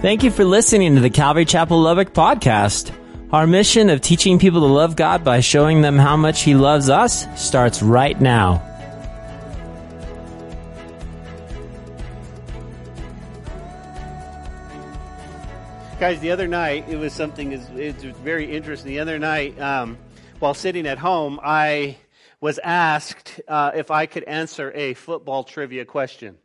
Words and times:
Thank 0.00 0.22
you 0.22 0.30
for 0.30 0.46
listening 0.46 0.94
to 0.94 1.02
the 1.02 1.10
Calvary 1.10 1.44
Chapel 1.44 1.78
Lubbock 1.78 2.14
podcast. 2.14 2.90
Our 3.34 3.46
mission 3.46 3.90
of 3.90 4.00
teaching 4.00 4.38
people 4.38 4.60
to 4.60 4.66
love 4.66 4.96
God 4.96 5.24
by 5.24 5.40
showing 5.40 5.82
them 5.82 5.98
how 5.98 6.16
much 6.16 6.40
He 6.40 6.54
loves 6.54 6.88
us 6.88 7.26
starts 7.38 7.82
right 7.82 8.18
now. 8.18 8.66
Guys, 15.98 16.18
the 16.20 16.30
other 16.30 16.48
night, 16.48 16.88
it 16.88 16.96
was 16.96 17.12
something, 17.12 17.52
it 17.52 17.94
was 18.02 18.16
very 18.24 18.50
interesting. 18.50 18.88
The 18.88 19.00
other 19.00 19.18
night, 19.18 19.60
um, 19.60 19.98
while 20.38 20.54
sitting 20.54 20.86
at 20.86 20.96
home, 20.96 21.38
I 21.42 21.98
was 22.40 22.58
asked 22.64 23.38
uh, 23.46 23.72
if 23.74 23.90
I 23.90 24.06
could 24.06 24.24
answer 24.24 24.72
a 24.74 24.94
football 24.94 25.44
trivia 25.44 25.84
question. 25.84 26.38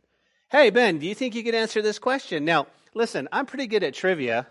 Hey, 0.50 0.68
Ben, 0.68 0.98
do 0.98 1.06
you 1.06 1.14
think 1.14 1.34
you 1.34 1.42
could 1.42 1.54
answer 1.54 1.80
this 1.80 1.98
question? 1.98 2.44
Now, 2.44 2.66
listen, 2.96 3.28
I'm 3.30 3.46
pretty 3.46 3.66
good 3.66 3.84
at 3.84 3.94
trivia, 3.94 4.46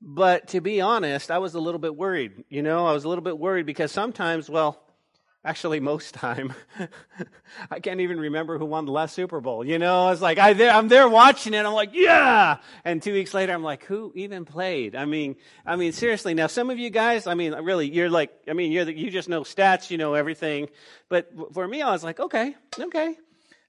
but 0.00 0.48
to 0.48 0.60
be 0.60 0.80
honest, 0.80 1.30
I 1.30 1.38
was 1.38 1.54
a 1.54 1.60
little 1.60 1.80
bit 1.80 1.96
worried. 1.96 2.44
You 2.48 2.62
know, 2.62 2.86
I 2.86 2.92
was 2.92 3.04
a 3.04 3.08
little 3.08 3.24
bit 3.24 3.38
worried 3.38 3.64
because 3.64 3.90
sometimes, 3.90 4.48
well, 4.50 4.80
actually 5.42 5.80
most 5.80 6.12
time, 6.22 6.52
I 7.70 7.80
can't 7.80 8.00
even 8.00 8.20
remember 8.20 8.58
who 8.58 8.66
won 8.66 8.84
the 8.84 8.92
last 8.92 9.14
Super 9.14 9.40
Bowl. 9.40 9.64
You 9.64 9.78
know, 9.78 10.04
I 10.04 10.10
was 10.10 10.20
like, 10.20 10.38
I 10.38 10.50
I'm 10.68 10.88
there 10.88 11.08
watching 11.08 11.54
it. 11.54 11.64
I'm 11.64 11.72
like, 11.72 11.94
yeah. 11.94 12.58
And 12.84 13.02
two 13.02 13.14
weeks 13.14 13.32
later, 13.32 13.54
I'm 13.54 13.64
like, 13.64 13.84
who 13.84 14.12
even 14.14 14.44
played? 14.44 14.94
I 14.94 15.06
mean, 15.06 15.36
I 15.64 15.76
mean, 15.76 15.92
seriously. 15.92 16.34
Now, 16.34 16.46
some 16.46 16.68
of 16.68 16.78
you 16.78 16.90
guys, 16.90 17.26
I 17.26 17.34
mean, 17.34 17.54
really, 17.54 17.90
you're 17.90 18.10
like, 18.10 18.30
I 18.46 18.52
mean, 18.52 18.70
you're 18.70 18.84
the, 18.84 18.96
you 18.96 19.10
just 19.10 19.30
know 19.30 19.42
stats, 19.42 19.90
you 19.90 19.96
know 19.96 20.12
everything. 20.12 20.68
But 21.08 21.32
for 21.54 21.66
me, 21.66 21.80
I 21.80 21.90
was 21.90 22.04
like, 22.04 22.20
okay, 22.20 22.54
okay. 22.78 23.16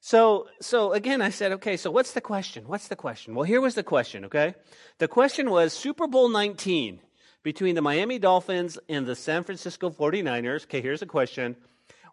So, 0.02 0.48
so 0.62 0.94
again, 0.94 1.22
I 1.22 1.30
said, 1.30 1.52
okay, 1.54 1.76
so 1.76 1.92
what's 1.92 2.14
the 2.14 2.22
question? 2.22 2.68
What's 2.68 2.88
the 2.88 2.96
question? 2.96 3.36
Well, 3.36 3.44
here 3.44 3.62
was 3.62 3.76
the 3.76 3.84
question, 3.84 4.26
okay? 4.26 4.56
The 4.98 5.08
question 5.08 5.50
was 5.50 5.74
Super 5.74 6.08
Bowl 6.08 6.30
19 6.30 7.02
between 7.44 7.76
the 7.76 7.82
Miami 7.82 8.20
Dolphins 8.20 8.78
and 8.88 9.06
the 9.06 9.16
San 9.16 9.44
Francisco 9.44 9.90
49ers. 9.90 10.64
Okay, 10.64 10.82
here's 10.82 11.02
a 11.02 11.06
question. 11.06 11.56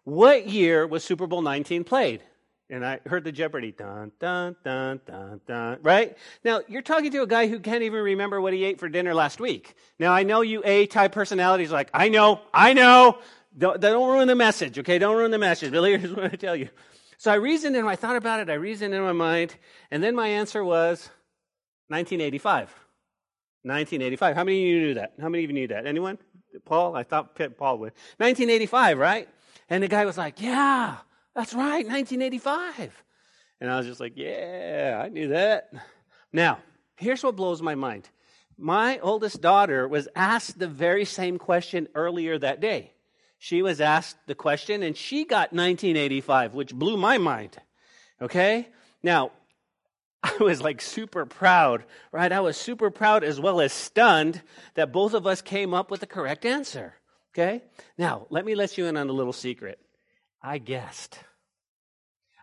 What 0.03 0.47
year 0.47 0.85
was 0.85 1.03
Super 1.03 1.27
Bowl 1.27 1.41
19 1.41 1.83
played? 1.83 2.21
And 2.69 2.85
I 2.85 2.99
heard 3.05 3.23
the 3.23 3.31
Jeopardy, 3.31 3.71
dun, 3.71 4.11
dun, 4.19 4.57
dun, 4.65 4.99
dun, 5.07 5.39
dun, 5.47 5.79
right? 5.81 6.17
Now, 6.43 6.61
you're 6.67 6.81
talking 6.81 7.11
to 7.11 7.21
a 7.21 7.27
guy 7.27 7.47
who 7.47 7.61
can't 7.61 7.83
even 7.83 8.01
remember 8.01 8.41
what 8.41 8.51
he 8.51 8.65
ate 8.65 8.79
for 8.79 8.89
dinner 8.89 9.13
last 9.13 9.39
week. 9.39 9.75
Now, 9.99 10.11
I 10.11 10.23
know 10.23 10.41
you 10.41 10.61
A-type 10.65 11.13
personalities 11.13 11.71
like, 11.71 11.89
I 11.93 12.09
know, 12.09 12.41
I 12.53 12.73
know. 12.73 13.19
Don't, 13.57 13.79
don't 13.79 14.09
ruin 14.09 14.27
the 14.27 14.35
message, 14.35 14.77
okay? 14.79 14.99
Don't 14.99 15.15
ruin 15.15 15.31
the 15.31 15.37
message. 15.37 15.71
But 15.71 15.83
here's 15.85 16.13
what 16.13 16.25
I 16.25 16.35
tell 16.35 16.57
you. 16.57 16.67
So 17.17 17.31
I 17.31 17.35
reasoned 17.35 17.75
and 17.75 17.89
I 17.89 17.95
thought 17.95 18.15
about 18.15 18.39
it, 18.39 18.49
I 18.49 18.53
reasoned 18.53 18.93
in 18.93 19.01
my 19.01 19.11
mind, 19.11 19.55
and 19.89 20.03
then 20.03 20.15
my 20.15 20.27
answer 20.27 20.63
was 20.63 21.09
1985. 21.87 22.69
1985. 23.63 24.35
How 24.35 24.43
many 24.43 24.61
of 24.61 24.67
you 24.69 24.79
knew 24.81 24.93
that? 24.95 25.13
How 25.19 25.27
many 25.27 25.43
of 25.43 25.49
you 25.49 25.55
knew 25.55 25.67
that? 25.69 25.87
Anyone? 25.87 26.19
Paul? 26.63 26.95
I 26.95 27.03
thought 27.03 27.35
Paul 27.57 27.79
would. 27.79 27.93
1985, 28.17 28.97
right? 28.99 29.27
And 29.69 29.83
the 29.83 29.87
guy 29.87 30.05
was 30.05 30.17
like, 30.17 30.39
Yeah, 30.39 30.97
that's 31.35 31.53
right, 31.53 31.85
1985. 31.85 33.03
And 33.59 33.71
I 33.71 33.77
was 33.77 33.87
just 33.87 33.99
like, 33.99 34.13
Yeah, 34.15 35.01
I 35.03 35.09
knew 35.09 35.29
that. 35.29 35.71
Now, 36.31 36.59
here's 36.97 37.23
what 37.23 37.35
blows 37.35 37.61
my 37.61 37.75
mind. 37.75 38.07
My 38.59 38.99
oldest 38.99 39.41
daughter 39.41 39.87
was 39.87 40.07
asked 40.15 40.59
the 40.59 40.67
very 40.67 41.05
same 41.05 41.37
question 41.37 41.87
earlier 41.95 42.37
that 42.37 42.59
day 42.59 42.93
she 43.37 43.61
was 43.61 43.79
asked 43.81 44.17
the 44.25 44.35
question 44.35 44.83
and 44.83 44.95
she 44.95 45.25
got 45.25 45.53
1985, 45.53 46.53
which 46.53 46.73
blew 46.73 46.97
my 46.97 47.17
mind. 47.17 47.57
Okay? 48.21 48.67
Now, 49.03 49.31
I 50.23 50.35
was 50.39 50.61
like 50.61 50.81
super 50.81 51.25
proud, 51.25 51.83
right? 52.11 52.31
I 52.31 52.39
was 52.39 52.57
super 52.57 52.89
proud 52.89 53.23
as 53.23 53.39
well 53.39 53.61
as 53.61 53.71
stunned 53.71 54.41
that 54.73 54.91
both 54.91 55.13
of 55.13 55.27
us 55.27 55.41
came 55.41 55.73
up 55.73 55.91
with 55.91 55.99
the 55.99 56.07
correct 56.07 56.45
answer. 56.45 56.95
Okay? 57.33 57.61
Now, 57.97 58.25
let 58.29 58.45
me 58.45 58.55
let 58.55 58.77
you 58.77 58.85
in 58.85 58.97
on 58.97 59.09
a 59.09 59.13
little 59.13 59.33
secret. 59.33 59.79
I 60.41 60.57
guessed. 60.57 61.19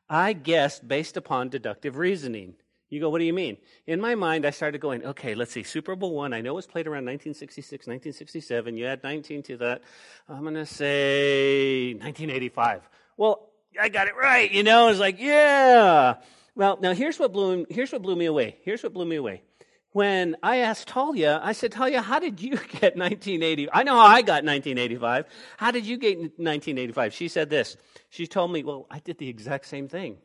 I 0.09 0.33
guessed 0.33 0.87
based 0.87 1.17
upon 1.17 1.49
deductive 1.49 1.97
reasoning. 1.97 2.55
You 2.95 3.01
go, 3.01 3.11
what 3.11 3.19
do 3.19 3.25
you 3.25 3.33
mean? 3.33 3.57
In 3.89 4.01
my 4.01 4.15
mind, 4.15 4.47
I 4.47 4.51
started 4.51 4.81
going, 4.81 5.05
okay, 5.05 5.35
let's 5.35 5.51
see, 5.51 5.65
Super 5.65 5.97
Bowl 5.97 6.15
one, 6.15 6.33
I 6.33 6.41
know 6.41 6.53
it 6.53 6.55
was 6.55 6.67
played 6.69 6.87
around 6.87 7.07
1966, 7.07 7.89
1967. 7.89 8.77
You 8.77 8.87
add 8.87 9.03
19 9.03 9.43
to 9.43 9.57
that. 9.57 9.83
I'm 10.29 10.43
going 10.43 10.55
to 10.55 10.65
say 10.65 11.95
1985. 11.95 12.89
Well, 13.17 13.51
I 13.81 13.89
got 13.89 14.07
it 14.07 14.15
right, 14.15 14.49
you 14.49 14.63
know? 14.63 14.87
It's 14.87 15.01
like, 15.01 15.19
yeah. 15.19 16.15
Well, 16.55 16.79
now 16.81 16.95
here's 16.95 17.19
what 17.19 17.33
blew, 17.33 17.67
here's 17.69 17.91
what 17.91 18.01
blew 18.01 18.15
me 18.15 18.27
away. 18.27 18.59
Here's 18.63 18.85
what 18.85 18.93
blew 18.95 19.07
me 19.07 19.17
away. 19.17 19.43
When 19.91 20.37
I 20.41 20.59
asked 20.59 20.87
Talia, 20.87 21.41
I 21.43 21.51
said, 21.51 21.73
Talia, 21.73 22.01
how 22.01 22.21
did 22.21 22.41
you 22.41 22.51
get 22.81 22.97
1980? 22.97 23.71
I 23.73 23.83
know 23.83 23.97
how 23.97 24.07
I 24.07 24.23
got 24.23 24.45
1985. 24.45 25.27
How 25.57 25.73
did 25.73 25.85
you 25.85 25.99
get 25.99 26.17
1985? 26.17 27.13
She 27.13 27.27
said 27.27 27.51
this. 27.51 27.77
She 28.11 28.29
told 28.29 28.53
me, 28.53 28.63
well, 28.63 28.87
I 28.89 29.01
did 29.01 29.19
the 29.19 29.29
exact 29.29 29.67
same 29.67 29.89
thing. 29.89 30.19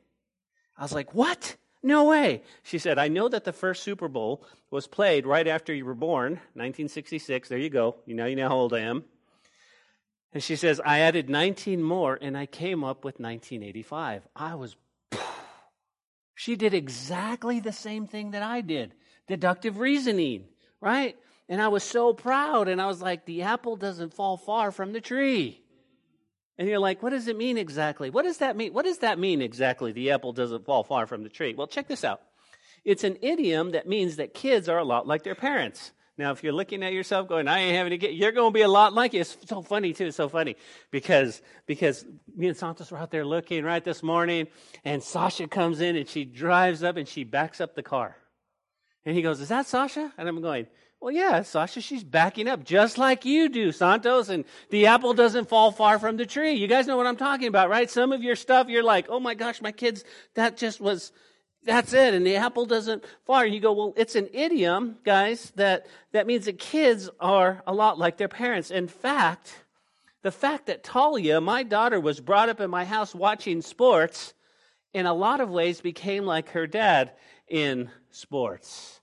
I 0.77 0.83
was 0.83 0.93
like, 0.93 1.15
what? 1.15 1.55
No 1.81 2.05
way. 2.05 2.43
She 2.63 2.77
said, 2.77 2.97
I 2.97 3.07
know 3.07 3.29
that 3.29 3.45
the 3.45 3.53
first 3.53 3.83
Super 3.83 4.07
Bowl 4.07 4.43
was 4.69 4.87
played 4.87 5.25
right 5.25 5.47
after 5.47 5.73
you 5.73 5.85
were 5.85 5.93
born, 5.93 6.33
1966. 6.53 7.47
There 7.47 7.57
you 7.57 7.69
go. 7.69 7.95
You 8.05 8.15
know, 8.15 8.25
you 8.25 8.35
know 8.35 8.49
how 8.49 8.55
old 8.55 8.73
I 8.73 8.79
am. 8.79 9.05
And 10.33 10.43
she 10.43 10.55
says, 10.55 10.81
I 10.85 10.99
added 10.99 11.29
19 11.29 11.81
more 11.81 12.17
and 12.21 12.37
I 12.37 12.45
came 12.45 12.83
up 12.83 13.03
with 13.05 13.19
1985. 13.19 14.27
I 14.35 14.55
was, 14.55 14.75
she 16.35 16.55
did 16.55 16.73
exactly 16.73 17.59
the 17.59 17.71
same 17.71 18.07
thing 18.07 18.31
that 18.31 18.43
I 18.43 18.61
did 18.61 18.93
deductive 19.27 19.77
reasoning, 19.77 20.45
right? 20.81 21.15
And 21.47 21.61
I 21.61 21.67
was 21.69 21.83
so 21.83 22.13
proud. 22.13 22.67
And 22.67 22.81
I 22.81 22.87
was 22.87 23.01
like, 23.01 23.25
the 23.25 23.43
apple 23.43 23.75
doesn't 23.75 24.13
fall 24.13 24.37
far 24.37 24.71
from 24.71 24.91
the 24.91 25.01
tree. 25.01 25.61
And 26.59 26.67
you're 26.67 26.77
like, 26.77 27.01
what 27.01 27.11
does 27.11 27.29
it 27.29 27.37
mean 27.37 27.57
exactly? 27.57 28.09
What 28.09 28.23
does 28.23 28.39
that 28.39 28.57
mean? 28.57 28.73
What 28.73 28.83
does 28.83 28.97
that 28.97 29.17
mean 29.17 29.41
exactly? 29.41 29.93
The 29.93 30.11
apple 30.11 30.33
doesn't 30.33 30.65
fall 30.65 30.83
far 30.83 31.07
from 31.07 31.23
the 31.23 31.29
tree. 31.29 31.55
Well, 31.57 31.67
check 31.67 31.87
this 31.87 32.03
out. 32.03 32.21
It's 32.83 33.05
an 33.05 33.17
idiom 33.21 33.71
that 33.71 33.87
means 33.87 34.17
that 34.17 34.33
kids 34.33 34.67
are 34.67 34.77
a 34.77 34.83
lot 34.83 35.07
like 35.07 35.23
their 35.23 35.35
parents. 35.35 35.93
Now, 36.17 36.31
if 36.31 36.43
you're 36.43 36.51
looking 36.51 36.83
at 36.83 36.91
yourself 36.91 37.29
going, 37.29 37.47
I 37.47 37.59
ain't 37.59 37.77
having 37.77 37.91
to 37.91 37.97
get, 37.97 38.13
you're 38.13 38.33
going 38.33 38.51
to 38.51 38.53
be 38.53 38.63
a 38.63 38.67
lot 38.67 38.93
like 38.93 39.13
you. 39.13 39.21
It's 39.21 39.37
so 39.45 39.61
funny 39.61 39.93
too. 39.93 40.07
It's 40.07 40.17
so 40.17 40.27
funny 40.27 40.57
because, 40.91 41.41
because 41.65 42.05
me 42.35 42.49
and 42.49 42.57
Santos 42.57 42.91
were 42.91 42.97
out 42.97 43.09
there 43.09 43.25
looking 43.25 43.63
right 43.63 43.83
this 43.83 44.03
morning 44.03 44.47
and 44.83 45.01
Sasha 45.01 45.47
comes 45.47 45.79
in 45.79 45.95
and 45.95 46.09
she 46.09 46.25
drives 46.25 46.83
up 46.83 46.97
and 46.97 47.07
she 47.07 47.23
backs 47.23 47.61
up 47.61 47.73
the 47.73 47.83
car. 47.83 48.17
And 49.05 49.15
he 49.15 49.21
goes, 49.21 49.39
is 49.39 49.47
that 49.47 49.65
Sasha? 49.65 50.11
And 50.17 50.27
I'm 50.27 50.41
going, 50.41 50.67
well, 51.01 51.13
yeah, 51.13 51.41
Sasha, 51.43 51.79
she's 51.79 52.03
backing 52.03 52.47
up 52.47 52.63
just 52.63 52.97
like 52.97 53.23
you 53.23 53.47
do, 53.47 53.71
Santos, 53.71 54.27
and 54.27 54.43
the 54.69 54.87
apple 54.87 55.13
doesn't 55.13 55.47
fall 55.47 55.71
far 55.71 55.97
from 55.97 56.17
the 56.17 56.25
tree. 56.25 56.53
You 56.53 56.67
guys 56.67 56.87
know 56.87 56.97
what 56.97 57.07
I'm 57.07 57.15
talking 57.15 57.47
about, 57.47 57.69
right? 57.69 57.89
Some 57.89 58.11
of 58.11 58.21
your 58.21 58.35
stuff, 58.35 58.67
you're 58.67 58.83
like, 58.83 59.07
oh 59.09 59.19
my 59.19 59.33
gosh, 59.33 59.61
my 59.61 59.71
kids, 59.71 60.03
that 60.35 60.57
just 60.57 60.81
was, 60.81 61.13
that's 61.63 61.93
it, 61.93 62.13
and 62.13 62.25
the 62.25 62.35
apple 62.35 62.65
doesn't 62.65 63.05
fall. 63.25 63.41
And 63.41 63.53
you 63.53 63.61
go, 63.61 63.71
well, 63.71 63.93
it's 63.95 64.15
an 64.15 64.27
idiom, 64.33 64.97
guys, 65.05 65.53
that, 65.55 65.87
that 66.11 66.27
means 66.27 66.45
that 66.45 66.59
kids 66.59 67.09
are 67.19 67.63
a 67.65 67.73
lot 67.73 67.97
like 67.97 68.17
their 68.17 68.27
parents. 68.27 68.69
In 68.69 68.89
fact, 68.89 69.63
the 70.21 70.31
fact 70.31 70.65
that 70.65 70.83
Talia, 70.83 71.39
my 71.39 71.63
daughter, 71.63 71.99
was 71.99 72.19
brought 72.19 72.49
up 72.49 72.59
in 72.59 72.69
my 72.69 72.83
house 72.83 73.15
watching 73.15 73.61
sports, 73.61 74.33
in 74.93 75.05
a 75.05 75.13
lot 75.13 75.39
of 75.39 75.49
ways 75.49 75.79
became 75.81 76.25
like 76.25 76.49
her 76.49 76.67
dad 76.67 77.11
in 77.47 77.89
sports. 78.09 78.98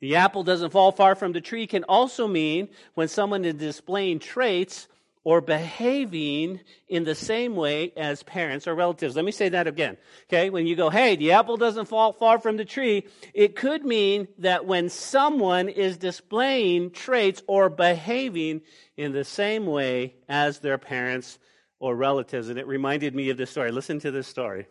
The 0.00 0.16
apple 0.16 0.42
doesn't 0.42 0.70
fall 0.70 0.92
far 0.92 1.14
from 1.14 1.32
the 1.32 1.40
tree 1.40 1.66
can 1.66 1.84
also 1.84 2.26
mean 2.26 2.68
when 2.94 3.08
someone 3.08 3.44
is 3.44 3.54
displaying 3.54 4.18
traits 4.18 4.88
or 5.24 5.40
behaving 5.40 6.60
in 6.86 7.04
the 7.04 7.14
same 7.14 7.56
way 7.56 7.92
as 7.96 8.22
parents 8.22 8.66
or 8.66 8.74
relatives. 8.74 9.16
Let 9.16 9.24
me 9.24 9.32
say 9.32 9.48
that 9.48 9.66
again. 9.66 9.96
Okay. 10.28 10.50
When 10.50 10.66
you 10.66 10.76
go, 10.76 10.90
hey, 10.90 11.16
the 11.16 11.32
apple 11.32 11.56
doesn't 11.56 11.86
fall 11.86 12.12
far 12.12 12.38
from 12.38 12.58
the 12.58 12.64
tree, 12.66 13.06
it 13.32 13.56
could 13.56 13.86
mean 13.86 14.28
that 14.38 14.66
when 14.66 14.90
someone 14.90 15.70
is 15.70 15.96
displaying 15.96 16.90
traits 16.90 17.42
or 17.46 17.70
behaving 17.70 18.60
in 18.98 19.12
the 19.12 19.24
same 19.24 19.64
way 19.64 20.14
as 20.28 20.58
their 20.58 20.76
parents 20.76 21.38
or 21.78 21.96
relatives. 21.96 22.50
And 22.50 22.58
it 22.58 22.66
reminded 22.66 23.14
me 23.14 23.30
of 23.30 23.38
this 23.38 23.50
story. 23.50 23.72
Listen 23.72 23.98
to 24.00 24.10
this 24.10 24.28
story. 24.28 24.66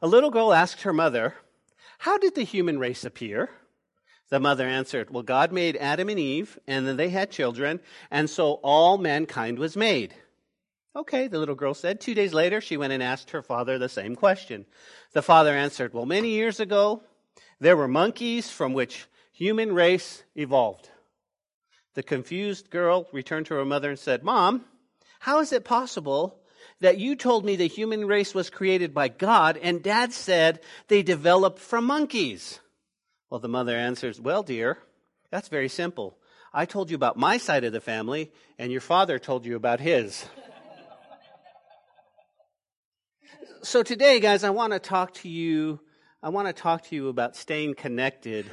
A 0.00 0.06
little 0.06 0.30
girl 0.30 0.52
asked 0.52 0.82
her 0.82 0.92
mother, 0.92 1.34
how 1.98 2.18
did 2.18 2.36
the 2.36 2.44
human 2.44 2.78
race 2.78 3.04
appear? 3.04 3.50
The 4.28 4.40
mother 4.40 4.66
answered, 4.66 5.10
Well, 5.10 5.22
God 5.22 5.52
made 5.52 5.76
Adam 5.76 6.08
and 6.08 6.18
Eve, 6.18 6.58
and 6.66 6.86
then 6.86 6.96
they 6.96 7.10
had 7.10 7.30
children, 7.30 7.80
and 8.10 8.28
so 8.28 8.54
all 8.62 8.98
mankind 8.98 9.58
was 9.58 9.76
made. 9.76 10.14
Okay, 10.96 11.28
the 11.28 11.38
little 11.38 11.54
girl 11.54 11.74
said. 11.74 12.00
Two 12.00 12.14
days 12.14 12.34
later, 12.34 12.60
she 12.60 12.76
went 12.76 12.92
and 12.92 13.02
asked 13.02 13.30
her 13.30 13.42
father 13.42 13.78
the 13.78 13.88
same 13.88 14.16
question. 14.16 14.66
The 15.12 15.22
father 15.22 15.52
answered, 15.52 15.92
Well, 15.92 16.06
many 16.06 16.30
years 16.30 16.58
ago, 16.58 17.02
there 17.60 17.76
were 17.76 17.86
monkeys 17.86 18.50
from 18.50 18.72
which 18.72 19.06
human 19.32 19.72
race 19.74 20.24
evolved. 20.34 20.90
The 21.94 22.02
confused 22.02 22.70
girl 22.70 23.06
returned 23.12 23.46
to 23.46 23.54
her 23.54 23.64
mother 23.64 23.90
and 23.90 23.98
said, 23.98 24.24
Mom, 24.24 24.64
how 25.20 25.40
is 25.40 25.52
it 25.52 25.64
possible 25.64 26.40
that 26.80 26.98
you 26.98 27.14
told 27.14 27.44
me 27.44 27.56
the 27.56 27.68
human 27.68 28.06
race 28.06 28.34
was 28.34 28.50
created 28.50 28.92
by 28.92 29.08
God, 29.08 29.56
and 29.56 29.82
dad 29.82 30.12
said 30.12 30.60
they 30.88 31.02
developed 31.02 31.58
from 31.58 31.84
monkeys? 31.84 32.60
Well, 33.30 33.40
the 33.40 33.48
mother 33.48 33.76
answers, 33.76 34.20
Well, 34.20 34.42
dear, 34.42 34.78
that's 35.30 35.48
very 35.48 35.68
simple. 35.68 36.18
I 36.52 36.64
told 36.64 36.90
you 36.90 36.94
about 36.94 37.16
my 37.16 37.38
side 37.38 37.64
of 37.64 37.72
the 37.72 37.80
family, 37.80 38.32
and 38.58 38.70
your 38.72 38.80
father 38.80 39.18
told 39.18 39.44
you 39.44 39.56
about 39.56 39.80
his. 39.80 40.26
so 43.62 43.82
today, 43.82 44.20
guys, 44.20 44.44
I 44.44 44.50
want 44.50 44.72
to 44.72 44.78
talk 44.78 45.12
to 45.14 45.28
you. 45.28 45.80
I 46.22 46.28
want 46.28 46.46
to 46.48 46.52
talk 46.52 46.84
to 46.84 46.94
you 46.94 47.08
about 47.08 47.36
staying 47.36 47.74
connected 47.74 48.46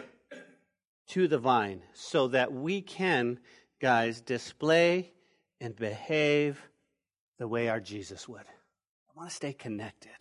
to 1.09 1.27
the 1.27 1.37
vine 1.37 1.81
so 1.93 2.27
that 2.29 2.51
we 2.51 2.81
can, 2.81 3.39
guys, 3.79 4.21
display 4.21 5.11
and 5.61 5.75
behave 5.75 6.59
the 7.37 7.47
way 7.47 7.69
our 7.69 7.79
Jesus 7.79 8.27
would. 8.27 8.41
I 8.41 9.17
want 9.17 9.29
to 9.29 9.35
stay 9.35 9.53
connected. 9.53 10.11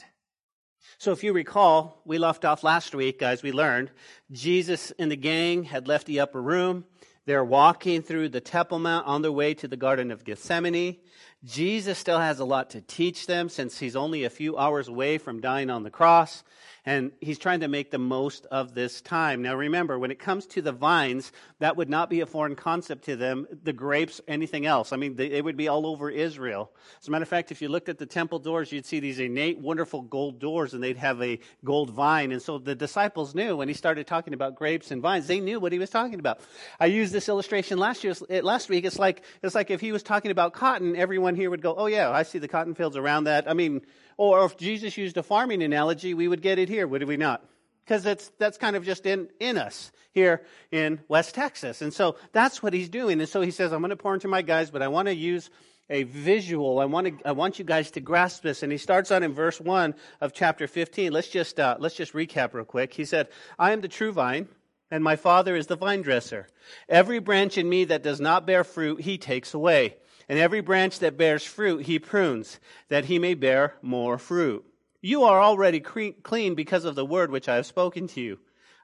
So 1.03 1.11
if 1.11 1.25
you 1.25 1.33
recall, 1.33 2.01
we 2.05 2.19
left 2.19 2.45
off 2.45 2.63
last 2.63 2.95
week, 2.95 3.19
guys, 3.19 3.43
we 3.43 3.51
learned 3.51 3.91
Jesus 4.31 4.93
and 5.01 5.11
the 5.11 5.17
gang 5.17 5.65
had 5.65 5.89
left 5.89 6.07
the 6.07 6.21
upper 6.21 6.41
room. 6.41 6.85
They're 7.27 7.45
walking 7.45 8.03
through 8.03 8.29
the 8.29 8.41
Temple 8.41 8.79
Mount 8.79 9.05
on 9.05 9.21
their 9.21 9.33
way 9.33 9.53
to 9.55 9.67
the 9.67 9.77
Garden 9.77 10.13
of 10.13 10.23
Gethsemane. 10.23 10.99
Jesus 11.45 11.99
still 11.99 12.21
has 12.21 12.39
a 12.39 12.45
lot 12.45 12.71
to 12.71 12.81
teach 12.81 13.27
them 13.27 13.49
since 13.49 13.79
he's 13.79 13.97
only 13.97 14.25
a 14.25 14.31
few 14.31 14.57
hours 14.57 14.89
away 14.89 15.19
from 15.19 15.41
dying 15.41 15.71
on 15.71 15.83
the 15.83 15.91
cross 15.91 16.45
and 16.85 17.13
he's 17.21 17.39
trying 17.39 17.61
to 17.61 17.69
make 17.69 17.91
the 17.91 17.99
most 17.99 18.47
of 18.47 18.75
this 18.75 19.01
time. 19.01 19.43
Now, 19.43 19.55
remember, 19.55 19.99
when 19.99 20.11
it 20.11 20.19
comes 20.19 20.47
to 20.47 20.63
the 20.63 20.73
vines, 20.73 21.31
that 21.61 21.77
would 21.77 21.89
not 21.89 22.11
be 22.11 22.21
a 22.21 22.27
foreign 22.27 22.57
concept 22.57 23.05
to 23.05 23.15
them. 23.15 23.47
The 23.63 23.73
grapes, 23.73 24.21
anything 24.27 24.67
else. 24.67 24.93
I 24.93 24.97
mean, 24.97 25.15
they, 25.15 25.41
would 25.41 25.57
be 25.57 25.69
all 25.69 25.87
over 25.87 26.11
Israel. 26.11 26.73
As 27.01 27.07
a 27.07 27.11
matter 27.13 27.23
of 27.23 27.29
fact, 27.29 27.53
if 27.53 27.63
you 27.63 27.69
looked 27.69 27.89
at 27.89 27.99
the 27.99 28.07
temple 28.07 28.41
doors, 28.41 28.73
you'd 28.73 28.87
see 28.87 28.99
these 28.99 29.21
innate, 29.21 29.59
wonderful 29.59 30.03
gold 30.03 30.41
doors, 30.41 30.75
and 30.75 30.83
they'd 30.83 30.97
have 30.97 31.23
a 31.23 31.39
gold 31.65 31.91
vine. 31.91 32.33
And 32.33 32.43
so 32.43 32.59
the 32.59 32.75
disciples 32.75 33.35
knew 33.35 33.57
when 33.57 33.69
he 33.69 33.75
started 33.75 34.09
talking 34.09 34.35
about 34.35 34.57
grapes 34.57 34.91
and 34.91 35.01
vines, 35.01 35.29
they 35.29 35.39
knew 35.39 35.61
what 35.61 35.73
he 35.73 35.79
was 35.79 35.91
talking 35.91 36.19
about. 36.19 36.41
I 36.81 36.87
used 36.87 37.13
this 37.13 37.29
illustration 37.29 37.79
last 37.79 38.03
year, 38.03 38.15
last 38.43 38.69
week. 38.69 38.85
It's 38.85 38.99
like 38.99 39.23
it's 39.43 39.55
like 39.55 39.71
if 39.71 39.81
he 39.81 39.93
was 39.93 40.03
talking 40.03 40.33
about 40.33 40.53
cotton, 40.53 40.97
everyone 40.97 41.32
here 41.35 41.51
would 41.51 41.63
go, 41.63 41.75
"Oh 41.77 41.87
yeah, 41.87 42.11
I 42.11 42.23
see 42.23 42.39
the 42.39 42.49
cotton 42.49 42.75
fields 42.75 42.97
around 42.97 43.25
that." 43.25 43.49
I 43.51 43.55
mean, 43.55 43.83
or 44.17 44.45
if 44.45 44.57
Jesus 44.57 44.97
used 44.97 45.17
a 45.17 45.23
farming 45.23 45.63
analogy, 45.63 46.15
we 46.15 46.29
would 46.29 46.43
get 46.43 46.59
it 46.59 46.69
here, 46.69 46.87
would 46.87 47.03
we 47.05 47.17
not? 47.17 47.45
Because 47.85 48.05
that's, 48.05 48.31
that's 48.39 48.59
kind 48.59 48.77
of 48.77 48.85
just 48.85 49.07
in, 49.07 49.29
in 49.41 49.59
us 49.59 49.91
here 50.13 50.43
in 50.71 51.01
West 51.09 51.35
Texas. 51.35 51.83
And 51.83 51.93
so 51.93 52.17
that's 52.33 52.63
what 52.63 52.73
he's 52.73 52.89
doing. 52.89 53.21
And 53.21 53.29
so 53.29 53.41
he 53.41 53.51
says, 53.51 53.73
I'm 53.73 53.81
going 53.81 53.91
to 53.91 53.97
pour 53.97 54.15
into 54.15 54.29
my 54.29 54.43
guys, 54.43 54.71
but 54.71 54.83
I 54.83 54.89
want 54.89 55.09
to 55.09 55.15
use 55.15 55.51
a 55.91 56.05
visual. 56.05 56.79
I 56.79 56.85
want 56.85 57.07
to, 57.09 57.29
I 57.29 57.33
want 57.33 57.59
you 57.59 57.65
guys 57.65 57.91
to 57.93 58.01
grasp 58.01 58.43
this. 58.43 58.63
And 58.63 58.71
he 58.71 58.79
starts 58.79 59.11
on 59.11 59.23
in 59.23 59.33
verse 59.33 59.61
one 59.61 59.95
of 60.21 60.33
chapter 60.33 60.69
15. 60.69 61.13
Let's 61.13 61.29
just, 61.29 61.59
uh, 61.59 61.77
let's 61.81 61.97
just 61.97 62.13
recap 62.13 62.55
real 62.55 62.65
quick. 62.65 62.95
He 62.95 63.05
said, 63.05 63.29
I 63.59 63.73
am 63.73 63.81
the 63.81 63.89
true 63.89 64.13
vine 64.13 64.49
and 64.91 65.03
my 65.03 65.17
father 65.17 65.57
is 65.57 65.67
the 65.67 65.77
vine 65.77 66.03
dresser. 66.03 66.47
Every 66.89 67.19
branch 67.19 67.59
in 67.59 67.69
me 67.69 67.85
that 67.87 68.03
does 68.03 68.21
not 68.21 68.47
bear 68.47 68.63
fruit, 68.63 69.01
he 69.01 69.19
takes 69.19 69.55
away. 69.55 69.97
And 70.33 70.41
every 70.41 70.63
branch 70.63 71.01
that 71.01 71.19
bears 71.19 71.45
fruit, 71.45 71.85
he 71.85 71.99
prunes, 71.99 72.59
that 72.89 73.05
he 73.05 73.19
may 73.19 73.35
bear 73.35 73.75
more 73.83 74.17
fruit. 74.17 74.65
You 75.03 75.25
are 75.25 75.43
already 75.43 75.79
clean 75.79 76.55
because 76.55 76.87
of 76.87 76.95
the 76.95 77.05
word 77.05 77.31
which 77.31 77.51
I 77.51 77.57
have 77.57 77.67
spoken 77.67 78.09
to 78.09 78.21
you. 78.23 78.39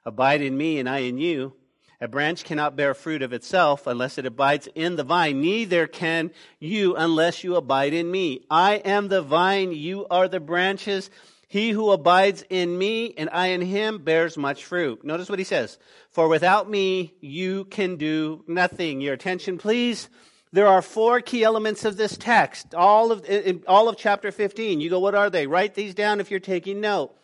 Abide 0.05 0.43
in 0.43 0.55
me, 0.55 0.77
and 0.77 0.87
I 0.87 0.99
in 0.99 1.17
you. 1.17 1.53
A 1.99 2.07
branch 2.07 2.43
cannot 2.43 2.75
bear 2.75 2.93
fruit 2.93 3.23
of 3.23 3.33
itself 3.33 3.87
unless 3.87 4.19
it 4.19 4.27
abides 4.27 4.69
in 4.75 4.95
the 4.95 5.03
vine. 5.03 5.41
Neither 5.41 5.87
can 5.87 6.29
you 6.59 6.95
unless 6.95 7.43
you 7.43 7.55
abide 7.55 7.93
in 7.93 8.11
me. 8.11 8.45
I 8.51 8.75
am 8.75 9.07
the 9.07 9.23
vine, 9.23 9.71
you 9.71 10.05
are 10.11 10.27
the 10.27 10.39
branches. 10.39 11.09
He 11.47 11.71
who 11.71 11.89
abides 11.89 12.43
in 12.51 12.77
me 12.77 13.15
and 13.17 13.27
I 13.33 13.47
in 13.47 13.61
him 13.61 14.03
bears 14.03 14.37
much 14.37 14.65
fruit. 14.65 15.03
Notice 15.03 15.31
what 15.31 15.39
he 15.39 15.45
says. 15.45 15.79
For 16.11 16.27
without 16.27 16.69
me, 16.69 17.15
you 17.21 17.65
can 17.65 17.95
do 17.95 18.43
nothing. 18.47 19.01
Your 19.01 19.15
attention, 19.15 19.57
please. 19.57 20.09
There 20.51 20.67
are 20.67 20.81
four 20.81 21.21
key 21.21 21.43
elements 21.43 21.85
of 21.85 21.95
this 21.95 22.17
text, 22.17 22.73
all 22.73 23.11
of, 23.11 23.23
in 23.25 23.63
all 23.67 23.87
of 23.87 23.97
chapter 23.97 24.31
15. 24.31 24.81
You 24.81 24.89
go, 24.89 24.99
what 24.99 25.13
are 25.13 25.29
they? 25.29 25.45
Write 25.45 25.75
these 25.75 25.93
down 25.93 26.19
if 26.19 26.31
you're 26.31 26.39
taking 26.39 26.81
note. 26.81 27.15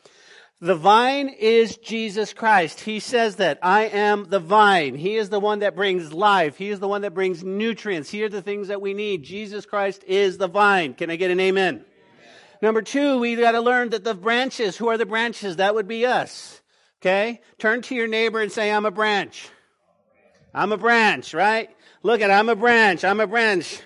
The 0.61 0.75
vine 0.75 1.29
is 1.29 1.77
Jesus 1.77 2.33
Christ. 2.33 2.81
He 2.81 2.99
says 2.99 3.37
that 3.37 3.59
I 3.61 3.83
am 3.85 4.29
the 4.29 4.39
vine. 4.39 4.95
He 4.95 5.15
is 5.15 5.29
the 5.29 5.39
one 5.39 5.59
that 5.59 5.75
brings 5.75 6.13
life. 6.13 6.57
He 6.57 6.69
is 6.69 6.79
the 6.79 6.87
one 6.87 7.01
that 7.01 7.13
brings 7.13 7.43
nutrients. 7.43 8.09
Here 8.09 8.27
are 8.27 8.29
the 8.29 8.41
things 8.41 8.69
that 8.69 8.81
we 8.81 8.93
need. 8.93 9.23
Jesus 9.23 9.65
Christ 9.65 10.03
is 10.07 10.37
the 10.37 10.47
vine. 10.47 10.93
Can 10.93 11.09
I 11.09 11.17
get 11.17 11.31
an 11.31 11.39
amen? 11.39 11.83
Number 12.61 12.81
two, 12.81 13.19
we 13.19 13.35
got 13.35 13.51
to 13.51 13.61
learn 13.61 13.89
that 13.89 14.03
the 14.03 14.13
branches, 14.13 14.77
who 14.77 14.87
are 14.87 14.97
the 14.97 15.05
branches? 15.05 15.57
That 15.57 15.75
would 15.75 15.87
be 15.87 16.05
us. 16.05 16.61
Okay? 17.01 17.41
Turn 17.57 17.81
to 17.83 17.95
your 17.95 18.07
neighbor 18.07 18.39
and 18.39 18.51
say, 18.51 18.71
I'm 18.71 18.85
a 18.85 18.91
branch. 18.91 19.49
I'm 20.53 20.71
a 20.71 20.77
branch, 20.77 21.33
right? 21.33 21.69
Look 22.05 22.21
at, 22.21 22.29
I'm 22.29 22.49
a 22.49 22.55
branch. 22.55 23.03
I'm 23.03 23.19
a 23.19 23.25
branch. 23.25 23.81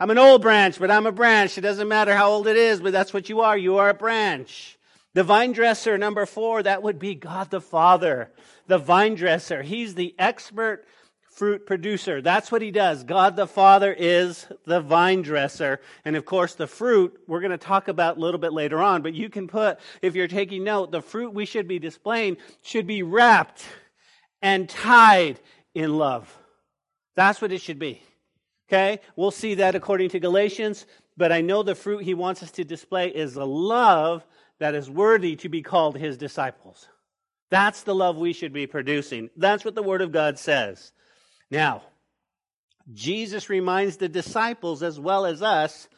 I'm 0.00 0.10
an 0.10 0.18
old 0.18 0.42
branch, 0.42 0.80
but 0.80 0.90
I'm 0.90 1.06
a 1.06 1.12
branch. 1.12 1.56
It 1.56 1.60
doesn't 1.60 1.86
matter 1.86 2.16
how 2.16 2.28
old 2.28 2.48
it 2.48 2.56
is, 2.56 2.80
but 2.80 2.90
that's 2.90 3.14
what 3.14 3.28
you 3.28 3.42
are. 3.42 3.56
You 3.56 3.78
are 3.78 3.90
a 3.90 3.94
branch. 3.94 4.76
The 5.14 5.22
vine 5.22 5.52
dresser, 5.52 5.96
number 5.96 6.26
four, 6.26 6.64
that 6.64 6.82
would 6.82 6.98
be 6.98 7.14
God 7.14 7.48
the 7.52 7.60
Father. 7.60 8.32
The 8.66 8.78
vine 8.78 9.14
dresser. 9.14 9.62
He's 9.62 9.94
the 9.94 10.16
expert 10.18 10.84
fruit 11.30 11.64
producer. 11.64 12.20
That's 12.20 12.50
what 12.50 12.60
he 12.60 12.72
does. 12.72 13.04
God 13.04 13.36
the 13.36 13.46
Father 13.46 13.94
is 13.96 14.48
the 14.64 14.80
vine 14.80 15.22
dresser. 15.22 15.80
And 16.04 16.16
of 16.16 16.24
course, 16.24 16.56
the 16.56 16.66
fruit 16.66 17.20
we're 17.28 17.38
going 17.38 17.52
to 17.52 17.56
talk 17.56 17.86
about 17.86 18.16
a 18.16 18.20
little 18.20 18.40
bit 18.40 18.52
later 18.52 18.80
on, 18.80 19.02
but 19.02 19.14
you 19.14 19.28
can 19.28 19.46
put, 19.46 19.78
if 20.02 20.16
you're 20.16 20.26
taking 20.26 20.64
note, 20.64 20.90
the 20.90 21.02
fruit 21.02 21.32
we 21.32 21.46
should 21.46 21.68
be 21.68 21.78
displaying 21.78 22.38
should 22.62 22.88
be 22.88 23.04
wrapped 23.04 23.64
and 24.42 24.68
tied 24.68 25.38
in 25.72 25.96
love. 25.96 26.36
That's 27.16 27.40
what 27.40 27.52
it 27.52 27.60
should 27.60 27.78
be. 27.78 28.02
Okay? 28.68 29.00
We'll 29.16 29.30
see 29.30 29.54
that 29.56 29.74
according 29.74 30.10
to 30.10 30.20
Galatians, 30.20 30.86
but 31.16 31.32
I 31.32 31.40
know 31.40 31.62
the 31.62 31.74
fruit 31.74 32.04
he 32.04 32.14
wants 32.14 32.42
us 32.42 32.50
to 32.52 32.64
display 32.64 33.08
is 33.08 33.36
a 33.36 33.44
love 33.44 34.24
that 34.60 34.74
is 34.74 34.88
worthy 34.88 35.36
to 35.36 35.48
be 35.48 35.62
called 35.62 35.96
his 35.96 36.16
disciples. 36.16 36.86
That's 37.50 37.82
the 37.82 37.94
love 37.94 38.16
we 38.16 38.32
should 38.32 38.52
be 38.52 38.66
producing. 38.66 39.30
That's 39.36 39.64
what 39.64 39.74
the 39.74 39.82
Word 39.82 40.02
of 40.02 40.12
God 40.12 40.38
says. 40.38 40.92
Now, 41.50 41.82
Jesus 42.92 43.50
reminds 43.50 43.96
the 43.96 44.08
disciples 44.08 44.82
as 44.82 45.00
well 45.00 45.26
as 45.26 45.42
us 45.42 45.88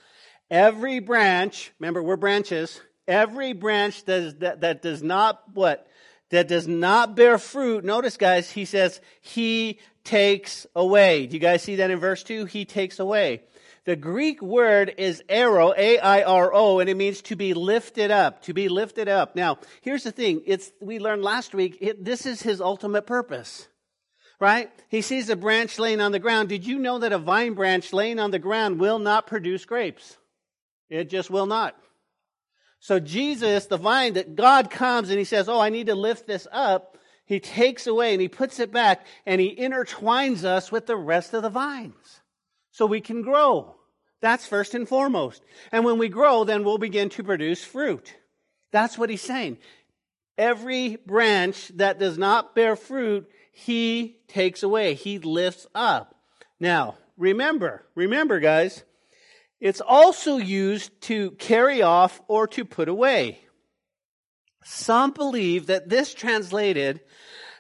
every 0.50 0.98
branch, 1.00 1.72
remember 1.78 2.02
we're 2.02 2.16
branches, 2.16 2.80
every 3.06 3.52
branch 3.52 4.04
does, 4.04 4.34
that, 4.36 4.62
that 4.62 4.82
does 4.82 5.02
not 5.02 5.42
what? 5.54 5.86
That 6.32 6.48
does 6.48 6.66
not 6.66 7.14
bear 7.14 7.36
fruit. 7.36 7.84
Notice, 7.84 8.16
guys, 8.16 8.50
he 8.50 8.64
says, 8.64 9.00
He 9.20 9.78
takes 10.02 10.66
away. 10.74 11.26
Do 11.26 11.34
you 11.34 11.40
guys 11.40 11.62
see 11.62 11.76
that 11.76 11.90
in 11.90 11.98
verse 12.00 12.22
2? 12.22 12.46
He 12.46 12.64
takes 12.64 12.98
away. 12.98 13.42
The 13.84 13.96
Greek 13.96 14.40
word 14.40 14.94
is 14.96 15.22
airo, 15.28 15.76
A-I-R-O, 15.76 16.78
and 16.78 16.88
it 16.88 16.96
means 16.96 17.20
to 17.22 17.36
be 17.36 17.52
lifted 17.52 18.10
up, 18.10 18.42
to 18.42 18.54
be 18.54 18.68
lifted 18.68 19.08
up. 19.08 19.36
Now, 19.36 19.58
here's 19.82 20.04
the 20.04 20.12
thing. 20.12 20.42
It's, 20.46 20.72
we 20.80 20.98
learned 20.98 21.22
last 21.22 21.54
week, 21.54 21.78
it, 21.80 22.02
this 22.02 22.24
is 22.26 22.42
his 22.42 22.60
ultimate 22.60 23.06
purpose 23.06 23.68
right? 24.40 24.72
He 24.88 25.02
sees 25.02 25.28
a 25.28 25.36
branch 25.36 25.78
laying 25.78 26.00
on 26.00 26.10
the 26.10 26.18
ground. 26.18 26.48
Did 26.48 26.66
you 26.66 26.80
know 26.80 26.98
that 26.98 27.12
a 27.12 27.18
vine 27.18 27.54
branch 27.54 27.92
laying 27.92 28.18
on 28.18 28.32
the 28.32 28.40
ground 28.40 28.80
will 28.80 28.98
not 28.98 29.28
produce 29.28 29.64
grapes? 29.64 30.18
It 30.90 31.08
just 31.08 31.30
will 31.30 31.46
not. 31.46 31.76
So 32.82 32.98
Jesus, 32.98 33.66
the 33.66 33.76
vine, 33.76 34.14
that 34.14 34.34
God 34.34 34.68
comes 34.68 35.08
and 35.08 35.16
he 35.16 35.24
says, 35.24 35.48
Oh, 35.48 35.60
I 35.60 35.68
need 35.68 35.86
to 35.86 35.94
lift 35.94 36.26
this 36.26 36.48
up. 36.50 36.98
He 37.24 37.38
takes 37.38 37.86
away 37.86 38.12
and 38.12 38.20
he 38.20 38.26
puts 38.26 38.58
it 38.58 38.72
back 38.72 39.06
and 39.24 39.40
he 39.40 39.54
intertwines 39.54 40.42
us 40.42 40.72
with 40.72 40.86
the 40.86 40.96
rest 40.96 41.32
of 41.32 41.42
the 41.44 41.48
vines 41.48 42.20
so 42.72 42.84
we 42.84 43.00
can 43.00 43.22
grow. 43.22 43.76
That's 44.20 44.48
first 44.48 44.74
and 44.74 44.88
foremost. 44.88 45.42
And 45.70 45.84
when 45.84 45.96
we 45.96 46.08
grow, 46.08 46.42
then 46.42 46.64
we'll 46.64 46.76
begin 46.76 47.08
to 47.10 47.22
produce 47.22 47.62
fruit. 47.62 48.16
That's 48.72 48.98
what 48.98 49.10
he's 49.10 49.22
saying. 49.22 49.58
Every 50.36 50.96
branch 51.06 51.68
that 51.76 52.00
does 52.00 52.18
not 52.18 52.56
bear 52.56 52.74
fruit, 52.74 53.30
he 53.52 54.16
takes 54.26 54.64
away. 54.64 54.94
He 54.94 55.20
lifts 55.20 55.68
up. 55.72 56.16
Now, 56.58 56.96
remember, 57.16 57.86
remember, 57.94 58.40
guys, 58.40 58.82
it's 59.62 59.80
also 59.80 60.38
used 60.38 61.00
to 61.02 61.30
carry 61.32 61.82
off 61.82 62.20
or 62.26 62.48
to 62.48 62.64
put 62.64 62.88
away. 62.88 63.38
Some 64.64 65.12
believe 65.12 65.68
that 65.68 65.88
this 65.88 66.12
translated 66.12 67.00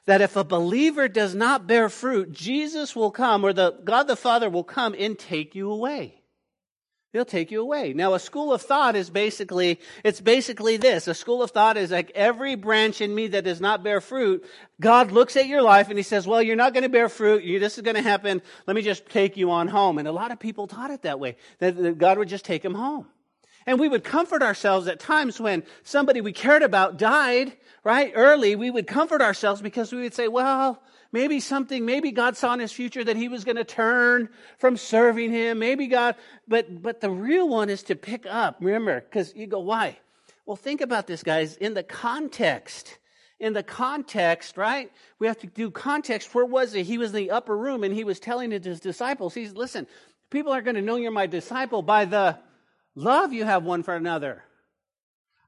that 0.06 0.20
if 0.20 0.34
a 0.34 0.42
believer 0.42 1.06
does 1.06 1.32
not 1.32 1.68
bear 1.68 1.88
fruit, 1.88 2.32
Jesus 2.32 2.96
will 2.96 3.12
come 3.12 3.44
or 3.44 3.52
the 3.52 3.78
God 3.84 4.08
the 4.08 4.16
Father 4.16 4.50
will 4.50 4.64
come 4.64 4.96
and 4.98 5.16
take 5.16 5.54
you 5.54 5.70
away. 5.70 6.21
He'll 7.12 7.26
take 7.26 7.50
you 7.50 7.60
away. 7.60 7.92
Now, 7.92 8.14
a 8.14 8.18
school 8.18 8.54
of 8.54 8.62
thought 8.62 8.96
is 8.96 9.10
basically, 9.10 9.78
it's 10.02 10.22
basically 10.22 10.78
this. 10.78 11.06
A 11.08 11.14
school 11.14 11.42
of 11.42 11.50
thought 11.50 11.76
is 11.76 11.90
like 11.90 12.10
every 12.14 12.54
branch 12.54 13.02
in 13.02 13.14
me 13.14 13.26
that 13.28 13.44
does 13.44 13.60
not 13.60 13.84
bear 13.84 14.00
fruit, 14.00 14.46
God 14.80 15.12
looks 15.12 15.36
at 15.36 15.46
your 15.46 15.60
life 15.60 15.90
and 15.90 15.98
he 15.98 16.02
says, 16.02 16.26
well, 16.26 16.42
you're 16.42 16.56
not 16.56 16.72
going 16.72 16.84
to 16.84 16.88
bear 16.88 17.10
fruit. 17.10 17.44
You, 17.44 17.58
this 17.58 17.76
is 17.76 17.82
going 17.82 17.96
to 17.96 18.02
happen. 18.02 18.40
Let 18.66 18.74
me 18.74 18.80
just 18.80 19.04
take 19.10 19.36
you 19.36 19.50
on 19.50 19.68
home. 19.68 19.98
And 19.98 20.08
a 20.08 20.12
lot 20.12 20.30
of 20.30 20.40
people 20.40 20.66
taught 20.66 20.90
it 20.90 21.02
that 21.02 21.20
way, 21.20 21.36
that, 21.58 21.76
that 21.76 21.98
God 21.98 22.16
would 22.16 22.28
just 22.28 22.46
take 22.46 22.62
them 22.62 22.74
home. 22.74 23.06
And 23.66 23.78
we 23.78 23.88
would 23.88 24.04
comfort 24.04 24.42
ourselves 24.42 24.88
at 24.88 24.98
times 24.98 25.38
when 25.38 25.64
somebody 25.84 26.22
we 26.22 26.32
cared 26.32 26.62
about 26.62 26.96
died, 26.96 27.52
right? 27.84 28.10
Early, 28.14 28.56
we 28.56 28.70
would 28.70 28.86
comfort 28.86 29.20
ourselves 29.20 29.60
because 29.60 29.92
we 29.92 30.00
would 30.00 30.14
say, 30.14 30.28
well, 30.28 30.82
maybe 31.12 31.38
something, 31.40 31.84
maybe 31.84 32.10
God 32.10 32.36
saw 32.36 32.54
in 32.54 32.60
his 32.60 32.72
future 32.72 33.04
that 33.04 33.16
he 33.16 33.28
was 33.28 33.44
going 33.44 33.56
to 33.56 33.64
turn 33.64 34.28
from 34.58 34.76
serving 34.76 35.30
him. 35.30 35.58
Maybe 35.58 35.86
God, 35.86 36.16
but, 36.48 36.82
but 36.82 37.00
the 37.00 37.10
real 37.10 37.48
one 37.48 37.70
is 37.70 37.82
to 37.84 37.94
pick 37.94 38.26
up. 38.26 38.56
Remember, 38.60 39.00
because 39.00 39.34
you 39.36 39.46
go, 39.46 39.60
why? 39.60 39.98
Well, 40.46 40.56
think 40.56 40.80
about 40.80 41.06
this, 41.06 41.22
guys, 41.22 41.56
in 41.56 41.74
the 41.74 41.82
context. 41.82 42.98
In 43.38 43.52
the 43.52 43.62
context, 43.62 44.56
right? 44.56 44.90
We 45.18 45.26
have 45.26 45.38
to 45.38 45.46
do 45.46 45.70
context. 45.70 46.34
Where 46.34 46.44
was 46.44 46.72
he? 46.72 46.82
He 46.84 46.98
was 46.98 47.10
in 47.10 47.16
the 47.16 47.30
upper 47.32 47.56
room 47.56 47.84
and 47.84 47.92
he 47.92 48.04
was 48.04 48.20
telling 48.20 48.50
his 48.50 48.80
disciples, 48.80 49.34
he's, 49.34 49.52
listen, 49.52 49.86
people 50.30 50.52
are 50.52 50.62
going 50.62 50.76
to 50.76 50.82
know 50.82 50.96
you're 50.96 51.10
my 51.10 51.26
disciple 51.26 51.82
by 51.82 52.04
the 52.04 52.38
love 52.94 53.32
you 53.32 53.44
have 53.44 53.64
one 53.64 53.82
for 53.82 53.94
another. 53.94 54.44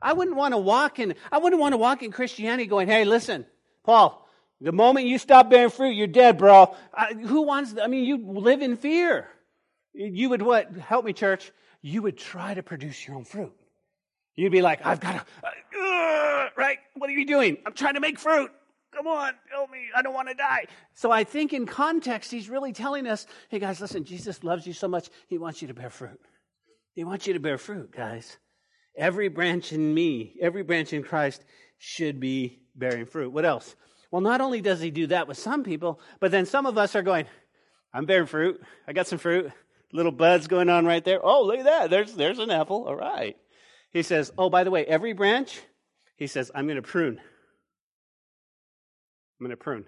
I 0.02 0.12
wouldn't 0.12 0.36
want 0.36 0.52
to 0.52 0.58
walk 0.58 0.98
in, 0.98 1.14
I 1.30 1.38
wouldn't 1.38 1.60
want 1.60 1.72
to 1.72 1.78
walk 1.78 2.02
in 2.02 2.10
Christianity 2.10 2.66
going, 2.66 2.88
hey, 2.88 3.04
listen, 3.04 3.46
Paul, 3.84 4.23
the 4.60 4.72
moment 4.72 5.06
you 5.06 5.18
stop 5.18 5.50
bearing 5.50 5.70
fruit, 5.70 5.92
you're 5.92 6.06
dead, 6.06 6.38
bro. 6.38 6.74
I, 6.92 7.14
who 7.14 7.42
wants, 7.42 7.74
I 7.80 7.86
mean, 7.86 8.04
you 8.04 8.18
live 8.18 8.62
in 8.62 8.76
fear. 8.76 9.28
You 9.92 10.30
would 10.30 10.42
what? 10.42 10.72
Help 10.76 11.04
me, 11.04 11.12
church. 11.12 11.52
You 11.82 12.02
would 12.02 12.18
try 12.18 12.54
to 12.54 12.62
produce 12.62 13.06
your 13.06 13.16
own 13.16 13.24
fruit. 13.24 13.52
You'd 14.36 14.52
be 14.52 14.62
like, 14.62 14.84
I've 14.84 15.00
got 15.00 15.12
to, 15.12 15.48
uh, 15.78 16.48
right? 16.56 16.78
What 16.94 17.08
are 17.10 17.12
you 17.12 17.26
doing? 17.26 17.58
I'm 17.64 17.74
trying 17.74 17.94
to 17.94 18.00
make 18.00 18.18
fruit. 18.18 18.50
Come 18.94 19.06
on, 19.06 19.32
help 19.50 19.70
me. 19.70 19.88
I 19.94 20.02
don't 20.02 20.14
want 20.14 20.28
to 20.28 20.34
die. 20.34 20.66
So 20.94 21.10
I 21.10 21.24
think 21.24 21.52
in 21.52 21.66
context, 21.66 22.30
he's 22.30 22.48
really 22.48 22.72
telling 22.72 23.06
us, 23.06 23.26
hey 23.48 23.58
guys, 23.58 23.80
listen, 23.80 24.04
Jesus 24.04 24.44
loves 24.44 24.66
you 24.66 24.72
so 24.72 24.86
much, 24.86 25.08
he 25.28 25.36
wants 25.36 25.62
you 25.62 25.68
to 25.68 25.74
bear 25.74 25.90
fruit. 25.90 26.20
He 26.94 27.02
wants 27.02 27.26
you 27.26 27.34
to 27.34 27.40
bear 27.40 27.58
fruit, 27.58 27.90
guys. 27.90 28.36
Every 28.96 29.28
branch 29.28 29.72
in 29.72 29.92
me, 29.92 30.36
every 30.40 30.62
branch 30.62 30.92
in 30.92 31.02
Christ 31.02 31.44
should 31.78 32.20
be 32.20 32.60
bearing 32.76 33.06
fruit. 33.06 33.32
What 33.32 33.44
else? 33.44 33.74
Well, 34.14 34.20
not 34.20 34.40
only 34.40 34.60
does 34.60 34.80
he 34.80 34.92
do 34.92 35.08
that 35.08 35.26
with 35.26 35.38
some 35.38 35.64
people, 35.64 35.98
but 36.20 36.30
then 36.30 36.46
some 36.46 36.66
of 36.66 36.78
us 36.78 36.94
are 36.94 37.02
going, 37.02 37.26
I'm 37.92 38.06
bearing 38.06 38.28
fruit. 38.28 38.62
I 38.86 38.92
got 38.92 39.08
some 39.08 39.18
fruit. 39.18 39.50
Little 39.92 40.12
buds 40.12 40.46
going 40.46 40.68
on 40.68 40.86
right 40.86 41.04
there. 41.04 41.18
Oh, 41.20 41.42
look 41.42 41.58
at 41.58 41.64
that. 41.64 41.90
There's, 41.90 42.14
there's 42.14 42.38
an 42.38 42.52
apple. 42.52 42.84
All 42.86 42.94
right. 42.94 43.36
He 43.92 44.04
says, 44.04 44.30
Oh, 44.38 44.48
by 44.48 44.62
the 44.62 44.70
way, 44.70 44.84
every 44.84 45.14
branch, 45.14 45.60
he 46.16 46.28
says, 46.28 46.52
I'm 46.54 46.66
going 46.66 46.76
to 46.76 46.82
prune. 46.82 47.18
I'm 49.40 49.46
going 49.46 49.50
to 49.50 49.56
prune. 49.56 49.84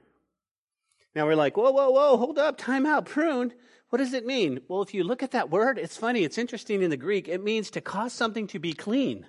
Now 1.14 1.24
we're 1.26 1.36
like, 1.36 1.56
whoa, 1.56 1.70
whoa, 1.70 1.90
whoa, 1.90 2.16
hold 2.16 2.36
up, 2.36 2.58
time 2.58 2.84
out, 2.84 3.06
prune. 3.06 3.52
What 3.90 3.98
does 3.98 4.12
it 4.12 4.26
mean? 4.26 4.58
Well, 4.66 4.82
if 4.82 4.92
you 4.92 5.04
look 5.04 5.22
at 5.22 5.30
that 5.30 5.50
word, 5.50 5.78
it's 5.78 5.96
funny, 5.96 6.24
it's 6.24 6.36
interesting 6.36 6.82
in 6.82 6.90
the 6.90 6.96
Greek. 6.96 7.28
It 7.28 7.44
means 7.44 7.70
to 7.70 7.80
cause 7.80 8.12
something 8.12 8.48
to 8.48 8.58
be 8.58 8.72
clean, 8.72 9.24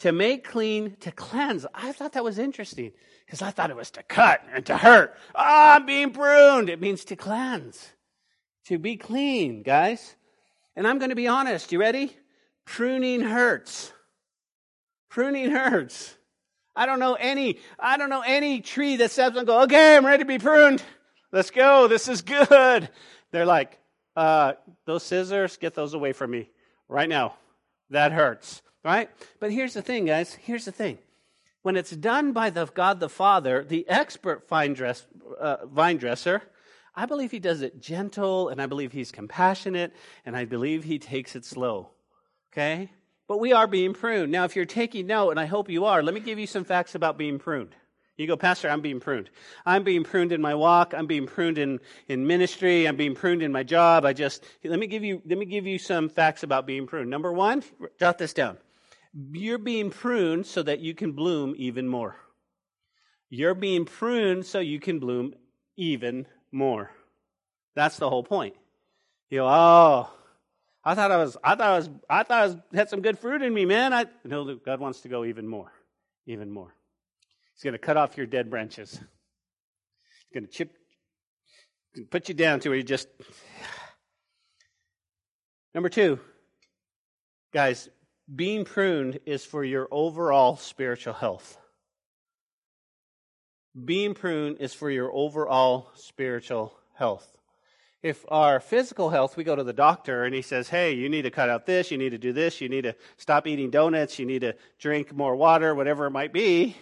to 0.00 0.12
make 0.12 0.44
clean, 0.44 0.96
to 1.00 1.10
cleanse. 1.10 1.66
I 1.74 1.92
thought 1.92 2.12
that 2.12 2.24
was 2.24 2.38
interesting 2.38 2.92
because 3.26 3.42
I 3.42 3.50
thought 3.50 3.70
it 3.70 3.76
was 3.76 3.90
to 3.92 4.02
cut 4.02 4.42
and 4.52 4.64
to 4.66 4.76
hurt. 4.76 5.16
Ah, 5.34 5.72
oh, 5.72 5.76
I'm 5.76 5.86
being 5.86 6.12
pruned. 6.12 6.70
It 6.70 6.80
means 6.80 7.04
to 7.06 7.16
cleanse, 7.16 7.92
to 8.66 8.78
be 8.78 8.96
clean, 8.96 9.62
guys. 9.62 10.14
And 10.76 10.86
I'm 10.86 10.98
going 10.98 11.10
to 11.10 11.16
be 11.16 11.26
honest. 11.26 11.72
You 11.72 11.80
ready? 11.80 12.16
Pruning 12.64 13.20
hurts. 13.20 13.92
Pruning 15.08 15.50
hurts. 15.50 16.16
I 16.76 16.86
don't 16.86 17.00
know 17.00 17.14
any, 17.14 17.58
I 17.78 17.96
don't 17.96 18.10
know 18.10 18.22
any 18.24 18.60
tree 18.60 18.96
that 18.96 19.10
steps 19.10 19.36
and 19.36 19.46
go, 19.46 19.62
okay, 19.62 19.96
I'm 19.96 20.06
ready 20.06 20.22
to 20.22 20.28
be 20.28 20.38
pruned. 20.38 20.82
Let's 21.32 21.50
go. 21.50 21.88
This 21.88 22.06
is 22.06 22.22
good. 22.22 22.88
They're 23.32 23.46
like, 23.46 23.78
uh, 24.14 24.52
those 24.86 25.02
scissors, 25.02 25.56
get 25.56 25.74
those 25.74 25.94
away 25.94 26.12
from 26.12 26.30
me 26.30 26.50
right 26.88 27.08
now. 27.08 27.34
That 27.90 28.12
hurts, 28.12 28.62
right? 28.84 29.10
But 29.40 29.52
here's 29.52 29.74
the 29.74 29.82
thing, 29.82 30.06
guys. 30.06 30.34
Here's 30.34 30.64
the 30.64 30.72
thing. 30.72 30.98
When 31.62 31.76
it's 31.76 31.90
done 31.90 32.32
by 32.32 32.50
the 32.50 32.66
God 32.66 33.00
the 33.00 33.08
Father, 33.08 33.64
the 33.64 33.88
expert 33.88 34.48
vine, 34.48 34.74
dress, 34.74 35.06
uh, 35.40 35.66
vine 35.66 35.96
dresser, 35.96 36.42
I 36.94 37.06
believe 37.06 37.30
he 37.30 37.38
does 37.38 37.62
it 37.62 37.80
gentle, 37.80 38.48
and 38.48 38.60
I 38.60 38.66
believe 38.66 38.92
he's 38.92 39.12
compassionate, 39.12 39.94
and 40.24 40.36
I 40.36 40.44
believe 40.44 40.84
he 40.84 40.98
takes 40.98 41.36
it 41.36 41.44
slow. 41.44 41.90
Okay? 42.52 42.90
But 43.28 43.38
we 43.38 43.52
are 43.52 43.66
being 43.66 43.92
pruned. 43.92 44.32
Now, 44.32 44.44
if 44.44 44.56
you're 44.56 44.64
taking 44.64 45.06
note, 45.06 45.30
and 45.30 45.38
I 45.38 45.46
hope 45.46 45.68
you 45.68 45.84
are, 45.84 46.02
let 46.02 46.14
me 46.14 46.20
give 46.20 46.38
you 46.38 46.46
some 46.46 46.64
facts 46.64 46.94
about 46.94 47.18
being 47.18 47.38
pruned. 47.38 47.74
You 48.16 48.26
go, 48.26 48.36
Pastor, 48.36 48.68
I'm 48.68 48.80
being 48.80 48.98
pruned. 48.98 49.30
I'm 49.64 49.84
being 49.84 50.02
pruned 50.02 50.32
in 50.32 50.40
my 50.40 50.56
walk. 50.56 50.92
I'm 50.92 51.06
being 51.06 51.26
pruned 51.26 51.56
in, 51.56 51.78
in 52.08 52.26
ministry. 52.26 52.86
I'm 52.86 52.96
being 52.96 53.14
pruned 53.14 53.42
in 53.42 53.52
my 53.52 53.62
job. 53.62 54.04
I 54.04 54.12
just, 54.12 54.42
let 54.64 54.80
me 54.80 54.88
give 54.88 55.04
you, 55.04 55.22
let 55.24 55.38
me 55.38 55.44
give 55.44 55.66
you 55.66 55.78
some 55.78 56.08
facts 56.08 56.42
about 56.42 56.66
being 56.66 56.88
pruned. 56.88 57.10
Number 57.10 57.32
one, 57.32 57.62
jot 58.00 58.18
this 58.18 58.32
down. 58.32 58.58
You're 59.12 59.58
being 59.58 59.90
pruned 59.90 60.46
so 60.46 60.62
that 60.62 60.80
you 60.80 60.94
can 60.94 61.12
bloom 61.12 61.54
even 61.56 61.88
more. 61.88 62.16
You're 63.30 63.54
being 63.54 63.84
pruned 63.84 64.46
so 64.46 64.58
you 64.58 64.80
can 64.80 64.98
bloom 64.98 65.34
even 65.76 66.26
more. 66.52 66.90
That's 67.74 67.98
the 67.98 68.08
whole 68.08 68.22
point. 68.22 68.54
You 69.30 69.40
go, 69.40 69.48
oh, 69.48 70.10
I 70.84 70.94
thought 70.94 71.10
I 71.10 71.18
was, 71.18 71.36
I 71.44 71.54
thought 71.54 71.60
I 71.60 71.76
was, 71.76 71.90
I 72.08 72.22
thought 72.22 72.42
I 72.42 72.46
was, 72.46 72.56
had 72.72 72.88
some 72.88 73.02
good 73.02 73.18
fruit 73.18 73.42
in 73.42 73.52
me, 73.52 73.66
man. 73.66 73.92
I 73.92 74.06
no, 74.24 74.56
God 74.56 74.80
wants 74.80 75.00
to 75.02 75.08
go 75.08 75.24
even 75.24 75.46
more, 75.46 75.70
even 76.26 76.50
more. 76.50 76.74
He's 77.54 77.62
going 77.62 77.72
to 77.72 77.78
cut 77.78 77.96
off 77.96 78.16
your 78.16 78.26
dead 78.26 78.48
branches. 78.48 78.92
He's 78.92 80.32
going 80.32 80.46
to 80.46 80.50
chip, 80.50 80.72
put 82.10 82.28
you 82.28 82.34
down 82.34 82.60
to 82.60 82.70
where 82.70 82.78
you 82.78 82.84
just. 82.84 83.08
Number 85.74 85.88
two, 85.88 86.18
guys, 87.52 87.88
being 88.34 88.64
pruned 88.64 89.20
is 89.26 89.44
for 89.44 89.64
your 89.64 89.88
overall 89.90 90.56
spiritual 90.56 91.14
health. 91.14 91.58
Being 93.84 94.14
pruned 94.14 94.58
is 94.58 94.74
for 94.74 94.90
your 94.90 95.12
overall 95.12 95.90
spiritual 95.94 96.74
health 96.94 97.38
if 98.02 98.24
our 98.28 98.60
physical 98.60 99.10
health, 99.10 99.36
we 99.36 99.44
go 99.44 99.56
to 99.56 99.64
the 99.64 99.72
doctor 99.72 100.24
and 100.24 100.34
he 100.34 100.42
says, 100.42 100.68
hey, 100.68 100.92
you 100.92 101.08
need 101.08 101.22
to 101.22 101.30
cut 101.30 101.48
out 101.48 101.66
this, 101.66 101.90
you 101.90 101.98
need 101.98 102.10
to 102.10 102.18
do 102.18 102.32
this, 102.32 102.60
you 102.60 102.68
need 102.68 102.82
to 102.82 102.94
stop 103.16 103.46
eating 103.46 103.70
donuts, 103.70 104.18
you 104.18 104.26
need 104.26 104.40
to 104.40 104.54
drink 104.78 105.12
more 105.12 105.34
water, 105.34 105.74
whatever 105.74 106.06
it 106.06 106.10
might 106.10 106.32
be. 106.32 106.76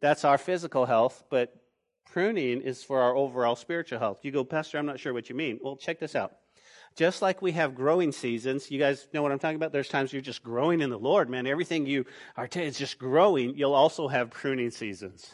That's 0.00 0.24
our 0.24 0.38
physical 0.38 0.86
health, 0.86 1.24
but 1.30 1.54
pruning 2.06 2.60
is 2.60 2.84
for 2.84 3.00
our 3.00 3.16
overall 3.16 3.56
spiritual 3.56 3.98
health. 3.98 4.20
You 4.22 4.30
go, 4.30 4.44
Pastor, 4.44 4.78
I'm 4.78 4.86
not 4.86 5.00
sure 5.00 5.12
what 5.12 5.28
you 5.28 5.34
mean. 5.34 5.58
Well, 5.60 5.76
check 5.76 5.98
this 5.98 6.14
out. 6.14 6.32
Just 6.94 7.22
like 7.22 7.40
we 7.40 7.52
have 7.52 7.74
growing 7.74 8.12
seasons, 8.12 8.70
you 8.70 8.78
guys 8.78 9.08
know 9.12 9.22
what 9.22 9.32
I'm 9.32 9.38
talking 9.38 9.56
about? 9.56 9.72
There's 9.72 9.88
times 9.88 10.12
you're 10.12 10.22
just 10.22 10.42
growing 10.42 10.80
in 10.80 10.90
the 10.90 10.98
Lord, 10.98 11.30
man. 11.30 11.46
Everything 11.46 11.86
you 11.86 12.04
are 12.36 12.46
t- 12.46 12.62
is 12.62 12.78
just 12.78 12.98
growing. 12.98 13.56
You'll 13.56 13.74
also 13.74 14.08
have 14.08 14.30
pruning 14.30 14.70
seasons. 14.70 15.30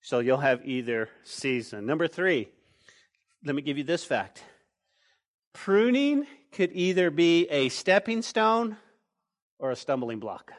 So 0.00 0.20
you'll 0.20 0.38
have 0.38 0.66
either 0.66 1.10
season. 1.24 1.84
Number 1.84 2.08
three, 2.08 2.48
let 3.44 3.54
me 3.54 3.62
give 3.62 3.78
you 3.78 3.84
this 3.84 4.04
fact 4.04 4.42
pruning 5.52 6.26
could 6.52 6.70
either 6.72 7.10
be 7.10 7.46
a 7.48 7.68
stepping 7.68 8.22
stone 8.22 8.76
or 9.58 9.70
a 9.70 9.76
stumbling 9.76 10.20
block. 10.20 10.52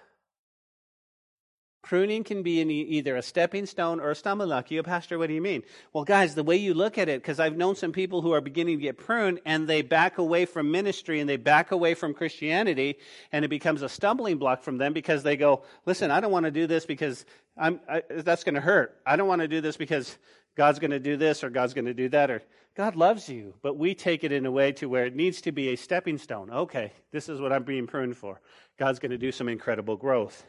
Pruning 1.89 2.23
can 2.23 2.43
be 2.43 2.61
either 2.61 3.15
a 3.15 3.21
stepping 3.23 3.65
stone 3.65 3.99
or 3.99 4.11
a 4.11 4.15
stumbling 4.15 4.49
block. 4.49 4.69
You, 4.69 4.83
Pastor, 4.83 5.17
what 5.17 5.25
do 5.25 5.33
you 5.33 5.41
mean? 5.41 5.63
Well, 5.91 6.03
guys, 6.03 6.35
the 6.35 6.43
way 6.43 6.55
you 6.55 6.75
look 6.75 6.99
at 6.99 7.09
it, 7.09 7.19
because 7.19 7.39
I've 7.39 7.57
known 7.57 7.75
some 7.75 7.93
people 7.93 8.21
who 8.21 8.31
are 8.31 8.41
beginning 8.41 8.77
to 8.77 8.83
get 8.83 8.99
pruned 8.99 9.39
and 9.43 9.67
they 9.67 9.81
back 9.81 10.19
away 10.19 10.45
from 10.45 10.69
ministry 10.69 11.19
and 11.19 11.27
they 11.27 11.35
back 11.35 11.71
away 11.71 11.95
from 11.95 12.13
Christianity 12.13 12.99
and 13.31 13.43
it 13.43 13.47
becomes 13.47 13.81
a 13.81 13.89
stumbling 13.89 14.37
block 14.37 14.61
from 14.61 14.77
them 14.77 14.93
because 14.93 15.23
they 15.23 15.35
go, 15.35 15.63
listen, 15.87 16.11
I 16.11 16.19
don't 16.19 16.31
want 16.31 16.45
to 16.45 16.51
do 16.51 16.67
this 16.67 16.85
because 16.85 17.25
I'm, 17.57 17.79
I, 17.89 18.03
that's 18.07 18.43
going 18.43 18.53
to 18.53 18.61
hurt. 18.61 18.95
I 19.03 19.15
don't 19.15 19.27
want 19.27 19.41
to 19.41 19.47
do 19.47 19.59
this 19.59 19.75
because 19.75 20.15
God's 20.55 20.77
going 20.77 20.91
to 20.91 20.99
do 20.99 21.17
this 21.17 21.43
or 21.43 21.49
God's 21.49 21.73
going 21.73 21.85
to 21.85 21.95
do 21.95 22.07
that 22.09 22.29
or 22.29 22.43
God 22.77 22.97
loves 22.97 23.27
you, 23.27 23.55
but 23.63 23.79
we 23.79 23.95
take 23.95 24.23
it 24.23 24.31
in 24.31 24.45
a 24.45 24.51
way 24.51 24.73
to 24.73 24.87
where 24.87 25.07
it 25.07 25.15
needs 25.15 25.41
to 25.41 25.51
be 25.51 25.69
a 25.69 25.75
stepping 25.75 26.19
stone. 26.19 26.51
Okay, 26.51 26.93
this 27.11 27.29
is 27.29 27.41
what 27.41 27.51
I'm 27.51 27.63
being 27.63 27.87
pruned 27.87 28.15
for. 28.15 28.41
God's 28.77 28.99
going 28.99 29.09
to 29.09 29.17
do 29.17 29.31
some 29.31 29.49
incredible 29.49 29.97
growth. 29.97 30.45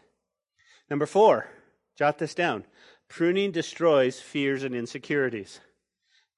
Number 0.90 1.06
four, 1.06 1.47
jot 1.97 2.18
this 2.18 2.35
down. 2.35 2.64
Pruning 3.09 3.52
destroys 3.52 4.20
fears 4.20 4.64
and 4.64 4.75
insecurities. 4.75 5.61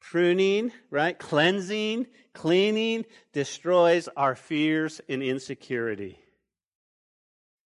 Pruning, 0.00 0.72
right? 0.90 1.18
Cleansing, 1.18 2.06
cleaning 2.34 3.04
destroys 3.32 4.08
our 4.16 4.34
fears 4.34 5.00
and 5.08 5.22
insecurity. 5.22 6.18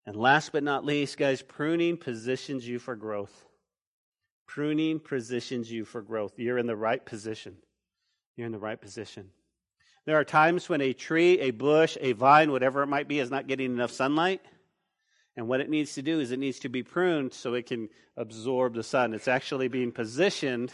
And 0.06 0.16
last 0.16 0.52
but 0.52 0.62
not 0.62 0.84
least, 0.84 1.18
guys, 1.18 1.42
pruning 1.42 1.96
positions 1.96 2.66
you 2.66 2.78
for 2.78 2.96
growth. 2.96 3.44
Pruning 4.46 5.00
positions 5.00 5.70
you 5.70 5.84
for 5.84 6.00
growth. 6.00 6.38
You're 6.38 6.58
in 6.58 6.66
the 6.66 6.76
right 6.76 7.04
position 7.04 7.56
you're 8.38 8.46
in 8.46 8.52
the 8.52 8.58
right 8.58 8.80
position. 8.80 9.28
There 10.06 10.16
are 10.16 10.24
times 10.24 10.68
when 10.68 10.80
a 10.80 10.92
tree, 10.92 11.40
a 11.40 11.50
bush, 11.50 11.98
a 12.00 12.12
vine, 12.12 12.52
whatever 12.52 12.82
it 12.82 12.86
might 12.86 13.08
be, 13.08 13.18
is 13.18 13.30
not 13.30 13.48
getting 13.48 13.72
enough 13.72 13.90
sunlight. 13.90 14.40
And 15.38 15.46
what 15.46 15.60
it 15.60 15.70
needs 15.70 15.94
to 15.94 16.02
do 16.02 16.18
is 16.18 16.32
it 16.32 16.40
needs 16.40 16.58
to 16.58 16.68
be 16.68 16.82
pruned 16.82 17.32
so 17.32 17.54
it 17.54 17.66
can 17.66 17.90
absorb 18.16 18.74
the 18.74 18.82
sun. 18.82 19.14
It's 19.14 19.28
actually 19.28 19.68
being 19.68 19.92
positioned 19.92 20.72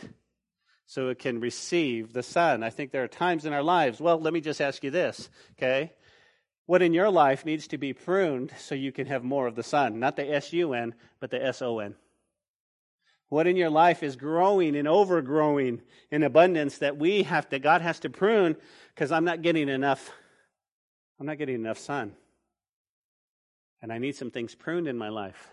so 0.86 1.10
it 1.10 1.18
can 1.18 1.38
receive 1.38 2.14
the 2.14 2.22
sun. 2.22 2.62
I 2.62 2.70
think 2.70 2.90
there 2.90 3.04
are 3.04 3.08
times 3.08 3.44
in 3.44 3.52
our 3.52 3.62
lives, 3.62 4.00
well, 4.00 4.18
let 4.18 4.32
me 4.32 4.40
just 4.40 4.62
ask 4.62 4.82
you 4.82 4.90
this, 4.90 5.28
okay? 5.52 5.92
What 6.64 6.80
in 6.80 6.94
your 6.94 7.10
life 7.10 7.44
needs 7.44 7.66
to 7.68 7.78
be 7.78 7.92
pruned 7.92 8.52
so 8.58 8.74
you 8.74 8.90
can 8.90 9.06
have 9.06 9.22
more 9.22 9.46
of 9.46 9.54
the 9.54 9.62
sun? 9.62 10.00
Not 10.00 10.16
the 10.16 10.34
S 10.34 10.50
U 10.54 10.72
N, 10.72 10.94
but 11.20 11.30
the 11.30 11.44
S 11.44 11.60
O 11.60 11.80
N. 11.80 11.94
What 13.28 13.46
in 13.46 13.56
your 13.56 13.68
life 13.68 14.02
is 14.02 14.16
growing 14.16 14.76
and 14.76 14.88
overgrowing 14.88 15.82
in 16.10 16.22
abundance 16.22 16.78
that 16.78 16.96
we 16.96 17.24
have 17.24 17.50
to, 17.50 17.58
God 17.58 17.82
has 17.82 18.00
to 18.00 18.08
prune 18.08 18.56
because 18.94 19.12
I'm 19.12 19.26
not 19.26 19.42
getting 19.42 19.68
enough, 19.68 20.10
I'm 21.20 21.26
not 21.26 21.36
getting 21.36 21.56
enough 21.56 21.76
sun. 21.76 22.14
And 23.84 23.92
I 23.92 23.98
need 23.98 24.16
some 24.16 24.30
things 24.30 24.54
pruned 24.54 24.88
in 24.88 24.96
my 24.96 25.10
life. 25.10 25.50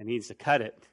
I 0.00 0.02
need 0.02 0.24
to 0.24 0.34
cut 0.34 0.60
it. 0.60 0.88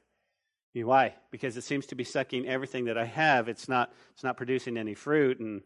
Why? 0.75 1.15
Because 1.32 1.58
it 1.58 1.63
seems 1.63 1.88
to 1.88 1.96
be 1.96 2.03
sucking 2.03 2.48
everything 2.48 2.86
that 2.86 3.00
I 3.00 3.05
have. 3.05 3.50
It's 3.50 3.67
not, 3.67 3.91
it's 4.13 4.24
not 4.24 4.38
producing 4.38 4.77
any 4.77 4.93
fruit, 4.93 5.39
and 5.39 5.63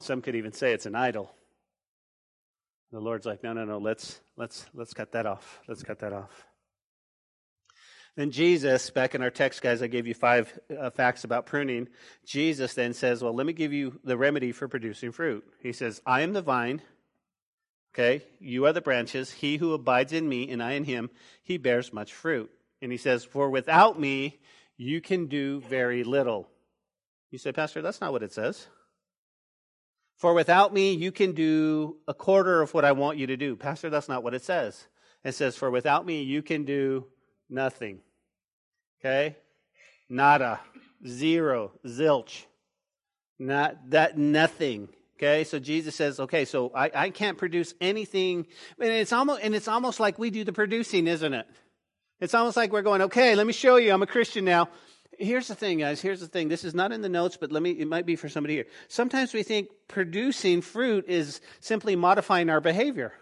some 0.00 0.20
could 0.20 0.34
even 0.34 0.52
say 0.52 0.72
it's 0.72 0.86
an 0.86 0.96
idol. 0.96 1.32
The 2.90 2.98
Lord's 2.98 3.24
like, 3.24 3.44
no, 3.44 3.52
no, 3.52 3.64
no, 3.64 3.78
let's 3.78 4.20
let's 4.36 4.66
let's 4.74 4.94
cut 4.94 5.12
that 5.12 5.26
off. 5.26 5.60
Let's 5.68 5.84
cut 5.84 6.00
that 6.00 6.12
off. 6.12 6.44
Then 8.16 8.32
Jesus, 8.32 8.90
back 8.90 9.14
in 9.14 9.22
our 9.22 9.30
text, 9.30 9.62
guys, 9.62 9.80
I 9.80 9.86
gave 9.86 10.08
you 10.08 10.14
five 10.14 10.58
uh, 10.76 10.90
facts 10.90 11.22
about 11.22 11.46
pruning. 11.46 11.86
Jesus 12.26 12.74
then 12.74 12.94
says, 12.94 13.22
Well, 13.22 13.32
let 13.32 13.46
me 13.46 13.52
give 13.52 13.72
you 13.72 14.00
the 14.02 14.16
remedy 14.16 14.50
for 14.50 14.66
producing 14.66 15.12
fruit. 15.12 15.44
He 15.60 15.72
says, 15.72 16.02
I 16.04 16.22
am 16.22 16.32
the 16.32 16.42
vine. 16.42 16.82
Okay, 17.92 18.24
you 18.38 18.66
are 18.66 18.72
the 18.72 18.80
branches. 18.80 19.32
He 19.32 19.56
who 19.56 19.72
abides 19.72 20.12
in 20.12 20.28
me 20.28 20.50
and 20.50 20.62
I 20.62 20.72
in 20.72 20.84
him, 20.84 21.10
he 21.42 21.58
bears 21.58 21.92
much 21.92 22.12
fruit. 22.12 22.50
And 22.80 22.92
he 22.92 22.98
says, 22.98 23.24
For 23.24 23.50
without 23.50 23.98
me, 23.98 24.38
you 24.76 25.00
can 25.00 25.26
do 25.26 25.60
very 25.60 26.04
little. 26.04 26.48
You 27.30 27.38
say, 27.38 27.52
Pastor, 27.52 27.82
that's 27.82 28.00
not 28.00 28.12
what 28.12 28.22
it 28.22 28.32
says. 28.32 28.68
For 30.16 30.34
without 30.34 30.72
me, 30.72 30.92
you 30.92 31.12
can 31.12 31.32
do 31.32 31.96
a 32.06 32.14
quarter 32.14 32.62
of 32.62 32.74
what 32.74 32.84
I 32.84 32.92
want 32.92 33.18
you 33.18 33.26
to 33.28 33.36
do. 33.36 33.56
Pastor, 33.56 33.90
that's 33.90 34.08
not 34.08 34.22
what 34.22 34.34
it 34.34 34.42
says. 34.42 34.86
It 35.24 35.32
says, 35.32 35.56
For 35.56 35.70
without 35.70 36.06
me, 36.06 36.22
you 36.22 36.42
can 36.42 36.64
do 36.64 37.06
nothing. 37.48 38.00
Okay? 39.00 39.36
Nada. 40.08 40.60
Zero. 41.06 41.72
Zilch. 41.86 42.44
Not 43.38 43.90
that 43.90 44.18
nothing. 44.18 44.90
Okay, 45.22 45.44
so 45.44 45.58
Jesus 45.58 45.94
says, 45.94 46.18
okay, 46.18 46.46
so 46.46 46.72
I, 46.74 46.90
I 46.94 47.10
can't 47.10 47.36
produce 47.36 47.74
anything. 47.78 48.46
And 48.78 48.90
it's 48.90 49.12
almost 49.12 49.42
and 49.42 49.54
it's 49.54 49.68
almost 49.68 50.00
like 50.00 50.18
we 50.18 50.30
do 50.30 50.44
the 50.44 50.52
producing, 50.52 51.06
isn't 51.06 51.34
it? 51.34 51.46
It's 52.20 52.32
almost 52.32 52.56
like 52.56 52.72
we're 52.72 52.80
going, 52.80 53.02
okay, 53.02 53.34
let 53.34 53.46
me 53.46 53.52
show 53.52 53.76
you, 53.76 53.92
I'm 53.92 54.00
a 54.00 54.06
Christian 54.06 54.46
now. 54.46 54.70
Here's 55.18 55.48
the 55.48 55.54
thing, 55.54 55.80
guys. 55.80 56.00
Here's 56.00 56.20
the 56.20 56.26
thing. 56.26 56.48
This 56.48 56.64
is 56.64 56.74
not 56.74 56.90
in 56.90 57.02
the 57.02 57.10
notes, 57.10 57.36
but 57.36 57.52
let 57.52 57.62
me, 57.62 57.72
it 57.72 57.86
might 57.86 58.06
be 58.06 58.16
for 58.16 58.30
somebody 58.30 58.54
here. 58.54 58.64
Sometimes 58.88 59.34
we 59.34 59.42
think 59.42 59.68
producing 59.88 60.62
fruit 60.62 61.04
is 61.06 61.42
simply 61.60 61.96
modifying 61.96 62.48
our 62.48 62.62
behavior. 62.62 63.12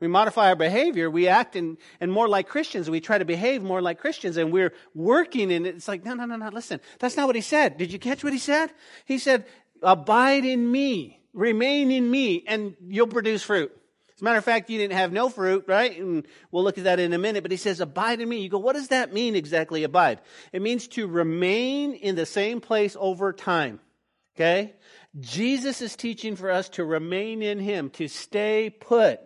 We 0.00 0.08
modify 0.08 0.48
our 0.48 0.56
behavior, 0.56 1.08
we 1.08 1.28
act 1.28 1.54
in, 1.54 1.78
and 2.00 2.10
more 2.10 2.28
like 2.28 2.48
Christians, 2.48 2.90
we 2.90 3.00
try 3.00 3.16
to 3.16 3.24
behave 3.24 3.62
more 3.62 3.80
like 3.80 3.98
Christians, 3.98 4.36
and 4.36 4.52
we're 4.52 4.74
working 4.94 5.50
in 5.50 5.66
it. 5.66 5.76
It's 5.76 5.88
like, 5.88 6.04
no, 6.04 6.14
no, 6.14 6.24
no, 6.24 6.36
no, 6.36 6.48
listen. 6.48 6.80
That's 6.98 7.16
not 7.16 7.26
what 7.26 7.36
he 7.36 7.42
said. 7.42 7.78
Did 7.78 7.92
you 7.92 7.98
catch 7.98 8.24
what 8.24 8.32
he 8.32 8.38
said? 8.38 8.72
He 9.04 9.18
said, 9.18 9.46
abide 9.84 10.44
in 10.44 10.70
me, 10.70 11.20
remain 11.32 11.90
in 11.90 12.10
me, 12.10 12.44
and 12.46 12.74
you'll 12.86 13.06
produce 13.06 13.42
fruit. 13.42 13.72
As 14.14 14.20
a 14.20 14.24
matter 14.24 14.38
of 14.38 14.44
fact, 14.44 14.70
you 14.70 14.78
didn't 14.78 14.96
have 14.96 15.12
no 15.12 15.28
fruit, 15.28 15.64
right? 15.66 15.98
And 15.98 16.24
we'll 16.52 16.62
look 16.62 16.78
at 16.78 16.84
that 16.84 17.00
in 17.00 17.12
a 17.12 17.18
minute, 17.18 17.42
but 17.42 17.50
he 17.50 17.56
says, 17.56 17.80
abide 17.80 18.20
in 18.20 18.28
me. 18.28 18.38
You 18.38 18.48
go, 18.48 18.58
what 18.58 18.74
does 18.74 18.88
that 18.88 19.12
mean 19.12 19.34
exactly, 19.34 19.82
abide? 19.82 20.20
It 20.52 20.62
means 20.62 20.86
to 20.88 21.08
remain 21.08 21.94
in 21.94 22.14
the 22.14 22.26
same 22.26 22.60
place 22.60 22.96
over 22.98 23.32
time. 23.32 23.80
Okay? 24.36 24.74
Jesus 25.18 25.82
is 25.82 25.96
teaching 25.96 26.36
for 26.36 26.50
us 26.50 26.68
to 26.70 26.84
remain 26.84 27.42
in 27.42 27.58
him, 27.58 27.90
to 27.90 28.06
stay 28.06 28.70
put. 28.70 29.20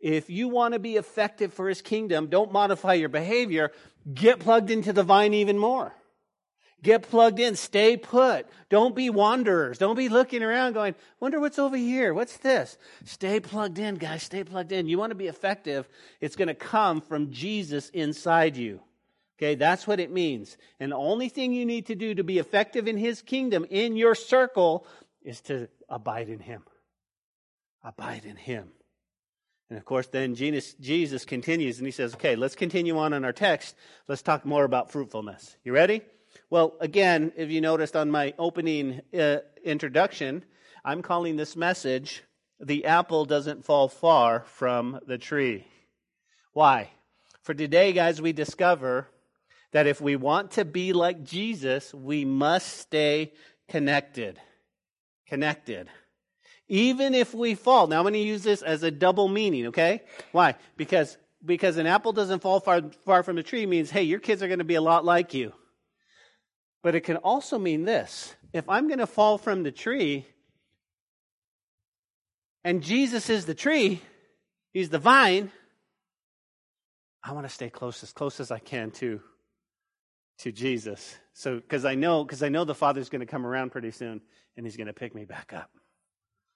If 0.00 0.30
you 0.30 0.48
want 0.48 0.74
to 0.74 0.80
be 0.80 0.96
effective 0.96 1.52
for 1.52 1.68
his 1.68 1.82
kingdom, 1.82 2.28
don't 2.28 2.52
modify 2.52 2.94
your 2.94 3.08
behavior. 3.08 3.72
Get 4.12 4.40
plugged 4.40 4.70
into 4.70 4.92
the 4.92 5.02
vine 5.02 5.34
even 5.34 5.58
more. 5.58 5.94
Get 6.82 7.08
plugged 7.08 7.38
in. 7.38 7.54
Stay 7.54 7.96
put. 7.96 8.46
Don't 8.68 8.96
be 8.96 9.08
wanderers. 9.08 9.78
Don't 9.78 9.96
be 9.96 10.08
looking 10.08 10.42
around 10.42 10.72
going, 10.72 10.94
wonder 11.20 11.38
what's 11.38 11.58
over 11.58 11.76
here. 11.76 12.12
What's 12.12 12.38
this? 12.38 12.76
Stay 13.04 13.38
plugged 13.38 13.78
in, 13.78 13.94
guys. 13.94 14.24
Stay 14.24 14.42
plugged 14.42 14.72
in. 14.72 14.88
You 14.88 14.98
want 14.98 15.10
to 15.10 15.16
be 15.16 15.28
effective. 15.28 15.88
It's 16.20 16.34
going 16.34 16.48
to 16.48 16.54
come 16.54 17.00
from 17.00 17.30
Jesus 17.30 17.88
inside 17.90 18.56
you. 18.56 18.80
Okay, 19.38 19.54
that's 19.54 19.86
what 19.86 20.00
it 20.00 20.10
means. 20.10 20.56
And 20.80 20.92
the 20.92 20.96
only 20.96 21.28
thing 21.28 21.52
you 21.52 21.66
need 21.66 21.86
to 21.86 21.94
do 21.94 22.14
to 22.14 22.24
be 22.24 22.38
effective 22.38 22.88
in 22.88 22.96
his 22.96 23.22
kingdom, 23.22 23.64
in 23.70 23.96
your 23.96 24.14
circle, 24.14 24.86
is 25.22 25.40
to 25.42 25.68
abide 25.88 26.28
in 26.28 26.40
him. 26.40 26.62
Abide 27.84 28.24
in 28.24 28.36
him. 28.36 28.70
And 29.68 29.78
of 29.78 29.84
course, 29.84 30.06
then 30.08 30.34
Jesus, 30.34 30.74
Jesus 30.74 31.24
continues 31.24 31.78
and 31.78 31.86
he 31.86 31.92
says, 31.92 32.14
okay, 32.14 32.36
let's 32.36 32.54
continue 32.54 32.98
on 32.98 33.12
in 33.12 33.24
our 33.24 33.32
text. 33.32 33.74
Let's 34.06 34.22
talk 34.22 34.44
more 34.44 34.64
about 34.64 34.92
fruitfulness. 34.92 35.56
You 35.64 35.72
ready? 35.72 36.02
Well, 36.52 36.74
again, 36.80 37.32
if 37.34 37.50
you 37.50 37.62
noticed 37.62 37.96
on 37.96 38.10
my 38.10 38.34
opening 38.38 39.00
uh, 39.18 39.38
introduction, 39.64 40.44
I'm 40.84 41.00
calling 41.00 41.36
this 41.36 41.56
message, 41.56 42.24
The 42.60 42.84
Apple 42.84 43.24
Doesn't 43.24 43.64
Fall 43.64 43.88
Far 43.88 44.44
from 44.44 45.00
the 45.06 45.16
Tree. 45.16 45.66
Why? 46.52 46.90
For 47.40 47.54
today, 47.54 47.94
guys, 47.94 48.20
we 48.20 48.34
discover 48.34 49.08
that 49.72 49.86
if 49.86 50.02
we 50.02 50.14
want 50.14 50.50
to 50.50 50.66
be 50.66 50.92
like 50.92 51.24
Jesus, 51.24 51.94
we 51.94 52.26
must 52.26 52.68
stay 52.80 53.32
connected. 53.70 54.38
Connected 55.28 55.88
even 56.68 57.14
if 57.14 57.34
we 57.34 57.54
fall. 57.54 57.86
Now 57.86 57.98
I'm 57.98 58.04
going 58.04 58.12
to 58.14 58.18
use 58.20 58.42
this 58.42 58.62
as 58.62 58.82
a 58.82 58.90
double 58.90 59.28
meaning, 59.28 59.68
okay? 59.68 60.02
Why? 60.32 60.56
Because 60.76 61.16
because 61.44 61.76
an 61.76 61.86
apple 61.86 62.12
doesn't 62.12 62.40
fall 62.40 62.60
far 62.60 62.82
far 63.04 63.22
from 63.22 63.36
the 63.36 63.42
tree 63.42 63.64
means 63.64 63.90
hey, 63.90 64.02
your 64.02 64.20
kids 64.20 64.42
are 64.42 64.48
going 64.48 64.58
to 64.58 64.64
be 64.64 64.74
a 64.74 64.82
lot 64.82 65.04
like 65.04 65.32
you. 65.32 65.54
But 66.82 66.94
it 66.94 67.02
can 67.02 67.16
also 67.16 67.58
mean 67.58 67.84
this. 67.84 68.34
If 68.52 68.68
I'm 68.68 68.88
going 68.88 68.98
to 68.98 69.06
fall 69.06 69.38
from 69.38 69.62
the 69.62 69.72
tree 69.72 70.26
and 72.64 72.82
Jesus 72.82 73.30
is 73.30 73.46
the 73.46 73.54
tree, 73.54 74.00
he's 74.72 74.90
the 74.90 74.98
vine, 74.98 75.50
I 77.24 77.32
want 77.32 77.46
to 77.46 77.52
stay 77.52 77.70
close 77.70 78.02
as 78.02 78.12
close 78.12 78.40
as 78.40 78.50
I 78.50 78.58
can 78.58 78.90
to 78.92 79.20
to 80.38 80.50
Jesus. 80.50 81.16
So 81.34 81.60
cuz 81.60 81.84
I 81.84 81.94
know 81.94 82.24
cuz 82.24 82.42
I 82.42 82.48
know 82.48 82.64
the 82.64 82.74
Father's 82.74 83.08
going 83.08 83.20
to 83.20 83.26
come 83.26 83.46
around 83.46 83.70
pretty 83.70 83.92
soon 83.92 84.20
and 84.56 84.66
he's 84.66 84.76
going 84.76 84.88
to 84.88 84.92
pick 84.92 85.14
me 85.14 85.24
back 85.24 85.52
up. 85.52 85.70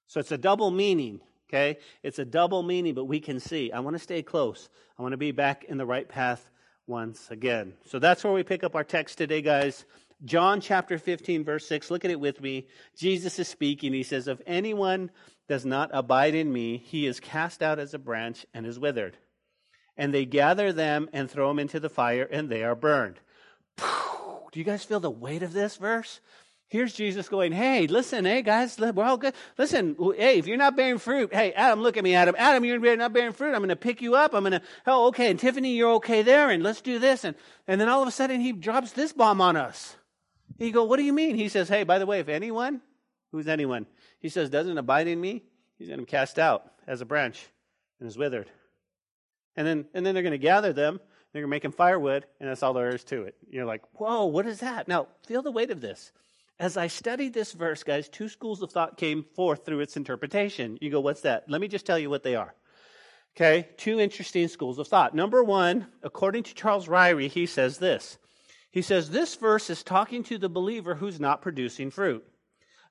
So 0.08 0.18
it's 0.18 0.32
a 0.32 0.38
double 0.38 0.70
meaning, 0.70 1.20
okay? 1.48 1.78
It's 2.02 2.18
a 2.18 2.24
double 2.24 2.62
meaning, 2.62 2.94
but 2.94 3.04
we 3.04 3.20
can 3.20 3.38
see. 3.38 3.70
I 3.70 3.80
want 3.80 3.94
to 3.94 4.02
stay 4.02 4.22
close. 4.22 4.68
I 4.98 5.02
want 5.02 5.12
to 5.12 5.18
be 5.18 5.30
back 5.30 5.64
in 5.64 5.78
the 5.78 5.86
right 5.86 6.08
path 6.08 6.50
once 6.86 7.30
again. 7.30 7.74
So 7.84 7.98
that's 7.98 8.22
where 8.24 8.32
we 8.32 8.42
pick 8.42 8.64
up 8.64 8.74
our 8.74 8.84
text 8.84 9.18
today, 9.18 9.42
guys. 9.42 9.84
John 10.24 10.60
chapter 10.60 10.98
15, 10.98 11.44
verse 11.44 11.66
6. 11.66 11.90
Look 11.90 12.04
at 12.04 12.10
it 12.10 12.20
with 12.20 12.40
me. 12.40 12.68
Jesus 12.96 13.38
is 13.38 13.48
speaking. 13.48 13.92
He 13.92 14.02
says, 14.02 14.28
If 14.28 14.40
anyone 14.46 15.10
does 15.48 15.66
not 15.66 15.90
abide 15.92 16.34
in 16.34 16.52
me, 16.52 16.78
he 16.78 17.06
is 17.06 17.20
cast 17.20 17.62
out 17.62 17.78
as 17.78 17.94
a 17.94 17.98
branch 17.98 18.46
and 18.54 18.66
is 18.66 18.78
withered. 18.78 19.16
And 19.96 20.12
they 20.12 20.24
gather 20.24 20.72
them 20.72 21.08
and 21.12 21.30
throw 21.30 21.48
them 21.48 21.58
into 21.58 21.80
the 21.80 21.88
fire, 21.88 22.24
and 22.30 22.48
they 22.48 22.62
are 22.64 22.74
burned. 22.74 23.16
Do 23.78 24.60
you 24.60 24.64
guys 24.64 24.84
feel 24.84 25.00
the 25.00 25.10
weight 25.10 25.42
of 25.42 25.52
this 25.52 25.76
verse? 25.76 26.20
Here's 26.68 26.94
Jesus 26.94 27.28
going, 27.28 27.52
hey, 27.52 27.86
listen, 27.86 28.24
hey, 28.24 28.42
guys, 28.42 28.76
we're 28.78 29.04
all 29.04 29.18
good. 29.18 29.34
Listen, 29.56 29.96
hey, 30.16 30.38
if 30.38 30.48
you're 30.48 30.56
not 30.56 30.76
bearing 30.76 30.98
fruit, 30.98 31.32
hey, 31.32 31.52
Adam, 31.52 31.80
look 31.80 31.96
at 31.96 32.02
me, 32.02 32.14
Adam. 32.14 32.34
Adam, 32.36 32.64
you're 32.64 32.96
not 32.96 33.12
bearing 33.12 33.32
fruit. 33.32 33.54
I'm 33.54 33.60
going 33.60 33.68
to 33.68 33.76
pick 33.76 34.02
you 34.02 34.16
up. 34.16 34.34
I'm 34.34 34.42
going 34.42 34.52
to, 34.52 34.62
oh, 34.86 35.08
okay. 35.08 35.30
And 35.30 35.38
Tiffany, 35.38 35.76
you're 35.76 35.92
okay 35.94 36.22
there. 36.22 36.50
And 36.50 36.64
let's 36.64 36.80
do 36.80 36.98
this. 36.98 37.22
And, 37.22 37.36
and 37.68 37.80
then 37.80 37.88
all 37.88 38.02
of 38.02 38.08
a 38.08 38.10
sudden 38.10 38.40
he 38.40 38.50
drops 38.50 38.92
this 38.92 39.12
bomb 39.12 39.40
on 39.40 39.56
us. 39.56 39.96
You 40.58 40.72
go, 40.72 40.84
what 40.84 40.96
do 40.96 41.02
you 41.02 41.12
mean? 41.12 41.36
He 41.36 41.48
says, 41.48 41.68
hey, 41.68 41.84
by 41.84 41.98
the 41.98 42.06
way, 42.06 42.20
if 42.20 42.28
anyone, 42.28 42.80
who's 43.32 43.48
anyone? 43.48 43.86
He 44.20 44.28
says, 44.28 44.48
doesn't 44.50 44.78
abide 44.78 45.06
in 45.06 45.20
me, 45.20 45.42
he's 45.78 45.88
going 45.88 46.00
to 46.00 46.06
be 46.06 46.10
cast 46.10 46.38
out 46.38 46.64
as 46.86 47.00
a 47.00 47.04
branch 47.04 47.46
and 48.00 48.08
is 48.08 48.16
withered. 48.16 48.50
And 49.56 49.66
then, 49.66 49.86
and 49.94 50.04
then 50.04 50.14
they're 50.14 50.22
going 50.22 50.32
to 50.32 50.38
gather 50.38 50.72
them. 50.72 51.00
They're 51.32 51.42
going 51.42 51.50
to 51.50 51.54
make 51.54 51.62
them 51.62 51.72
firewood. 51.72 52.24
And 52.40 52.48
that's 52.48 52.62
all 52.62 52.72
there 52.72 52.94
is 52.94 53.04
to 53.04 53.22
it. 53.22 53.34
You're 53.50 53.66
like, 53.66 53.82
whoa, 53.92 54.26
what 54.26 54.46
is 54.46 54.60
that? 54.60 54.88
Now, 54.88 55.08
feel 55.26 55.42
the 55.42 55.50
weight 55.50 55.70
of 55.70 55.80
this. 55.80 56.12
As 56.58 56.78
I 56.78 56.86
studied 56.86 57.34
this 57.34 57.52
verse, 57.52 57.82
guys, 57.82 58.08
two 58.08 58.28
schools 58.28 58.62
of 58.62 58.72
thought 58.72 58.96
came 58.96 59.24
forth 59.34 59.66
through 59.66 59.80
its 59.80 59.96
interpretation. 59.96 60.78
You 60.80 60.90
go, 60.90 61.00
what's 61.00 61.20
that? 61.22 61.44
Let 61.48 61.60
me 61.60 61.68
just 61.68 61.84
tell 61.84 61.98
you 61.98 62.08
what 62.08 62.22
they 62.22 62.34
are. 62.34 62.54
Okay, 63.36 63.68
two 63.76 64.00
interesting 64.00 64.48
schools 64.48 64.78
of 64.78 64.88
thought. 64.88 65.14
Number 65.14 65.44
one, 65.44 65.86
according 66.02 66.44
to 66.44 66.54
Charles 66.54 66.86
Ryrie, 66.86 67.28
he 67.28 67.44
says 67.44 67.76
this. 67.76 68.16
He 68.76 68.82
says 68.82 69.08
this 69.08 69.36
verse 69.36 69.70
is 69.70 69.82
talking 69.82 70.22
to 70.24 70.36
the 70.36 70.50
believer 70.50 70.96
who's 70.96 71.18
not 71.18 71.40
producing 71.40 71.90
fruit. 71.90 72.22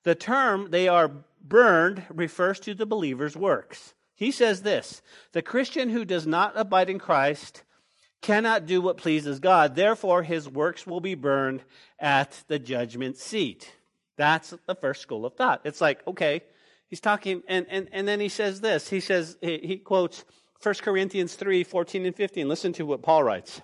The 0.01 0.15
term 0.15 0.71
they 0.71 0.87
are 0.87 1.11
burned 1.39 2.01
refers 2.09 2.59
to 2.61 2.73
the 2.73 2.87
believer's 2.87 3.37
works. 3.37 3.93
He 4.15 4.31
says 4.31 4.63
this 4.63 5.03
the 5.31 5.43
Christian 5.43 5.89
who 5.89 6.03
does 6.03 6.25
not 6.25 6.53
abide 6.55 6.89
in 6.89 6.97
Christ 6.97 7.61
cannot 8.21 8.65
do 8.65 8.81
what 8.81 8.97
pleases 8.97 9.39
God. 9.39 9.75
Therefore, 9.75 10.23
his 10.23 10.49
works 10.49 10.87
will 10.87 11.01
be 11.01 11.13
burned 11.13 11.61
at 11.99 12.43
the 12.47 12.57
judgment 12.57 13.17
seat. 13.17 13.71
That's 14.17 14.55
the 14.65 14.73
first 14.73 15.03
school 15.03 15.23
of 15.23 15.35
thought. 15.35 15.61
It's 15.65 15.81
like, 15.81 16.01
okay, 16.07 16.41
He's 16.87 16.99
talking, 16.99 17.43
and, 17.47 17.67
and, 17.69 17.89
and 17.91 18.07
then 18.07 18.19
he 18.19 18.29
says 18.29 18.61
this. 18.61 18.89
He 18.89 19.01
says, 19.01 19.37
he, 19.39 19.59
he 19.61 19.77
quotes 19.77 20.25
1 20.63 20.75
Corinthians 20.81 21.35
3 21.35 21.63
14 21.63 22.07
and 22.07 22.15
15. 22.15 22.47
Listen 22.47 22.73
to 22.73 22.87
what 22.87 23.03
Paul 23.03 23.23
writes. 23.23 23.61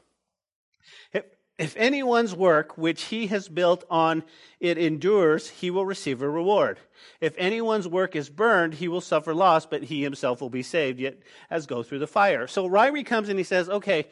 If, 1.13 1.23
if 1.62 1.78
anyone's 1.78 2.34
work 2.34 2.76
which 2.76 3.04
he 3.04 3.28
has 3.28 3.47
built 3.47 3.84
on 3.89 4.24
it 4.60 4.80
endures, 4.80 5.47
he 5.47 5.69
will 5.69 5.86
receive 5.86 6.21
a 6.21 6.30
reward. 6.30 6.80
If 7.19 7.36
anyone's 7.38 7.88
work 7.88 8.15
is 8.15 8.30
burned, 8.30 8.74
he 8.74 8.88
will 8.88 9.00
suffer 9.00 9.36
loss, 9.36 9.67
but 9.67 9.84
he 9.84 10.02
himself 10.02 10.41
will 10.41 10.50
be 10.50 10.63
saved, 10.63 11.00
yet 11.00 11.19
as 11.52 11.67
go 11.67 11.84
through 11.84 12.00
the 12.00 12.08
fire. 12.08 12.47
So 12.47 12.67
Ryrie 12.67 13.06
comes 13.06 13.30
and 13.30 13.38
he 13.38 13.43
says, 13.43 13.69
okay, 13.69 14.08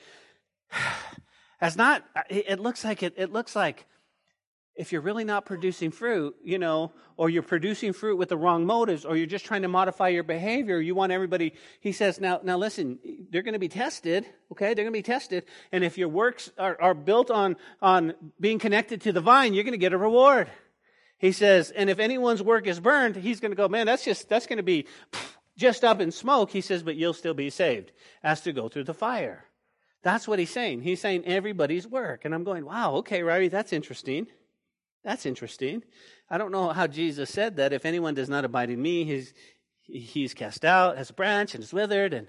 as 1.62 1.76
not, 1.76 2.04
it 2.30 2.60
looks 2.60 2.84
like 2.84 3.02
it, 3.02 3.16
it 3.18 3.34
looks 3.34 3.56
like 3.56 3.88
if 4.76 4.94
you're 4.94 5.02
really 5.02 5.26
not 5.26 5.46
producing 5.46 5.92
fruit, 5.92 6.36
you 6.44 6.58
know, 6.58 6.94
or 7.18 7.30
you're 7.30 7.44
producing 7.44 7.92
fruit 7.92 8.18
with 8.18 8.30
the 8.30 8.38
wrong 8.38 8.66
motives, 8.66 9.04
or 9.04 9.18
you're 9.18 9.28
just 9.28 9.44
trying 9.44 9.64
to 9.64 9.68
modify 9.68 10.08
your 10.08 10.24
behavior, 10.24 10.80
you 10.80 10.96
want 10.96 11.12
everybody, 11.12 11.54
he 11.82 11.92
says, 11.92 12.22
now, 12.22 12.40
now 12.44 12.58
listen, 12.58 12.98
they're 13.30 13.42
going 13.42 13.54
to 13.54 13.60
be 13.60 13.68
tested, 13.68 14.26
okay? 14.54 14.74
They're 14.74 14.86
going 14.86 14.94
to 14.94 15.00
be 15.00 15.04
tested. 15.04 15.44
And 15.74 15.84
if 15.84 15.98
your 15.98 16.08
works 16.08 16.50
are, 16.58 16.78
are 16.80 16.94
built 16.94 17.30
on, 17.30 17.58
on 17.82 18.14
being 18.40 18.58
connected 18.58 19.02
to 19.02 19.12
the 19.12 19.20
vine, 19.20 19.54
you're 19.54 19.66
going 19.66 19.74
to 19.74 19.78
get 19.78 19.92
a 19.92 19.98
reward. 19.98 20.50
He 21.18 21.34
says, 21.34 21.72
and 21.72 21.90
if 21.90 22.00
anyone's 22.00 22.42
work 22.42 22.66
is 22.66 22.80
burned, 22.80 23.18
he's 23.18 23.42
going 23.42 23.52
to 23.52 23.58
go, 23.58 23.68
man, 23.68 23.86
that's 23.86 24.06
just, 24.06 24.30
that's 24.30 24.48
going 24.48 24.58
to 24.58 24.64
be 24.64 24.88
just 25.58 25.84
up 25.84 26.00
in 26.00 26.12
smoke. 26.12 26.52
He 26.52 26.62
says, 26.62 26.84
but 26.84 26.96
you'll 26.96 27.14
still 27.14 27.34
be 27.34 27.50
saved 27.50 27.92
as 28.24 28.40
to 28.42 28.54
go 28.54 28.70
through 28.70 28.86
the 28.86 28.94
fire. 28.94 29.44
That's 30.02 30.26
what 30.26 30.40
he's 30.40 30.52
saying. 30.52 30.84
He's 30.84 31.02
saying 31.02 31.26
everybody's 31.26 31.86
work. 31.86 32.24
And 32.24 32.34
I'm 32.34 32.46
going, 32.46 32.64
wow, 32.64 32.94
okay, 32.96 33.20
Ryrie, 33.20 33.52
that's 33.52 33.74
interesting. 33.74 34.28
That's 35.04 35.26
interesting. 35.26 35.84
I 36.30 36.38
don't 36.38 36.52
know 36.52 36.70
how 36.70 36.88
Jesus 36.88 37.30
said 37.30 37.56
that. 37.56 37.74
If 37.74 37.86
anyone 37.86 38.14
does 38.14 38.30
not 38.30 38.46
abide 38.46 38.70
in 38.70 38.82
me, 38.82 39.06
he's, 39.06 39.34
he's 39.82 40.34
cast 40.34 40.66
out 40.66 40.98
as 40.98 41.10
a 41.10 41.14
branch 41.14 41.56
and 41.56 41.64
is 41.64 41.74
withered 41.74 42.14
and 42.14 42.28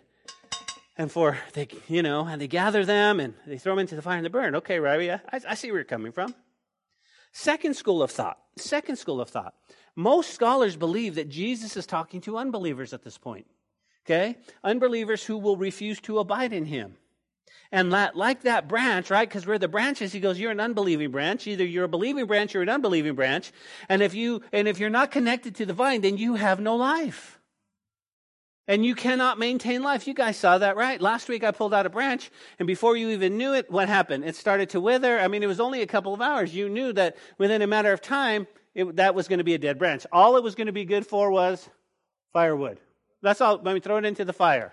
and 0.97 1.11
for 1.11 1.39
they 1.55 1.67
you 1.89 2.03
know 2.03 2.27
and 2.27 2.41
they 2.41 2.49
gather 2.49 2.85
them 2.85 3.21
and 3.21 3.33
they 3.47 3.57
throw 3.57 3.73
them 3.73 3.79
into 3.79 3.97
the 3.97 4.03
fire 4.03 4.17
and 4.17 4.25
they 4.25 4.31
burn. 4.31 4.55
Okay 4.57 4.77
Ryrie, 4.79 5.21
I, 5.33 5.41
I 5.49 5.55
see 5.55 5.71
where 5.71 5.79
you're 5.79 5.85
coming 5.85 6.13
from. 6.13 6.35
Second 7.33 7.75
school 7.75 8.03
of 8.03 8.11
thought 8.11 8.39
second 8.57 8.97
school 8.97 9.21
of 9.21 9.31
thought. 9.31 9.55
Most 9.97 10.35
scholars 10.35 10.77
believe 10.77 11.15
that 11.15 11.29
jesus 11.29 11.77
is 11.77 11.87
talking 11.87 12.21
to 12.23 12.37
unbelievers 12.37 12.93
at 12.93 13.03
this 13.03 13.17
point 13.17 13.47
okay? 14.11 14.37
Unbelievers 14.65 15.25
who 15.25 15.39
will 15.39 15.57
refuse 15.57 16.01
to 16.03 16.19
abide 16.19 16.53
in 16.53 16.67
him 16.67 16.97
and 17.73 17.91
like 17.91 18.43
that 18.43 18.69
branch, 18.69 19.11
right? 19.11 19.29
Because 19.29 19.47
we're 19.47 19.59
the 19.59 19.69
branches, 19.69 20.13
he 20.13 20.21
goes, 20.21 20.41
you're 20.41 20.51
an 20.51 20.61
unbelieving 20.61 21.11
branch. 21.11 21.47
Either 21.47 21.65
you're 21.65 21.85
a 21.85 21.89
believing 21.89 22.27
branch 22.27 22.55
or 22.57 22.63
an 22.63 22.69
unbelieving 22.69 23.15
branch. 23.15 23.53
And 23.89 24.03
if 24.03 24.15
you, 24.15 24.43
and 24.53 24.67
if 24.67 24.81
you're 24.81 24.91
not 24.91 25.11
connected 25.11 25.55
to 25.57 25.67
the 25.67 25.73
vine, 25.73 26.01
then 26.01 26.17
you 26.17 26.35
have 26.35 26.61
no 26.61 26.75
life. 26.77 27.39
And 28.67 28.85
you 28.85 28.95
cannot 28.95 29.39
maintain 29.39 29.83
life. 29.83 30.07
You 30.07 30.15
guys 30.15 30.37
saw 30.37 30.59
that, 30.59 30.77
right? 30.77 31.01
Last 31.01 31.29
week 31.29 31.43
I 31.43 31.51
pulled 31.51 31.75
out 31.75 31.87
a 31.87 31.91
branch, 31.91 32.31
and 32.59 32.67
before 32.67 32.97
you 32.97 33.11
even 33.11 33.37
knew 33.37 33.53
it, 33.55 33.71
what 33.71 33.89
happened? 33.89 34.25
It 34.25 34.37
started 34.37 34.71
to 34.71 34.81
wither. 34.81 35.19
I 35.19 35.29
mean, 35.29 35.43
it 35.43 35.49
was 35.49 35.61
only 35.61 35.83
a 35.83 35.87
couple 35.87 36.15
of 36.15 36.21
hours. 36.21 36.55
You 36.55 36.69
knew 36.69 36.93
that 36.93 37.17
within 37.39 37.63
a 37.63 37.67
matter 37.67 37.93
of 37.93 38.01
time, 38.01 38.47
it, 38.75 38.97
that 38.97 39.15
was 39.15 39.27
going 39.27 39.39
to 39.39 39.45
be 39.45 39.55
a 39.55 39.59
dead 39.59 39.79
branch. 39.79 40.07
All 40.13 40.37
it 40.37 40.45
was 40.45 40.55
going 40.55 40.69
to 40.69 40.73
be 40.73 40.85
good 40.85 41.07
for 41.07 41.31
was 41.31 41.69
firewood. 42.33 42.79
That's 43.23 43.41
all. 43.41 43.61
Let 43.63 43.75
me 43.75 43.81
throw 43.81 43.97
it 43.97 44.05
into 44.05 44.25
the 44.25 44.33
fire, 44.33 44.73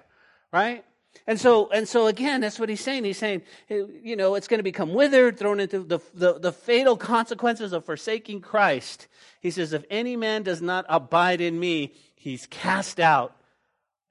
right? 0.54 0.86
And 1.26 1.40
so, 1.40 1.70
and 1.70 1.88
so 1.88 2.08
again, 2.08 2.42
that's 2.42 2.60
what 2.60 2.70
he's 2.70 2.82
saying. 2.82 3.04
He's 3.04 3.18
saying, 3.18 3.42
eh, 3.70 3.84
you 4.04 4.16
know, 4.16 4.36
it's 4.36 4.48
going 4.48 4.60
to 4.60 4.64
become 4.64 4.94
withered, 4.94 5.38
thrown 5.38 5.60
into 5.60 5.80
the, 5.80 6.00
the, 6.14 6.40
the, 6.40 6.52
fatal 6.52 6.96
consequences 6.98 7.74
of 7.74 7.86
forsaking 7.86 8.42
Christ. 8.42 9.08
He 9.42 9.52
says, 9.52 9.74
if 9.74 9.84
any 9.90 10.16
man 10.16 10.44
does 10.44 10.62
not 10.62 10.86
abide 10.88 11.42
in 11.42 11.60
me, 11.60 11.94
he's 12.16 12.46
cast 12.48 13.00
out 13.00 13.36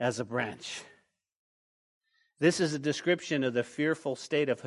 as 0.01 0.21
a 0.21 0.25
branch. 0.25 0.83
This 2.38 2.61
is 2.61 2.75
a 2.75 2.79
description 2.79 3.45
of 3.45 3.55
the 3.55 3.64
fearful 3.64 4.16
state 4.16 4.49
of 4.49 4.62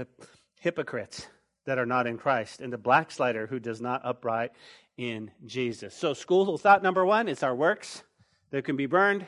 hypocrites 0.60 1.28
that 1.66 1.78
are 1.78 1.86
not 1.86 2.08
in 2.08 2.18
Christ 2.18 2.62
and 2.62 2.74
the 2.74 2.78
backslider 2.78 3.46
who 3.46 3.60
does 3.60 3.80
not 3.80 4.02
upright 4.04 4.52
in 4.98 5.32
Jesus. 5.46 5.94
So, 5.94 6.14
school 6.14 6.58
thought 6.58 6.82
number 6.82 7.06
one, 7.06 7.28
it's 7.28 7.44
our 7.44 7.56
works 7.56 8.04
that 8.50 8.66
can 8.66 8.76
be 8.76 8.88
burned. 8.88 9.26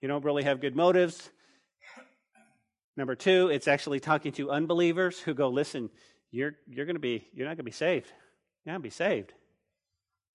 You 0.00 0.08
don't 0.08 0.24
really 0.24 0.44
have 0.44 0.60
good 0.60 0.76
motives 0.76 1.30
Number 2.98 3.14
two, 3.14 3.48
it's 3.48 3.68
actually 3.68 4.00
talking 4.00 4.32
to 4.32 4.50
unbelievers 4.50 5.20
who 5.20 5.32
go, 5.32 5.50
listen, 5.50 5.88
you're, 6.32 6.56
you're 6.66 6.84
going 6.84 6.96
to 6.96 7.00
be, 7.00 7.28
you're 7.32 7.46
not 7.46 7.50
going 7.50 7.58
to 7.58 7.62
be 7.62 7.70
saved. 7.70 8.08
You're 8.64 8.72
not 8.72 8.82
going 8.82 8.90
to 8.90 8.96
be 8.96 9.04
saved. 9.04 9.32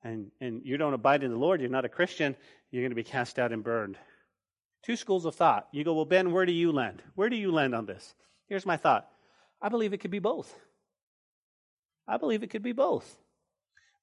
And, 0.02 0.32
and 0.39 0.62
you 0.63 0.78
don't 0.78 0.93
abide 0.93 1.23
in 1.23 1.32
the 1.32 1.38
Lord, 1.38 1.60
you're 1.60 1.69
not 1.69 1.84
a 1.84 1.89
Christian, 1.89 2.38
you're 2.71 2.82
going 2.82 2.91
to 2.91 2.95
be 2.95 3.04
cast 3.04 3.38
out 3.38 3.52
and 3.52 3.65
burned. 3.65 3.97
Two 4.82 4.95
schools 4.95 5.26
of 5.26 5.36
thought. 5.36 5.67
You 5.73 5.84
go, 5.84 5.93
well, 5.93 6.06
Ben, 6.06 6.32
where 6.32 6.45
do 6.45 6.54
you 6.54 6.71
land? 6.71 7.04
Where 7.15 7.28
do 7.28 7.36
you 7.36 7.52
land 7.52 7.76
on 7.76 7.86
this? 7.86 8.15
Here's 8.47 8.65
my 8.65 8.78
thought 8.78 9.10
I 9.62 9.67
believe 9.67 9.91
it 9.91 9.99
could 9.99 10.10
be 10.10 10.19
both. 10.19 10.56
I 12.08 12.15
believe 12.15 12.43
it 12.43 12.49
could 12.49 12.63
be 12.63 12.71
both. 12.71 13.13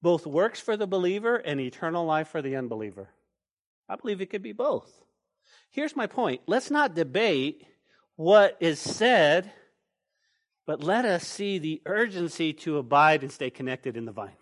Both 0.02 0.26
works 0.26 0.60
for 0.60 0.76
the 0.76 0.86
believer 0.86 1.36
and 1.36 1.62
eternal 1.62 2.04
life 2.04 2.28
for 2.28 2.42
the 2.42 2.56
unbeliever. 2.56 3.08
I 3.88 3.96
believe 3.96 4.20
it 4.20 4.28
could 4.28 4.42
be 4.42 4.52
both. 4.52 4.92
Here's 5.70 5.96
my 5.96 6.06
point. 6.06 6.42
Let's 6.46 6.70
not 6.70 6.94
debate 6.94 7.64
what 8.20 8.54
is 8.60 8.78
said, 8.78 9.50
but 10.66 10.82
let 10.82 11.06
us 11.06 11.26
see 11.26 11.58
the 11.58 11.80
urgency 11.86 12.52
to 12.52 12.76
abide 12.76 13.22
and 13.22 13.32
stay 13.32 13.48
connected 13.48 13.96
in 13.96 14.04
the 14.04 14.12
vine. 14.12 14.36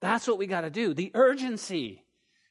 That's 0.00 0.26
what 0.26 0.38
we 0.38 0.48
got 0.48 0.62
to 0.62 0.70
do. 0.70 0.92
The 0.92 1.12
urgency. 1.14 2.02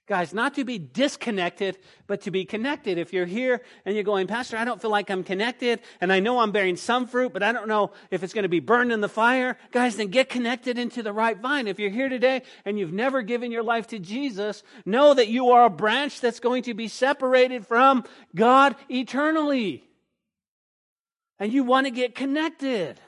Guys, 0.08 0.34
not 0.34 0.54
to 0.54 0.64
be 0.64 0.80
disconnected, 0.80 1.78
but 2.08 2.22
to 2.22 2.32
be 2.32 2.46
connected. 2.46 2.98
If 2.98 3.12
you're 3.12 3.26
here 3.26 3.60
and 3.84 3.96
you're 3.96 4.06
going, 4.06 4.28
Pastor, 4.28 4.56
I 4.56 4.64
don't 4.64 4.82
feel 4.82 4.92
like 4.92 5.10
I'm 5.10 5.26
connected, 5.26 5.82
and 6.00 6.14
I 6.14 6.22
know 6.22 6.40
I'm 6.40 6.54
bearing 6.54 6.78
some 6.78 7.06
fruit, 7.06 7.34
but 7.34 7.44
I 7.44 7.52
don't 7.52 7.68
know 7.68 7.92
if 8.10 8.24
it's 8.24 8.34
going 8.34 8.44
to 8.44 8.50
be 8.50 8.62
burned 8.62 8.94
in 8.94 9.02
the 9.02 9.10
fire, 9.10 9.58
guys, 9.74 9.98
then 9.98 10.08
get 10.08 10.30
connected 10.30 10.78
into 10.78 11.04
the 11.04 11.12
right 11.12 11.38
vine. 11.38 11.68
If 11.68 11.80
you're 11.80 11.90
here 11.90 12.08
today 12.08 12.44
and 12.64 12.80
you've 12.80 12.94
never 12.94 13.24
given 13.24 13.52
your 13.52 13.64
life 13.64 13.88
to 13.88 14.00
Jesus, 14.00 14.64
know 14.86 15.14
that 15.14 15.28
you 15.28 15.50
are 15.50 15.66
a 15.66 15.70
branch 15.70 16.22
that's 16.22 16.40
going 16.40 16.64
to 16.64 16.74
be 16.74 16.88
separated 16.88 17.68
from 17.68 18.06
God 18.34 18.78
eternally 18.90 19.84
and 21.40 21.52
you 21.52 21.64
want 21.64 21.86
to 21.88 21.92
get 21.92 22.16
connected. 22.16 23.00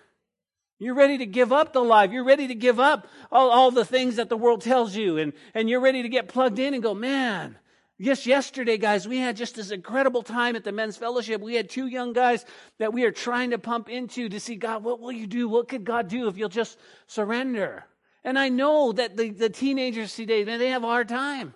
You're 0.77 0.95
ready 0.95 1.17
to 1.17 1.25
give 1.25 1.51
up 1.51 1.73
the 1.73 1.83
life. 1.83 2.11
You're 2.11 2.23
ready 2.23 2.47
to 2.47 2.55
give 2.55 2.79
up 2.79 3.07
all, 3.31 3.49
all 3.49 3.71
the 3.71 3.83
things 3.83 4.15
that 4.15 4.29
the 4.29 4.37
world 4.37 4.61
tells 4.61 4.95
you. 4.95 5.17
And, 5.17 5.33
and 5.53 5.69
you're 5.69 5.81
ready 5.81 6.03
to 6.03 6.09
get 6.09 6.29
plugged 6.29 6.57
in 6.57 6.73
and 6.73 6.81
go, 6.81 6.93
man, 6.93 7.57
Yes, 8.01 8.25
yesterday, 8.25 8.77
guys, 8.77 9.09
we 9.09 9.17
had 9.17 9.35
just 9.35 9.57
this 9.57 9.71
incredible 9.71 10.23
time 10.23 10.55
at 10.55 10.63
the 10.63 10.71
men's 10.71 10.95
fellowship. 10.95 11.41
We 11.41 11.55
had 11.55 11.69
two 11.69 11.87
young 11.87 12.13
guys 12.13 12.45
that 12.77 12.93
we 12.93 13.03
are 13.03 13.11
trying 13.11 13.49
to 13.49 13.59
pump 13.59 13.89
into 13.89 14.29
to 14.29 14.39
see 14.39 14.55
God, 14.55 14.85
what 14.85 15.01
will 15.01 15.11
you 15.11 15.27
do? 15.27 15.49
What 15.49 15.67
could 15.67 15.83
God 15.83 16.07
do 16.07 16.29
if 16.29 16.37
you'll 16.37 16.47
just 16.47 16.79
surrender? 17.07 17.83
And 18.23 18.39
I 18.39 18.47
know 18.47 18.93
that 18.93 19.17
the, 19.17 19.31
the 19.31 19.49
teenagers 19.49 20.15
today, 20.15 20.45
man, 20.45 20.59
they 20.59 20.69
have 20.69 20.85
a 20.85 20.87
hard 20.87 21.09
time. 21.09 21.53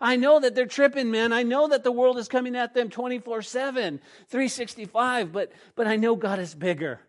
I 0.00 0.16
know 0.16 0.40
that 0.40 0.54
they're 0.54 0.66
tripping, 0.66 1.10
man. 1.10 1.32
I 1.32 1.42
know 1.42 1.68
that 1.68 1.84
the 1.84 1.92
world 1.92 2.18
is 2.18 2.28
coming 2.28 2.56
at 2.56 2.74
them 2.74 2.90
24 2.90 3.42
7, 3.42 4.00
365, 4.28 5.32
but, 5.32 5.52
but 5.74 5.86
I 5.86 5.96
know 5.96 6.16
God 6.16 6.38
is 6.38 6.54
bigger. 6.54 7.00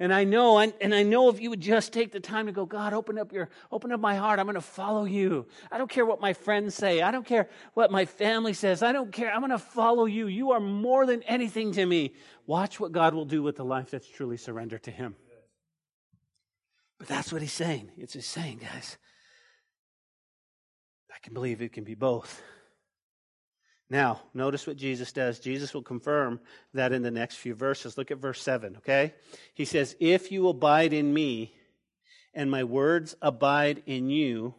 And 0.00 0.12
I 0.12 0.24
know, 0.24 0.58
and 0.58 0.94
I 0.94 1.04
know 1.04 1.28
if 1.28 1.40
you 1.40 1.50
would 1.50 1.60
just 1.60 1.92
take 1.92 2.10
the 2.10 2.18
time 2.18 2.46
to 2.46 2.52
go, 2.52 2.66
God, 2.66 2.92
open 2.92 3.16
up 3.16 3.32
your, 3.32 3.48
open 3.70 3.92
up 3.92 4.00
my 4.00 4.16
heart. 4.16 4.40
I'm 4.40 4.46
going 4.46 4.54
to 4.54 4.60
follow 4.60 5.04
you. 5.04 5.46
I 5.70 5.78
don't 5.78 5.90
care 5.90 6.04
what 6.04 6.20
my 6.20 6.32
friends 6.32 6.74
say. 6.74 7.00
I 7.00 7.12
don't 7.12 7.24
care 7.24 7.48
what 7.74 7.92
my 7.92 8.04
family 8.04 8.54
says. 8.54 8.82
I 8.82 8.90
don't 8.90 9.12
care. 9.12 9.32
I'm 9.32 9.40
going 9.40 9.52
to 9.52 9.58
follow 9.58 10.06
you. 10.06 10.26
You 10.26 10.50
are 10.50 10.60
more 10.60 11.06
than 11.06 11.22
anything 11.22 11.72
to 11.72 11.86
me. 11.86 12.14
Watch 12.46 12.80
what 12.80 12.90
God 12.90 13.14
will 13.14 13.24
do 13.24 13.42
with 13.42 13.54
the 13.54 13.64
life 13.64 13.92
that's 13.92 14.08
truly 14.08 14.36
surrendered 14.36 14.82
to 14.84 14.90
Him. 14.90 15.14
But 16.98 17.06
that's 17.06 17.32
what 17.32 17.40
He's 17.40 17.52
saying. 17.52 17.92
It's 17.96 18.14
His 18.14 18.26
saying, 18.26 18.62
guys. 18.62 18.98
Can 21.24 21.32
believe 21.32 21.62
it 21.62 21.72
can 21.72 21.84
be 21.84 21.94
both. 21.94 22.42
Now, 23.88 24.20
notice 24.34 24.66
what 24.66 24.76
Jesus 24.76 25.10
does. 25.10 25.38
Jesus 25.38 25.72
will 25.72 25.82
confirm 25.82 26.38
that 26.74 26.92
in 26.92 27.02
the 27.02 27.10
next 27.10 27.36
few 27.36 27.54
verses. 27.54 27.96
Look 27.96 28.10
at 28.10 28.18
verse 28.18 28.42
7, 28.42 28.76
okay? 28.78 29.14
He 29.54 29.64
says, 29.64 29.96
If 30.00 30.30
you 30.30 30.48
abide 30.48 30.92
in 30.92 31.14
me 31.14 31.54
and 32.34 32.50
my 32.50 32.64
words 32.64 33.16
abide 33.22 33.82
in 33.86 34.10
you, 34.10 34.54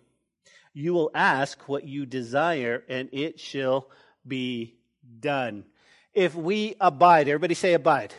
you 0.73 0.93
will 0.93 1.11
ask 1.13 1.69
what 1.69 1.87
you 1.87 2.07
desire 2.07 2.83
and 2.89 3.09
it 3.11 3.39
shall 3.39 3.87
be 4.27 4.75
done. 5.19 5.65
If 6.13 6.33
we 6.33 6.75
abide, 6.79 7.27
everybody 7.27 7.53
say 7.53 7.73
abide 7.73 8.13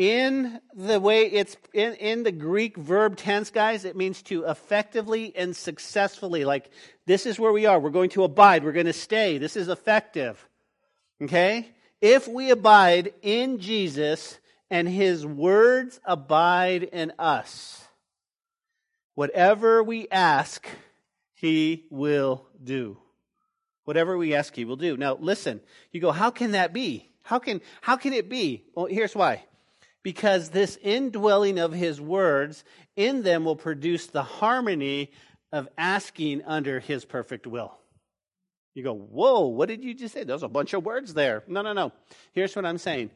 in 0.00 0.62
the 0.74 0.98
way 0.98 1.26
it's 1.26 1.58
in, 1.74 1.92
in 1.96 2.22
the 2.22 2.32
Greek 2.32 2.78
verb 2.78 3.18
tense, 3.18 3.50
guys, 3.50 3.84
it 3.84 3.96
means 3.96 4.22
to 4.22 4.44
effectively 4.44 5.36
and 5.36 5.54
successfully. 5.54 6.46
Like, 6.46 6.70
this 7.04 7.26
is 7.26 7.38
where 7.38 7.52
we 7.52 7.66
are. 7.66 7.78
We're 7.78 7.90
going 7.90 8.08
to 8.10 8.24
abide. 8.24 8.64
We're 8.64 8.72
going 8.72 8.86
to 8.86 8.94
stay. 8.94 9.36
This 9.36 9.56
is 9.56 9.68
effective. 9.68 10.42
Okay? 11.20 11.70
If 12.00 12.26
we 12.26 12.50
abide 12.50 13.12
in 13.20 13.58
Jesus 13.58 14.38
and 14.70 14.88
his 14.88 15.26
words 15.26 16.00
abide 16.06 16.84
in 16.84 17.12
us, 17.18 17.84
whatever 19.16 19.82
we 19.82 20.08
ask, 20.08 20.66
he 21.34 21.84
will 21.90 22.46
do. 22.64 22.96
Whatever 23.84 24.16
we 24.16 24.34
ask, 24.34 24.54
he 24.54 24.64
will 24.64 24.76
do. 24.76 24.96
Now, 24.96 25.18
listen. 25.20 25.60
You 25.92 26.00
go, 26.00 26.10
how 26.10 26.30
can 26.30 26.52
that 26.52 26.72
be? 26.72 27.10
How 27.22 27.38
can, 27.38 27.60
how 27.82 27.96
can 27.96 28.14
it 28.14 28.30
be? 28.30 28.64
Well, 28.74 28.86
here's 28.86 29.14
why. 29.14 29.44
Because 30.02 30.48
this 30.48 30.78
indwelling 30.82 31.58
of 31.58 31.72
his 31.72 32.00
words 32.00 32.64
in 32.96 33.22
them 33.22 33.44
will 33.44 33.56
produce 33.56 34.06
the 34.06 34.22
harmony 34.22 35.10
of 35.52 35.68
asking 35.76 36.42
under 36.44 36.80
his 36.80 37.04
perfect 37.04 37.46
will. 37.46 37.74
You 38.74 38.84
go, 38.84 38.94
whoa, 38.94 39.46
what 39.48 39.68
did 39.68 39.82
you 39.82 39.94
just 39.94 40.14
say? 40.14 40.24
There's 40.24 40.42
a 40.42 40.48
bunch 40.48 40.74
of 40.74 40.84
words 40.84 41.12
there. 41.12 41.42
No, 41.48 41.62
no, 41.62 41.72
no. 41.72 41.92
Here's 42.32 42.54
what 42.54 42.64
I'm 42.64 42.78
saying. 42.78 43.10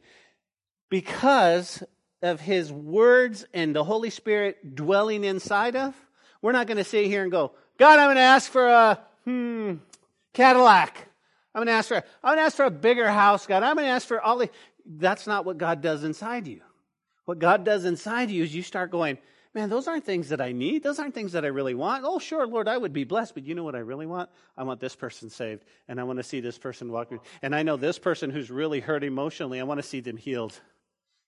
Because 0.89 1.81
of 2.21 2.41
his 2.41 2.71
words 2.71 3.45
and 3.53 3.75
the 3.75 3.83
Holy 3.83 4.09
Spirit 4.09 4.75
dwelling 4.75 5.23
inside 5.23 5.75
of, 5.75 5.95
we're 6.41 6.51
not 6.51 6.67
going 6.67 6.77
to 6.77 6.83
sit 6.83 7.05
here 7.05 7.23
and 7.23 7.31
go, 7.31 7.53
God, 7.77 7.99
I'm 7.99 8.07
going 8.07 8.17
to 8.17 8.21
ask 8.21 8.51
for 8.51 8.67
a 8.67 8.99
hmm, 9.23 9.75
Cadillac. 10.33 11.07
I'm 11.53 11.59
going 11.59 11.67
to 11.67 11.73
ask 11.73 11.87
for, 11.87 11.95
I'm 11.95 12.03
going 12.23 12.37
to 12.37 12.43
ask 12.43 12.57
for 12.57 12.65
a 12.65 12.71
bigger 12.71 13.09
house, 13.09 13.47
God. 13.47 13.63
I'm 13.63 13.75
going 13.75 13.87
to 13.87 13.91
ask 13.91 14.07
for 14.07 14.21
all 14.21 14.37
the, 14.37 14.49
that's 14.85 15.25
not 15.25 15.45
what 15.45 15.57
God 15.57 15.81
does 15.81 16.03
inside 16.03 16.47
you. 16.47 16.61
What 17.25 17.39
God 17.39 17.65
does 17.65 17.85
inside 17.85 18.31
you 18.31 18.43
is 18.43 18.55
you 18.55 18.61
start 18.61 18.91
going, 18.91 19.17
man, 19.53 19.69
those 19.69 19.87
aren't 19.87 20.05
things 20.05 20.29
that 20.29 20.41
I 20.41 20.51
need. 20.51 20.83
Those 20.83 20.99
aren't 20.99 21.15
things 21.15 21.31
that 21.31 21.45
I 21.45 21.47
really 21.47 21.73
want. 21.73 22.03
Oh, 22.05 22.19
sure, 22.19 22.45
Lord, 22.45 22.67
I 22.67 22.77
would 22.77 22.93
be 22.93 23.05
blessed, 23.05 23.33
but 23.33 23.45
you 23.45 23.55
know 23.55 23.63
what 23.63 23.75
I 23.75 23.79
really 23.79 24.05
want? 24.05 24.29
I 24.57 24.63
want 24.63 24.79
this 24.79 24.95
person 24.95 25.29
saved, 25.29 25.63
and 25.87 25.99
I 25.99 26.03
want 26.03 26.17
to 26.17 26.23
see 26.23 26.41
this 26.41 26.57
person 26.57 26.91
walk. 26.91 27.11
And 27.41 27.55
I 27.55 27.63
know 27.63 27.77
this 27.77 27.97
person 27.97 28.29
who's 28.29 28.51
really 28.51 28.81
hurt 28.81 29.03
emotionally, 29.03 29.59
I 29.59 29.63
want 29.63 29.79
to 29.79 29.87
see 29.87 30.01
them 30.01 30.17
healed. 30.17 30.59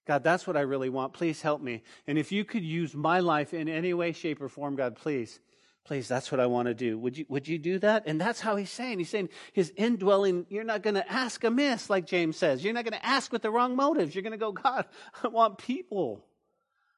God, 0.05 0.23
that's 0.23 0.47
what 0.47 0.55
I 0.55 0.61
really 0.61 0.89
want. 0.89 1.13
Please 1.13 1.41
help 1.41 1.61
me. 1.61 1.83
And 2.05 2.17
if 2.17 2.31
you 2.31 2.45
could 2.45 2.63
use 2.63 2.95
my 2.95 3.19
life 3.19 3.53
in 3.53 3.67
any 3.67 3.93
way, 3.93 4.13
shape, 4.13 4.41
or 4.41 4.47
form, 4.47 4.75
God, 4.75 4.95
please, 4.95 5.39
please, 5.87 6.07
that's 6.07 6.31
what 6.31 6.41
I 6.41 6.47
want 6.47 6.67
to 6.67 6.73
do. 6.73 6.99
Would 6.99 7.17
you, 7.17 7.25
would 7.29 7.47
you 7.47 7.57
do 7.57 7.79
that? 7.79 8.03
And 8.07 8.19
that's 8.19 8.41
how 8.41 8.57
he's 8.57 8.69
saying. 8.69 8.99
He's 8.99 9.09
saying 9.09 9.29
his 9.53 9.71
indwelling, 9.77 10.45
you're 10.49 10.65
not 10.65 10.83
going 10.83 10.95
to 10.95 11.11
ask 11.11 11.41
amiss, 11.45 11.89
like 11.89 12.05
James 12.05 12.35
says. 12.35 12.61
You're 12.63 12.73
not 12.73 12.83
going 12.83 12.99
to 12.99 13.05
ask 13.05 13.31
with 13.31 13.41
the 13.41 13.49
wrong 13.49 13.75
motives. 13.75 14.13
You're 14.13 14.21
going 14.21 14.31
to 14.31 14.37
go, 14.37 14.51
God, 14.51 14.85
I 15.23 15.29
want 15.29 15.57
people. 15.57 16.25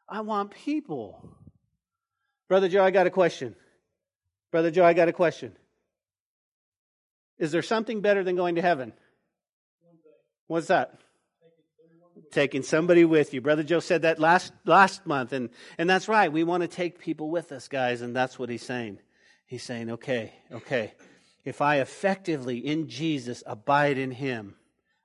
I 0.08 0.22
want 0.22 0.52
people. 0.52 1.38
Brother 2.48 2.68
Joe, 2.68 2.84
I 2.84 2.90
got 2.90 3.06
a 3.06 3.12
question. 3.12 3.56
Brother 4.52 4.72
Joe, 4.72 4.84
I 4.84 4.94
got 4.94 5.08
a 5.08 5.14
question. 5.14 5.56
Is 7.38 7.52
there 7.52 7.62
something 7.62 8.02
better 8.02 8.24
than 8.24 8.36
going 8.36 8.56
to 8.56 8.62
heaven? 8.62 8.92
What's 10.48 10.68
that? 10.68 11.00
Taking 12.32 12.64
somebody 12.64 13.06
with 13.06 13.34
you. 13.34 13.42
Brother 13.42 13.64
Joe 13.64 13.80
said 13.80 14.04
that 14.04 14.20
last 14.20 14.54
last 14.66 15.06
month, 15.06 15.34
and, 15.34 15.50
and 15.78 15.90
that's 15.90 16.08
right. 16.08 16.32
We 16.32 16.44
want 16.44 16.62
to 16.62 16.68
take 16.68 17.00
people 17.00 17.30
with 17.30 17.52
us, 17.52 17.68
guys, 17.68 18.02
and 18.02 18.16
that's 18.16 18.38
what 18.38 18.50
he's 18.50 18.64
saying. 18.64 19.00
He's 19.46 19.64
saying, 19.64 19.90
okay, 19.90 20.34
okay. 20.52 20.94
If 21.44 21.62
I 21.62 21.78
effectively 21.78 22.60
in 22.60 22.88
Jesus 22.88 23.42
abide 23.48 23.98
in 23.98 24.12
him, 24.12 24.54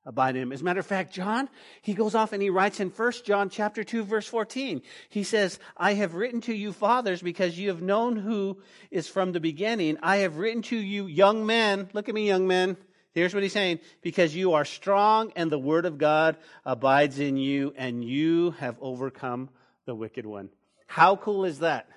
abide 0.05 0.37
in 0.37 0.43
him. 0.43 0.53
As 0.53 0.61
a 0.61 0.65
matter 0.65 0.81
of 0.81 0.87
fact, 0.87 1.15
John, 1.15 1.49
he 1.81 1.95
goes 1.95 2.15
off 2.15 2.33
and 2.33 2.43
he 2.43 2.51
writes 2.51 2.81
in 2.81 2.91
1 2.91 3.13
John 3.25 3.49
chapter 3.49 3.83
2 3.83 4.05
verse 4.05 4.27
14. 4.27 4.83
He 5.09 5.25
says, 5.25 5.59
I 5.77 5.95
have 5.95 6.15
written 6.15 6.41
to 6.43 6.55
you 6.55 6.73
fathers 6.73 7.23
because 7.23 7.59
you 7.59 7.69
have 7.69 7.81
known 7.81 8.17
who 8.17 8.61
is 8.91 9.09
from 9.09 9.33
the 9.33 9.41
beginning. 9.41 9.97
I 10.03 10.19
have 10.19 10.37
written 10.37 10.63
to 10.63 10.77
you 10.77 11.07
young 11.07 11.47
men. 11.47 11.89
Look 11.95 12.09
at 12.09 12.15
me, 12.15 12.27
young 12.27 12.47
men. 12.47 12.77
Here's 13.15 13.33
what 13.33 13.43
he's 13.43 13.53
saying. 13.53 13.79
Because 14.03 14.35
you 14.35 14.55
are 14.55 14.65
strong 14.65 15.33
and 15.37 15.51
the 15.51 15.59
word 15.59 15.87
of 15.87 15.99
God 15.99 16.37
abides 16.65 17.19
in 17.19 17.37
you 17.37 17.73
and 17.77 18.05
you 18.05 18.53
have 18.53 18.77
overcome 18.81 19.49
the 19.87 19.95
wicked 19.95 20.27
one. 20.27 20.51
How 20.87 21.17
cool 21.17 21.45
is 21.45 21.61
that? 21.61 21.89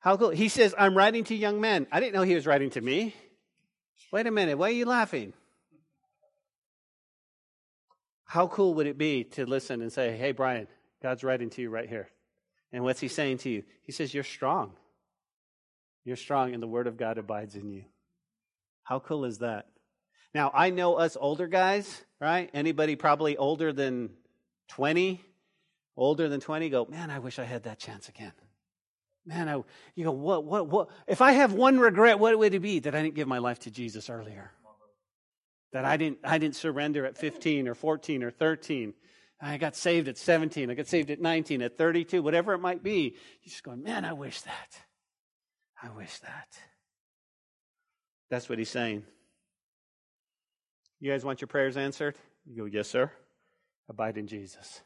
How 0.00 0.16
cool. 0.16 0.30
He 0.30 0.48
says, 0.48 0.74
I'm 0.76 0.96
writing 0.96 1.24
to 1.24 1.34
young 1.34 1.60
men. 1.60 1.86
I 1.90 2.00
didn't 2.00 2.14
know 2.14 2.22
he 2.22 2.34
was 2.34 2.46
writing 2.46 2.70
to 2.70 2.80
me. 2.80 3.14
Wait 4.12 4.26
a 4.26 4.30
minute. 4.30 4.58
Why 4.58 4.68
are 4.68 4.72
you 4.72 4.86
laughing? 4.86 5.32
How 8.24 8.48
cool 8.48 8.74
would 8.74 8.86
it 8.86 8.98
be 8.98 9.24
to 9.24 9.46
listen 9.46 9.80
and 9.80 9.92
say, 9.92 10.16
Hey, 10.16 10.32
Brian, 10.32 10.66
God's 11.02 11.24
writing 11.24 11.50
to 11.50 11.62
you 11.62 11.70
right 11.70 11.88
here. 11.88 12.08
And 12.72 12.82
what's 12.82 13.00
he 13.00 13.08
saying 13.08 13.38
to 13.38 13.48
you? 13.48 13.62
He 13.84 13.92
says, 13.92 14.12
You're 14.12 14.24
strong. 14.24 14.72
You're 16.04 16.16
strong, 16.16 16.52
and 16.52 16.62
the 16.62 16.66
word 16.66 16.86
of 16.86 16.96
God 16.96 17.16
abides 17.16 17.54
in 17.54 17.70
you. 17.70 17.84
How 18.82 18.98
cool 18.98 19.24
is 19.24 19.38
that? 19.38 19.66
Now, 20.34 20.50
I 20.52 20.70
know 20.70 20.94
us 20.94 21.16
older 21.18 21.46
guys, 21.46 22.02
right? 22.20 22.50
Anybody 22.52 22.96
probably 22.96 23.36
older 23.36 23.72
than 23.72 24.10
20, 24.68 25.20
older 25.96 26.28
than 26.28 26.40
20, 26.40 26.68
go, 26.70 26.86
Man, 26.86 27.10
I 27.10 27.20
wish 27.20 27.38
I 27.38 27.44
had 27.44 27.64
that 27.64 27.78
chance 27.78 28.08
again. 28.08 28.32
Man, 29.24 29.48
I, 29.48 29.62
you 29.94 30.04
go, 30.04 30.10
what, 30.10 30.44
what, 30.44 30.66
what? 30.68 30.88
If 31.06 31.22
I 31.22 31.32
have 31.32 31.54
one 31.54 31.78
regret, 31.78 32.18
what 32.18 32.38
would 32.38 32.52
it 32.52 32.60
be? 32.60 32.80
That 32.80 32.94
I 32.94 33.02
didn't 33.02 33.14
give 33.14 33.26
my 33.26 33.38
life 33.38 33.60
to 33.60 33.70
Jesus 33.70 34.10
earlier 34.10 34.50
that 35.74 35.84
I 35.84 35.96
didn't, 35.96 36.18
I 36.22 36.38
didn't 36.38 36.54
surrender 36.54 37.04
at 37.04 37.18
15 37.18 37.66
or 37.66 37.74
14 37.74 38.22
or 38.22 38.30
13. 38.30 38.94
I 39.40 39.58
got 39.58 39.74
saved 39.74 40.06
at 40.06 40.16
17. 40.16 40.70
I 40.70 40.74
got 40.74 40.86
saved 40.86 41.10
at 41.10 41.20
19, 41.20 41.62
at 41.62 41.76
32, 41.76 42.22
whatever 42.22 42.54
it 42.54 42.58
might 42.58 42.82
be. 42.82 43.16
You're 43.42 43.50
just 43.50 43.64
going, 43.64 43.82
man, 43.82 44.04
I 44.04 44.12
wish 44.12 44.40
that. 44.42 44.78
I 45.82 45.90
wish 45.90 46.16
that. 46.20 46.46
That's 48.30 48.48
what 48.48 48.58
he's 48.58 48.70
saying. 48.70 49.02
You 51.04 51.10
guys 51.10 51.22
want 51.22 51.42
your 51.42 51.48
prayers 51.48 51.76
answered? 51.76 52.16
You 52.46 52.56
go, 52.56 52.64
yes, 52.64 52.88
sir. 52.88 53.12
Abide 53.90 54.16
in 54.16 54.26
Jesus. 54.26 54.80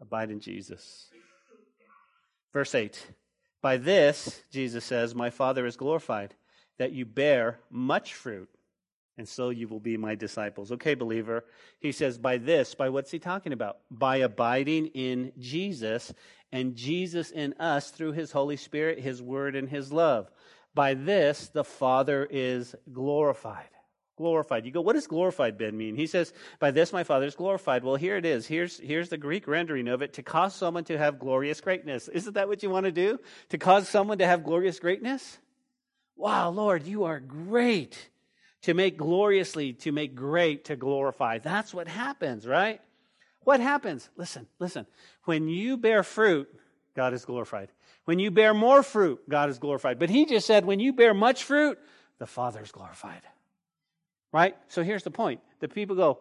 Abide 0.00 0.30
in 0.30 0.38
Jesus. 0.38 1.10
Verse 2.52 2.72
8 2.72 3.04
By 3.60 3.78
this, 3.78 4.40
Jesus 4.52 4.84
says, 4.84 5.16
My 5.16 5.30
Father 5.30 5.66
is 5.66 5.76
glorified, 5.76 6.36
that 6.78 6.92
you 6.92 7.04
bear 7.04 7.58
much 7.68 8.14
fruit 8.14 8.48
and 9.16 9.28
so 9.28 9.50
you 9.50 9.66
will 9.66 9.80
be 9.80 9.96
my 9.96 10.14
disciples. 10.14 10.70
Okay, 10.70 10.94
believer. 10.94 11.44
He 11.80 11.90
says, 11.90 12.16
by 12.16 12.36
this, 12.36 12.76
by 12.76 12.88
what's 12.88 13.10
he 13.10 13.18
talking 13.18 13.52
about? 13.52 13.78
By 13.90 14.18
abiding 14.18 14.86
in 14.94 15.32
Jesus 15.36 16.14
and 16.52 16.76
Jesus 16.76 17.32
in 17.32 17.54
us 17.54 17.90
through 17.90 18.12
his 18.12 18.30
Holy 18.30 18.56
Spirit, 18.56 19.00
his 19.00 19.20
word, 19.20 19.56
and 19.56 19.68
his 19.68 19.92
love. 19.92 20.30
By 20.76 20.94
this, 20.94 21.48
the 21.48 21.64
Father 21.64 22.24
is 22.30 22.76
glorified. 22.92 23.70
Glorified. 24.18 24.66
You 24.66 24.72
go, 24.72 24.80
what 24.80 24.94
does 24.94 25.06
glorified, 25.06 25.56
Ben, 25.56 25.76
mean? 25.76 25.94
He 25.94 26.08
says, 26.08 26.32
by 26.58 26.72
this 26.72 26.92
my 26.92 27.04
Father 27.04 27.24
is 27.24 27.36
glorified. 27.36 27.84
Well, 27.84 27.94
here 27.94 28.16
it 28.16 28.26
is. 28.26 28.46
Here's, 28.46 28.78
here's 28.78 29.08
the 29.08 29.16
Greek 29.16 29.46
rendering 29.46 29.86
of 29.86 30.02
it 30.02 30.14
to 30.14 30.22
cause 30.22 30.54
someone 30.54 30.84
to 30.84 30.98
have 30.98 31.20
glorious 31.20 31.60
greatness. 31.60 32.08
Isn't 32.08 32.34
that 32.34 32.48
what 32.48 32.62
you 32.62 32.68
want 32.68 32.86
to 32.86 32.92
do? 32.92 33.20
To 33.50 33.58
cause 33.58 33.88
someone 33.88 34.18
to 34.18 34.26
have 34.26 34.42
glorious 34.42 34.80
greatness? 34.80 35.38
Wow, 36.16 36.50
Lord, 36.50 36.84
you 36.84 37.04
are 37.04 37.20
great 37.20 38.10
to 38.62 38.74
make 38.74 38.98
gloriously, 38.98 39.72
to 39.74 39.92
make 39.92 40.16
great, 40.16 40.64
to 40.64 40.74
glorify. 40.74 41.38
That's 41.38 41.72
what 41.72 41.86
happens, 41.86 42.44
right? 42.44 42.80
What 43.44 43.60
happens? 43.60 44.10
Listen, 44.16 44.48
listen. 44.58 44.84
When 45.24 45.48
you 45.48 45.76
bear 45.76 46.02
fruit, 46.02 46.48
God 46.96 47.14
is 47.14 47.24
glorified. 47.24 47.70
When 48.04 48.18
you 48.18 48.32
bear 48.32 48.52
more 48.52 48.82
fruit, 48.82 49.20
God 49.28 49.48
is 49.48 49.58
glorified. 49.58 50.00
But 50.00 50.10
he 50.10 50.26
just 50.26 50.46
said, 50.46 50.64
when 50.64 50.80
you 50.80 50.92
bear 50.92 51.14
much 51.14 51.44
fruit, 51.44 51.78
the 52.18 52.26
Father 52.26 52.60
is 52.60 52.72
glorified. 52.72 53.22
Right? 54.32 54.56
So 54.68 54.82
here's 54.82 55.02
the 55.02 55.10
point. 55.10 55.40
The 55.60 55.68
people 55.68 55.96
go, 55.96 56.18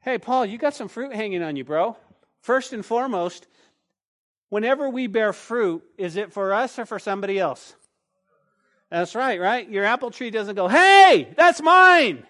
Hey, 0.00 0.18
Paul, 0.18 0.46
you 0.46 0.58
got 0.58 0.74
some 0.74 0.88
fruit 0.88 1.12
hanging 1.12 1.42
on 1.42 1.56
you, 1.56 1.64
bro. 1.64 1.96
First 2.40 2.72
and 2.72 2.84
foremost, 2.84 3.46
whenever 4.48 4.88
we 4.88 5.06
bear 5.06 5.32
fruit, 5.32 5.82
is 5.96 6.16
it 6.16 6.32
for 6.32 6.52
us 6.52 6.78
or 6.78 6.86
for 6.86 6.98
somebody 6.98 7.38
else? 7.38 7.74
That's 8.90 9.14
right, 9.14 9.40
right? 9.40 9.68
Your 9.68 9.84
apple 9.84 10.10
tree 10.10 10.30
doesn't 10.30 10.54
go, 10.54 10.68
hey, 10.68 11.28
that's 11.36 11.60
mine. 11.60 12.24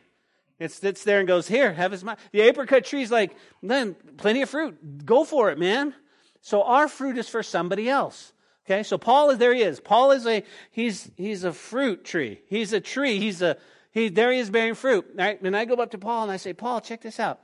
It 0.58 0.72
sits 0.72 1.04
there 1.04 1.20
and 1.20 1.28
goes, 1.28 1.46
here, 1.46 1.72
have 1.72 1.92
his 1.92 2.02
mine. 2.02 2.16
The 2.32 2.40
apricot 2.40 2.84
tree's 2.84 3.12
like, 3.12 3.36
then 3.62 3.94
plenty 4.16 4.42
of 4.42 4.50
fruit. 4.50 5.06
Go 5.06 5.24
for 5.24 5.50
it, 5.50 5.58
man. 5.58 5.94
So 6.40 6.62
our 6.62 6.88
fruit 6.88 7.16
is 7.16 7.28
for 7.28 7.42
somebody 7.42 7.88
else. 7.88 8.32
Okay, 8.66 8.82
so 8.82 8.98
Paul 8.98 9.30
is 9.30 9.38
there. 9.38 9.54
He 9.54 9.62
is. 9.62 9.80
Paul 9.80 10.10
is 10.10 10.26
a 10.26 10.42
he's 10.70 11.10
he's 11.16 11.42
a 11.44 11.54
fruit 11.54 12.04
tree. 12.04 12.42
He's 12.48 12.74
a 12.74 12.80
tree. 12.80 13.18
He's 13.18 13.40
a 13.40 13.56
he. 13.90 14.08
There 14.08 14.32
he 14.32 14.38
is 14.38 14.50
bearing 14.50 14.74
fruit. 14.74 15.06
Right? 15.14 15.40
And 15.40 15.56
I 15.56 15.64
go 15.64 15.74
up 15.74 15.90
to 15.92 15.98
Paul 15.98 16.24
and 16.24 16.32
I 16.32 16.36
say, 16.36 16.52
Paul, 16.52 16.80
check 16.80 17.00
this 17.00 17.20
out. 17.20 17.40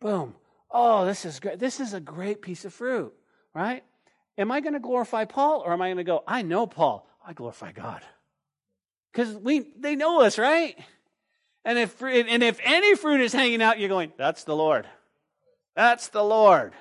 Boom. 0.00 0.34
Oh, 0.70 1.04
this 1.06 1.24
is 1.24 1.40
great. 1.40 1.58
This 1.58 1.80
is 1.80 1.94
a 1.94 2.00
great 2.00 2.42
piece 2.42 2.64
of 2.64 2.74
fruit. 2.74 3.12
Right? 3.54 3.82
Am 4.36 4.52
I 4.52 4.60
going 4.60 4.74
to 4.74 4.80
glorify 4.80 5.24
Paul 5.24 5.62
or 5.64 5.72
am 5.72 5.82
I 5.82 5.88
going 5.88 5.96
to 5.98 6.04
go? 6.04 6.22
I 6.26 6.42
know 6.42 6.66
Paul. 6.66 7.08
I 7.26 7.32
glorify 7.32 7.72
God. 7.72 8.02
Because 9.12 9.34
we 9.34 9.66
they 9.76 9.96
know 9.96 10.20
us, 10.20 10.38
right? 10.38 10.78
And 11.64 11.78
if 11.78 12.00
and 12.02 12.42
if 12.42 12.60
any 12.62 12.94
fruit 12.94 13.20
is 13.20 13.32
hanging 13.32 13.60
out, 13.60 13.78
you're 13.78 13.88
going, 13.88 14.12
that's 14.16 14.44
the 14.44 14.54
Lord. 14.54 14.86
That's 15.74 16.08
the 16.08 16.22
Lord. 16.22 16.72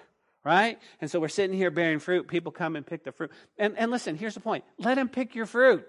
Right? 0.43 0.79
And 1.01 1.11
so 1.11 1.19
we're 1.19 1.27
sitting 1.27 1.57
here 1.57 1.71
bearing 1.71 1.99
fruit. 1.99 2.27
People 2.27 2.51
come 2.51 2.75
and 2.75 2.85
pick 2.85 3.03
the 3.03 3.11
fruit. 3.11 3.31
And, 3.57 3.77
and 3.77 3.91
listen, 3.91 4.15
here's 4.15 4.35
the 4.35 4.39
point. 4.39 4.63
Let 4.77 4.97
him 4.97 5.09
pick 5.09 5.35
your 5.35 5.45
fruit. 5.45 5.85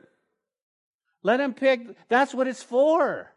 Let 1.22 1.40
him 1.40 1.54
pick. 1.54 1.80
That's 2.08 2.34
what 2.34 2.46
it's 2.46 2.62
for. 2.62 3.32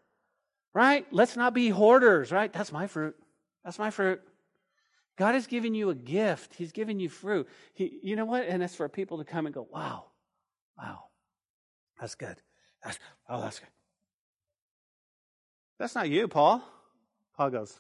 Right? 0.74 1.06
Let's 1.12 1.36
not 1.36 1.54
be 1.54 1.70
hoarders, 1.70 2.32
right? 2.32 2.52
That's 2.52 2.72
my 2.72 2.88
fruit. 2.88 3.15
That's 3.63 3.78
my 3.78 3.89
fruit. 3.89 4.22
God 5.17 5.36
has 5.36 5.48
given 5.48 5.76
you 5.76 5.89
a 5.89 5.96
gift. 5.96 6.56
He's 6.56 6.72
given 6.72 7.00
you 7.00 7.10
fruit. 7.10 7.48
He, 7.74 8.00
you 8.02 8.15
know 8.15 8.26
what? 8.26 8.46
And 8.46 8.63
it's 8.63 8.76
for 8.76 8.88
people 8.88 9.17
to 9.17 9.26
come 9.26 9.46
and 9.46 9.54
go, 9.54 9.67
wow, 9.70 10.06
wow, 10.78 11.04
that's 12.00 12.15
good. 12.15 12.38
That's, 12.84 12.98
oh, 13.30 13.41
that's 13.41 13.60
good. 13.60 13.70
That's 15.78 15.96
not 15.96 16.10
you, 16.10 16.28
Paul. 16.28 16.63
Paul 17.36 17.50
goes, 17.50 17.72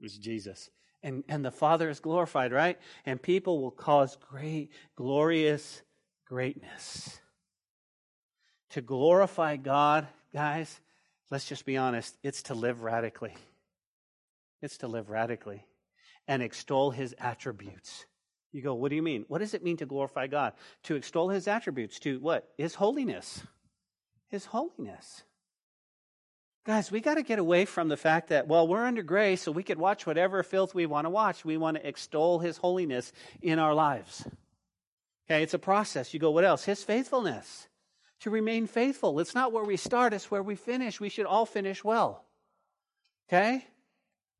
It 0.00 0.02
was 0.02 0.18
Jesus. 0.18 0.68
And, 1.02 1.24
and 1.28 1.44
the 1.44 1.50
Father 1.50 1.88
is 1.88 2.00
glorified, 2.00 2.52
right? 2.52 2.78
And 3.06 3.20
people 3.20 3.60
will 3.60 3.70
cause 3.70 4.16
great, 4.30 4.70
glorious 4.94 5.82
greatness. 6.26 7.20
To 8.72 8.80
glorify 8.80 9.56
God, 9.56 10.06
guys, 10.32 10.80
let's 11.30 11.44
just 11.44 11.66
be 11.66 11.76
honest, 11.76 12.16
it's 12.22 12.44
to 12.44 12.54
live 12.54 12.82
radically. 12.82 13.34
It's 14.62 14.78
to 14.78 14.88
live 14.88 15.10
radically 15.10 15.66
and 16.26 16.42
extol 16.42 16.90
his 16.90 17.14
attributes. 17.18 18.06
You 18.52 18.62
go, 18.62 18.74
what 18.74 18.88
do 18.90 18.96
you 18.96 19.02
mean? 19.02 19.24
What 19.28 19.38
does 19.38 19.54
it 19.54 19.62
mean 19.62 19.76
to 19.78 19.86
glorify 19.86 20.26
God? 20.26 20.54
To 20.84 20.94
extol 20.94 21.28
his 21.28 21.48
attributes, 21.48 21.98
to 22.00 22.18
what? 22.20 22.48
His 22.56 22.74
holiness. 22.74 23.42
His 24.28 24.46
holiness. 24.46 25.22
Guys, 26.64 26.90
we 26.90 27.00
got 27.00 27.14
to 27.14 27.22
get 27.22 27.38
away 27.38 27.64
from 27.64 27.88
the 27.88 27.96
fact 27.96 28.28
that, 28.28 28.46
well, 28.46 28.68
we're 28.68 28.86
under 28.86 29.02
grace, 29.02 29.42
so 29.42 29.52
we 29.52 29.64
could 29.64 29.78
watch 29.78 30.06
whatever 30.06 30.42
filth 30.42 30.74
we 30.74 30.86
want 30.86 31.06
to 31.06 31.10
watch. 31.10 31.44
We 31.44 31.56
want 31.56 31.76
to 31.76 31.86
extol 31.86 32.38
his 32.38 32.56
holiness 32.56 33.12
in 33.42 33.58
our 33.58 33.74
lives. 33.74 34.24
Okay, 35.26 35.42
it's 35.42 35.54
a 35.54 35.58
process. 35.58 36.14
You 36.14 36.20
go, 36.20 36.30
what 36.30 36.44
else? 36.44 36.64
His 36.64 36.82
faithfulness. 36.84 37.68
To 38.22 38.30
remain 38.30 38.66
faithful. 38.66 39.18
It's 39.20 39.34
not 39.34 39.52
where 39.52 39.64
we 39.64 39.76
start, 39.76 40.14
it's 40.14 40.30
where 40.30 40.42
we 40.42 40.54
finish. 40.54 41.00
We 41.00 41.08
should 41.08 41.26
all 41.26 41.46
finish 41.46 41.82
well. 41.82 42.24
Okay? 43.28 43.64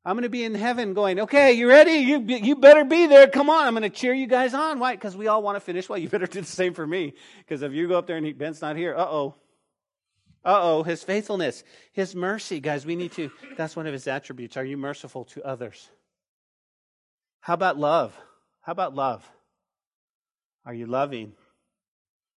I'm 0.05 0.15
going 0.15 0.23
to 0.23 0.29
be 0.29 0.43
in 0.43 0.53
heaven 0.53 0.93
going, 0.93 1.21
okay, 1.21 1.53
you 1.53 1.69
ready? 1.69 1.93
You, 1.93 2.19
you 2.19 2.55
better 2.57 2.83
be 2.83 3.07
there. 3.07 3.27
Come 3.27 3.49
on. 3.49 3.65
I'm 3.65 3.73
going 3.73 3.83
to 3.83 3.89
cheer 3.89 4.13
you 4.13 4.27
guys 4.27 4.53
on. 4.53 4.79
Why? 4.79 4.95
Because 4.95 5.15
we 5.15 5.27
all 5.27 5.41
want 5.41 5.55
to 5.55 5.61
finish 5.61 5.87
well. 5.87 5.97
You 5.97 6.09
better 6.09 6.27
do 6.27 6.41
the 6.41 6.47
same 6.47 6.73
for 6.73 6.85
me. 6.85 7.13
Because 7.39 7.61
if 7.61 7.71
you 7.71 7.87
go 7.87 7.97
up 7.97 8.07
there 8.07 8.17
and 8.17 8.25
he, 8.25 8.33
Ben's 8.33 8.61
not 8.61 8.75
here, 8.75 8.95
uh 8.95 9.05
oh. 9.05 9.35
Uh 10.43 10.59
oh. 10.61 10.83
His 10.83 11.03
faithfulness, 11.03 11.63
his 11.93 12.15
mercy. 12.15 12.59
Guys, 12.59 12.85
we 12.85 12.97
need 12.97 13.13
to, 13.13 13.31
that's 13.55 13.77
one 13.77 13.87
of 13.87 13.93
his 13.93 14.07
attributes. 14.07 14.57
Are 14.57 14.65
you 14.65 14.75
merciful 14.75 15.23
to 15.25 15.43
others? 15.43 15.89
How 17.39 17.53
about 17.53 17.77
love? 17.77 18.17
How 18.61 18.73
about 18.73 18.93
love? 18.93 19.29
Are 20.65 20.73
you 20.73 20.85
loving? 20.85 21.33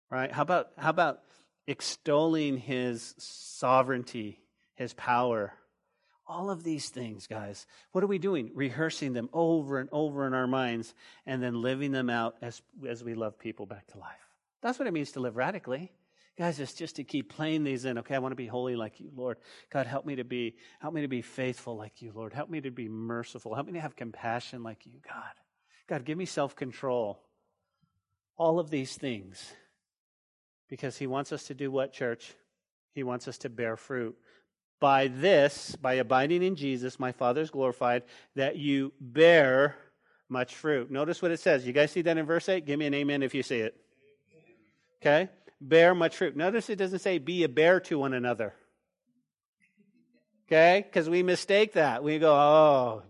Right? 0.08 0.30
How 0.30 0.42
about, 0.42 0.68
how 0.78 0.90
about 0.90 1.20
extolling 1.66 2.56
his 2.56 3.14
sovereignty, 3.18 4.40
his 4.74 4.92
power? 4.94 5.52
All 6.28 6.50
of 6.50 6.64
these 6.64 6.88
things, 6.88 7.26
guys. 7.26 7.66
What 7.92 8.02
are 8.02 8.08
we 8.08 8.18
doing? 8.18 8.50
Rehearsing 8.54 9.12
them 9.12 9.28
over 9.32 9.78
and 9.78 9.88
over 9.92 10.26
in 10.26 10.34
our 10.34 10.48
minds 10.48 10.92
and 11.24 11.42
then 11.42 11.62
living 11.62 11.92
them 11.92 12.10
out 12.10 12.34
as, 12.42 12.60
as 12.88 13.04
we 13.04 13.14
love 13.14 13.38
people 13.38 13.64
back 13.64 13.86
to 13.88 13.98
life. 13.98 14.10
That's 14.60 14.78
what 14.78 14.88
it 14.88 14.94
means 14.94 15.12
to 15.12 15.20
live 15.20 15.36
radically. 15.36 15.92
Guys, 16.36 16.60
it's 16.60 16.74
just 16.74 16.96
to 16.96 17.04
keep 17.04 17.32
playing 17.32 17.64
these 17.64 17.84
in. 17.86 17.96
Okay, 17.98 18.14
I 18.14 18.18
want 18.18 18.32
to 18.32 18.36
be 18.36 18.46
holy 18.46 18.76
like 18.76 19.00
you, 19.00 19.10
Lord. 19.14 19.38
God, 19.70 19.86
help 19.86 20.04
me 20.04 20.16
to 20.16 20.24
be, 20.24 20.56
help 20.80 20.92
me 20.92 21.00
to 21.00 21.08
be 21.08 21.22
faithful 21.22 21.76
like 21.76 22.02
you, 22.02 22.12
Lord. 22.14 22.34
Help 22.34 22.50
me 22.50 22.60
to 22.60 22.70
be 22.70 22.88
merciful. 22.88 23.54
Help 23.54 23.68
me 23.68 23.74
to 23.74 23.80
have 23.80 23.96
compassion 23.96 24.62
like 24.62 24.84
you, 24.84 25.00
God. 25.08 25.32
God, 25.88 26.04
give 26.04 26.18
me 26.18 26.26
self-control. 26.26 27.22
All 28.36 28.58
of 28.58 28.68
these 28.68 28.96
things. 28.96 29.50
Because 30.68 30.98
he 30.98 31.06
wants 31.06 31.32
us 31.32 31.44
to 31.44 31.54
do 31.54 31.70
what, 31.70 31.92
church? 31.92 32.34
He 32.94 33.02
wants 33.02 33.28
us 33.28 33.38
to 33.38 33.48
bear 33.48 33.76
fruit. 33.76 34.16
By 34.80 35.08
this, 35.08 35.76
by 35.76 35.94
abiding 35.94 36.42
in 36.42 36.56
Jesus, 36.56 36.98
my 36.98 37.12
Father 37.12 37.40
is 37.40 37.50
glorified, 37.50 38.02
that 38.34 38.56
you 38.56 38.92
bear 39.00 39.76
much 40.28 40.54
fruit. 40.54 40.90
Notice 40.90 41.22
what 41.22 41.30
it 41.30 41.40
says. 41.40 41.66
You 41.66 41.72
guys 41.72 41.92
see 41.92 42.02
that 42.02 42.18
in 42.18 42.26
verse 42.26 42.48
8? 42.48 42.66
Give 42.66 42.78
me 42.78 42.86
an 42.86 42.94
amen 42.94 43.22
if 43.22 43.34
you 43.34 43.42
see 43.42 43.58
it. 43.58 43.76
Okay? 45.00 45.28
Bear 45.60 45.94
much 45.94 46.16
fruit. 46.16 46.36
Notice 46.36 46.68
it 46.68 46.76
doesn't 46.76 46.98
say 46.98 47.18
be 47.18 47.44
a 47.44 47.48
bear 47.48 47.80
to 47.80 47.98
one 47.98 48.12
another. 48.12 48.52
Okay? 50.46 50.84
Because 50.86 51.08
we 51.08 51.22
mistake 51.22 51.74
that. 51.74 52.02
We 52.02 52.18
go, 52.18 52.34
oh. 52.34 53.02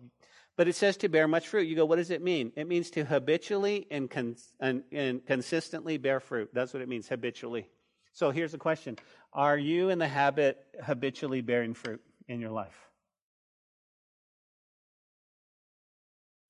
But 0.56 0.68
it 0.68 0.74
says 0.74 0.96
to 0.98 1.08
bear 1.08 1.28
much 1.28 1.48
fruit. 1.48 1.68
You 1.68 1.76
go, 1.76 1.84
what 1.84 1.96
does 1.96 2.10
it 2.10 2.22
mean? 2.22 2.50
It 2.56 2.66
means 2.66 2.90
to 2.92 3.04
habitually 3.04 3.86
and, 3.90 4.10
and, 4.58 4.82
and 4.90 5.26
consistently 5.26 5.98
bear 5.98 6.18
fruit. 6.18 6.50
That's 6.52 6.72
what 6.72 6.82
it 6.82 6.88
means, 6.88 7.08
habitually. 7.08 7.68
So 8.12 8.30
here's 8.30 8.52
the 8.52 8.58
question 8.58 8.96
Are 9.34 9.58
you 9.58 9.90
in 9.90 9.98
the 9.98 10.08
habit 10.08 10.58
habitually 10.82 11.42
bearing 11.42 11.74
fruit 11.74 12.00
in 12.28 12.40
your 12.40 12.50
life? 12.50 12.76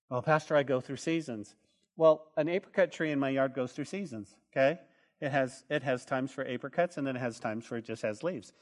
Well, 0.09 0.23
Pastor, 0.23 0.55
I 0.55 0.63
go 0.63 0.81
through 0.81 0.99
seasons. 0.99 1.57
Well, 1.97 2.31
an 2.37 2.49
apricot 2.49 2.93
tree 2.93 3.11
in 3.11 3.19
my 3.19 3.31
yard 3.31 3.55
goes 3.55 3.73
through 3.73 3.87
seasons, 3.87 4.37
okay? 4.53 4.79
It 5.21 5.31
has, 5.31 5.65
it 5.69 5.83
has 5.83 6.05
times 6.05 6.31
for 6.31 6.47
apricots 6.47 6.99
and 6.99 7.07
then 7.07 7.17
it 7.17 7.21
has 7.21 7.41
times 7.41 7.65
for 7.65 7.77
it 7.79 7.85
just 7.85 8.03
has 8.03 8.23
leaves. 8.23 8.53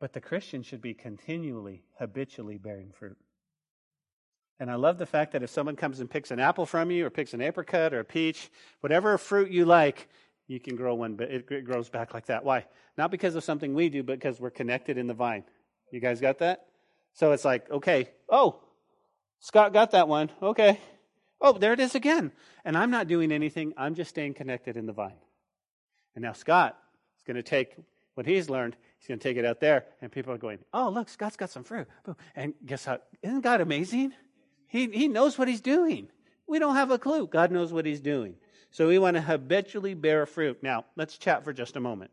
But 0.00 0.14
the 0.14 0.20
Christian 0.20 0.62
should 0.62 0.80
be 0.80 0.94
continually, 0.94 1.84
habitually 1.98 2.56
bearing 2.56 2.90
fruit. 2.98 3.18
And 4.58 4.70
I 4.70 4.74
love 4.74 4.98
the 4.98 5.06
fact 5.06 5.32
that 5.32 5.42
if 5.42 5.50
someone 5.50 5.76
comes 5.76 6.00
and 6.00 6.10
picks 6.10 6.30
an 6.30 6.40
apple 6.40 6.66
from 6.66 6.90
you, 6.90 7.06
or 7.06 7.10
picks 7.10 7.34
an 7.34 7.40
apricot 7.40 7.94
or 7.94 8.00
a 8.00 8.04
peach, 8.04 8.50
whatever 8.80 9.16
fruit 9.18 9.50
you 9.50 9.64
like, 9.64 10.08
you 10.48 10.58
can 10.58 10.74
grow 10.74 10.94
one, 10.94 11.14
but 11.14 11.30
it 11.30 11.64
grows 11.64 11.88
back 11.88 12.12
like 12.12 12.26
that. 12.26 12.44
Why? 12.44 12.66
Not 12.98 13.10
because 13.10 13.36
of 13.36 13.44
something 13.44 13.74
we 13.74 13.88
do, 13.88 14.02
but 14.02 14.18
because 14.18 14.40
we're 14.40 14.50
connected 14.50 14.98
in 14.98 15.06
the 15.06 15.14
vine. 15.14 15.44
You 15.92 16.00
guys 16.00 16.20
got 16.20 16.38
that? 16.38 16.66
So 17.14 17.32
it's 17.32 17.44
like, 17.44 17.70
okay, 17.70 18.08
oh, 18.28 18.60
Scott 19.38 19.72
got 19.72 19.92
that 19.92 20.08
one. 20.08 20.30
Okay. 20.42 20.80
Oh, 21.40 21.52
there 21.52 21.72
it 21.72 21.80
is 21.80 21.94
again. 21.94 22.32
And 22.64 22.76
I'm 22.76 22.90
not 22.90 23.06
doing 23.06 23.32
anything. 23.32 23.72
I'm 23.76 23.94
just 23.94 24.10
staying 24.10 24.34
connected 24.34 24.76
in 24.76 24.86
the 24.86 24.92
vine. 24.92 25.16
And 26.14 26.22
now 26.22 26.32
Scott 26.32 26.76
is 27.16 27.22
going 27.22 27.36
to 27.36 27.42
take 27.42 27.74
what 28.14 28.26
he's 28.26 28.50
learned. 28.50 28.76
He's 29.00 29.08
going 29.08 29.18
to 29.18 29.28
take 29.28 29.38
it 29.38 29.46
out 29.46 29.60
there, 29.60 29.86
and 30.02 30.12
people 30.12 30.30
are 30.32 30.38
going, 30.38 30.58
"Oh, 30.74 30.90
look, 30.90 31.08
Scott's 31.08 31.36
got 31.36 31.48
some 31.48 31.64
fruit." 31.64 31.88
And 32.36 32.52
guess 32.64 32.84
how? 32.84 32.98
Isn't 33.22 33.40
God 33.40 33.62
amazing? 33.62 34.12
He, 34.68 34.88
he 34.88 35.08
knows 35.08 35.38
what 35.38 35.48
he's 35.48 35.62
doing. 35.62 36.08
We 36.46 36.58
don't 36.58 36.74
have 36.74 36.90
a 36.90 36.98
clue. 36.98 37.26
God 37.26 37.50
knows 37.50 37.72
what 37.72 37.86
he's 37.86 38.00
doing. 38.00 38.34
So 38.70 38.88
we 38.88 38.98
want 38.98 39.16
to 39.16 39.20
habitually 39.20 39.94
bear 39.94 40.26
fruit. 40.26 40.62
Now, 40.62 40.84
let's 40.96 41.16
chat 41.16 41.44
for 41.44 41.52
just 41.52 41.76
a 41.76 41.80
moment. 41.80 42.10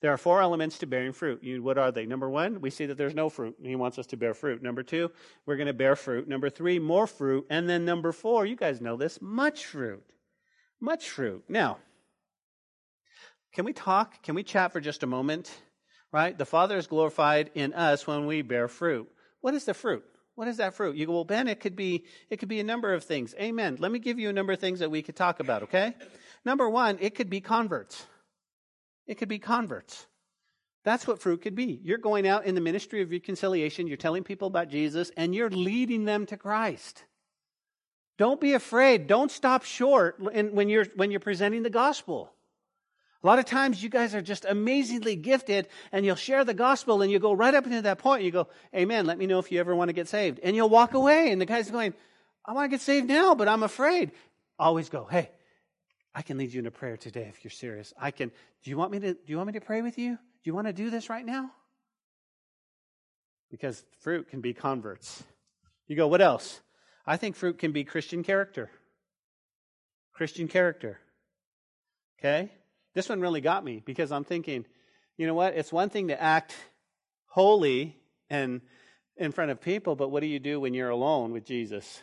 There 0.00 0.12
are 0.12 0.18
four 0.18 0.40
elements 0.40 0.78
to 0.78 0.86
bearing 0.86 1.12
fruit. 1.12 1.42
You, 1.42 1.62
what 1.62 1.78
are 1.78 1.90
they? 1.90 2.06
Number 2.06 2.28
one, 2.28 2.60
we 2.60 2.70
see 2.70 2.86
that 2.86 2.96
there's 2.96 3.14
no 3.14 3.28
fruit. 3.28 3.56
He 3.62 3.76
wants 3.76 3.98
us 3.98 4.06
to 4.08 4.16
bear 4.16 4.34
fruit. 4.34 4.62
Number 4.62 4.82
two, 4.82 5.10
we're 5.46 5.56
going 5.56 5.66
to 5.66 5.74
bear 5.74 5.96
fruit. 5.96 6.28
Number 6.28 6.48
three, 6.48 6.78
more 6.78 7.06
fruit. 7.06 7.46
And 7.50 7.68
then 7.68 7.84
number 7.84 8.12
four, 8.12 8.46
you 8.46 8.56
guys 8.56 8.80
know 8.80 8.96
this, 8.96 9.20
much 9.20 9.66
fruit. 9.66 10.02
Much 10.80 11.10
fruit. 11.10 11.44
Now, 11.48 11.78
can 13.52 13.64
we 13.64 13.72
talk? 13.72 14.22
Can 14.22 14.34
we 14.34 14.42
chat 14.42 14.72
for 14.72 14.80
just 14.80 15.02
a 15.02 15.06
moment? 15.06 15.50
Right? 16.12 16.36
The 16.36 16.44
Father 16.44 16.76
is 16.76 16.86
glorified 16.86 17.50
in 17.54 17.72
us 17.72 18.06
when 18.06 18.26
we 18.26 18.42
bear 18.42 18.66
fruit. 18.68 19.08
What 19.40 19.54
is 19.54 19.64
the 19.64 19.74
fruit? 19.74 20.04
What 20.34 20.48
is 20.48 20.56
that 20.56 20.74
fruit? 20.74 20.96
You 20.96 21.06
go, 21.06 21.12
well, 21.12 21.24
Ben, 21.24 21.48
it 21.48 21.60
could 21.60 21.76
be 21.76 22.04
it 22.30 22.38
could 22.38 22.48
be 22.48 22.60
a 22.60 22.64
number 22.64 22.94
of 22.94 23.04
things. 23.04 23.34
Amen. 23.38 23.76
Let 23.78 23.92
me 23.92 23.98
give 23.98 24.18
you 24.18 24.28
a 24.28 24.32
number 24.32 24.52
of 24.52 24.58
things 24.58 24.80
that 24.80 24.90
we 24.90 25.02
could 25.02 25.16
talk 25.16 25.40
about, 25.40 25.64
okay? 25.64 25.94
Number 26.44 26.68
one, 26.68 26.98
it 27.00 27.14
could 27.14 27.30
be 27.30 27.40
converts. 27.40 28.06
It 29.06 29.16
could 29.16 29.28
be 29.28 29.38
converts. 29.38 30.06
That's 30.82 31.06
what 31.06 31.20
fruit 31.20 31.42
could 31.42 31.54
be. 31.54 31.78
You're 31.82 31.98
going 31.98 32.26
out 32.26 32.46
in 32.46 32.54
the 32.54 32.60
ministry 32.60 33.02
of 33.02 33.10
reconciliation, 33.10 33.86
you're 33.86 33.96
telling 33.96 34.24
people 34.24 34.48
about 34.48 34.68
Jesus, 34.68 35.10
and 35.16 35.34
you're 35.34 35.50
leading 35.50 36.04
them 36.04 36.26
to 36.26 36.36
Christ. 36.36 37.04
Don't 38.16 38.40
be 38.40 38.54
afraid. 38.54 39.06
Don't 39.06 39.30
stop 39.30 39.64
short 39.64 40.18
when 40.20 40.68
you're, 40.68 40.86
when 40.96 41.10
you're 41.10 41.20
presenting 41.20 41.62
the 41.62 41.70
gospel. 41.70 42.32
A 43.22 43.26
lot 43.26 43.38
of 43.38 43.44
times 43.44 43.82
you 43.82 43.90
guys 43.90 44.14
are 44.14 44.22
just 44.22 44.46
amazingly 44.46 45.14
gifted 45.14 45.68
and 45.92 46.06
you'll 46.06 46.16
share 46.16 46.44
the 46.44 46.54
gospel 46.54 47.02
and 47.02 47.12
you 47.12 47.18
go 47.18 47.34
right 47.34 47.54
up 47.54 47.66
into 47.66 47.82
that 47.82 47.98
point. 47.98 48.22
You 48.22 48.30
go, 48.30 48.48
Amen. 48.74 49.04
Let 49.04 49.18
me 49.18 49.26
know 49.26 49.38
if 49.38 49.52
you 49.52 49.60
ever 49.60 49.76
want 49.76 49.90
to 49.90 49.92
get 49.92 50.08
saved. 50.08 50.40
And 50.42 50.56
you'll 50.56 50.70
walk 50.70 50.94
away 50.94 51.30
and 51.30 51.40
the 51.40 51.46
guy's 51.46 51.70
going, 51.70 51.92
I 52.46 52.52
want 52.52 52.64
to 52.64 52.74
get 52.74 52.80
saved 52.80 53.08
now, 53.08 53.34
but 53.34 53.46
I'm 53.46 53.62
afraid. 53.62 54.12
Always 54.58 54.88
go, 54.88 55.04
Hey, 55.04 55.30
I 56.14 56.22
can 56.22 56.38
lead 56.38 56.52
you 56.52 56.60
into 56.60 56.70
prayer 56.70 56.96
today 56.96 57.26
if 57.28 57.44
you're 57.44 57.50
serious. 57.50 57.92
I 57.98 58.10
can, 58.10 58.30
do 58.64 58.70
you 58.70 58.78
want 58.78 58.90
me 58.90 59.00
to, 59.00 59.12
do 59.12 59.20
you 59.26 59.36
want 59.36 59.48
me 59.48 59.52
to 59.54 59.60
pray 59.60 59.82
with 59.82 59.98
you? 59.98 60.12
Do 60.12 60.48
you 60.48 60.54
want 60.54 60.68
to 60.68 60.72
do 60.72 60.88
this 60.88 61.10
right 61.10 61.24
now? 61.24 61.50
Because 63.50 63.84
fruit 64.00 64.28
can 64.30 64.40
be 64.40 64.54
converts. 64.54 65.22
You 65.88 65.96
go, 65.96 66.08
what 66.08 66.22
else? 66.22 66.60
I 67.06 67.18
think 67.18 67.36
fruit 67.36 67.58
can 67.58 67.72
be 67.72 67.84
Christian 67.84 68.22
character. 68.22 68.70
Christian 70.14 70.48
character. 70.48 71.00
Okay? 72.18 72.50
This 73.00 73.08
one 73.08 73.22
really 73.22 73.40
got 73.40 73.64
me 73.64 73.82
because 73.82 74.12
I'm 74.12 74.24
thinking, 74.24 74.66
you 75.16 75.26
know 75.26 75.32
what? 75.32 75.54
It's 75.54 75.72
one 75.72 75.88
thing 75.88 76.08
to 76.08 76.22
act 76.22 76.54
holy 77.28 77.96
and 78.28 78.60
in 79.16 79.32
front 79.32 79.50
of 79.50 79.58
people, 79.58 79.96
but 79.96 80.10
what 80.10 80.20
do 80.20 80.26
you 80.26 80.38
do 80.38 80.60
when 80.60 80.74
you're 80.74 80.90
alone 80.90 81.32
with 81.32 81.46
Jesus? 81.46 82.02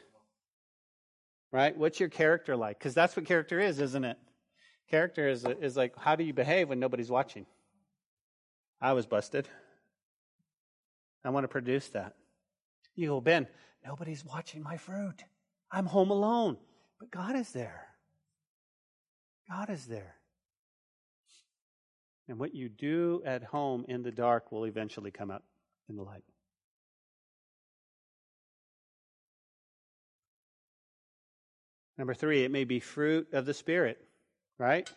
Right? 1.52 1.78
What's 1.78 2.00
your 2.00 2.10
character 2.10 2.56
like? 2.56 2.80
Because 2.80 2.96
that's 2.96 3.16
what 3.16 3.28
character 3.28 3.60
is, 3.60 3.80
isn't 3.80 4.06
it? 4.06 4.18
Character 4.90 5.30
is, 5.30 5.46
is 5.62 5.78
like, 5.78 5.96
how 5.96 6.16
do 6.16 6.24
you 6.24 6.34
behave 6.34 6.70
when 6.70 6.80
nobody's 6.80 7.12
watching? 7.12 7.46
I 8.82 8.94
was 8.94 9.06
busted. 9.06 9.48
I 11.24 11.30
want 11.30 11.44
to 11.44 11.48
produce 11.48 11.90
that. 11.90 12.16
You 12.96 13.10
go, 13.10 13.22
Ben, 13.22 13.46
nobody's 13.86 14.26
watching 14.26 14.64
my 14.64 14.78
fruit. 14.78 15.24
I'm 15.72 15.86
home 15.86 16.10
alone. 16.10 16.58
But 17.00 17.12
God 17.12 17.36
is 17.36 17.52
there. 17.52 17.86
God 19.48 19.70
is 19.70 19.86
there. 19.86 20.17
And 22.28 22.40
what 22.40 22.54
you 22.54 22.68
do 22.70 23.22
at 23.26 23.44
home 23.44 23.86
in 23.88 24.04
the 24.04 24.12
dark 24.12 24.52
will 24.52 24.66
eventually 24.66 25.12
come 25.12 25.32
out 25.32 25.44
in 25.90 25.96
the 25.96 26.04
light. 26.04 26.24
Number 31.98 32.14
three, 32.14 32.44
it 32.44 32.52
may 32.52 32.64
be 32.64 32.80
fruit 32.80 33.28
of 33.34 33.46
the 33.46 33.54
Spirit, 33.54 33.98
right? 34.60 34.92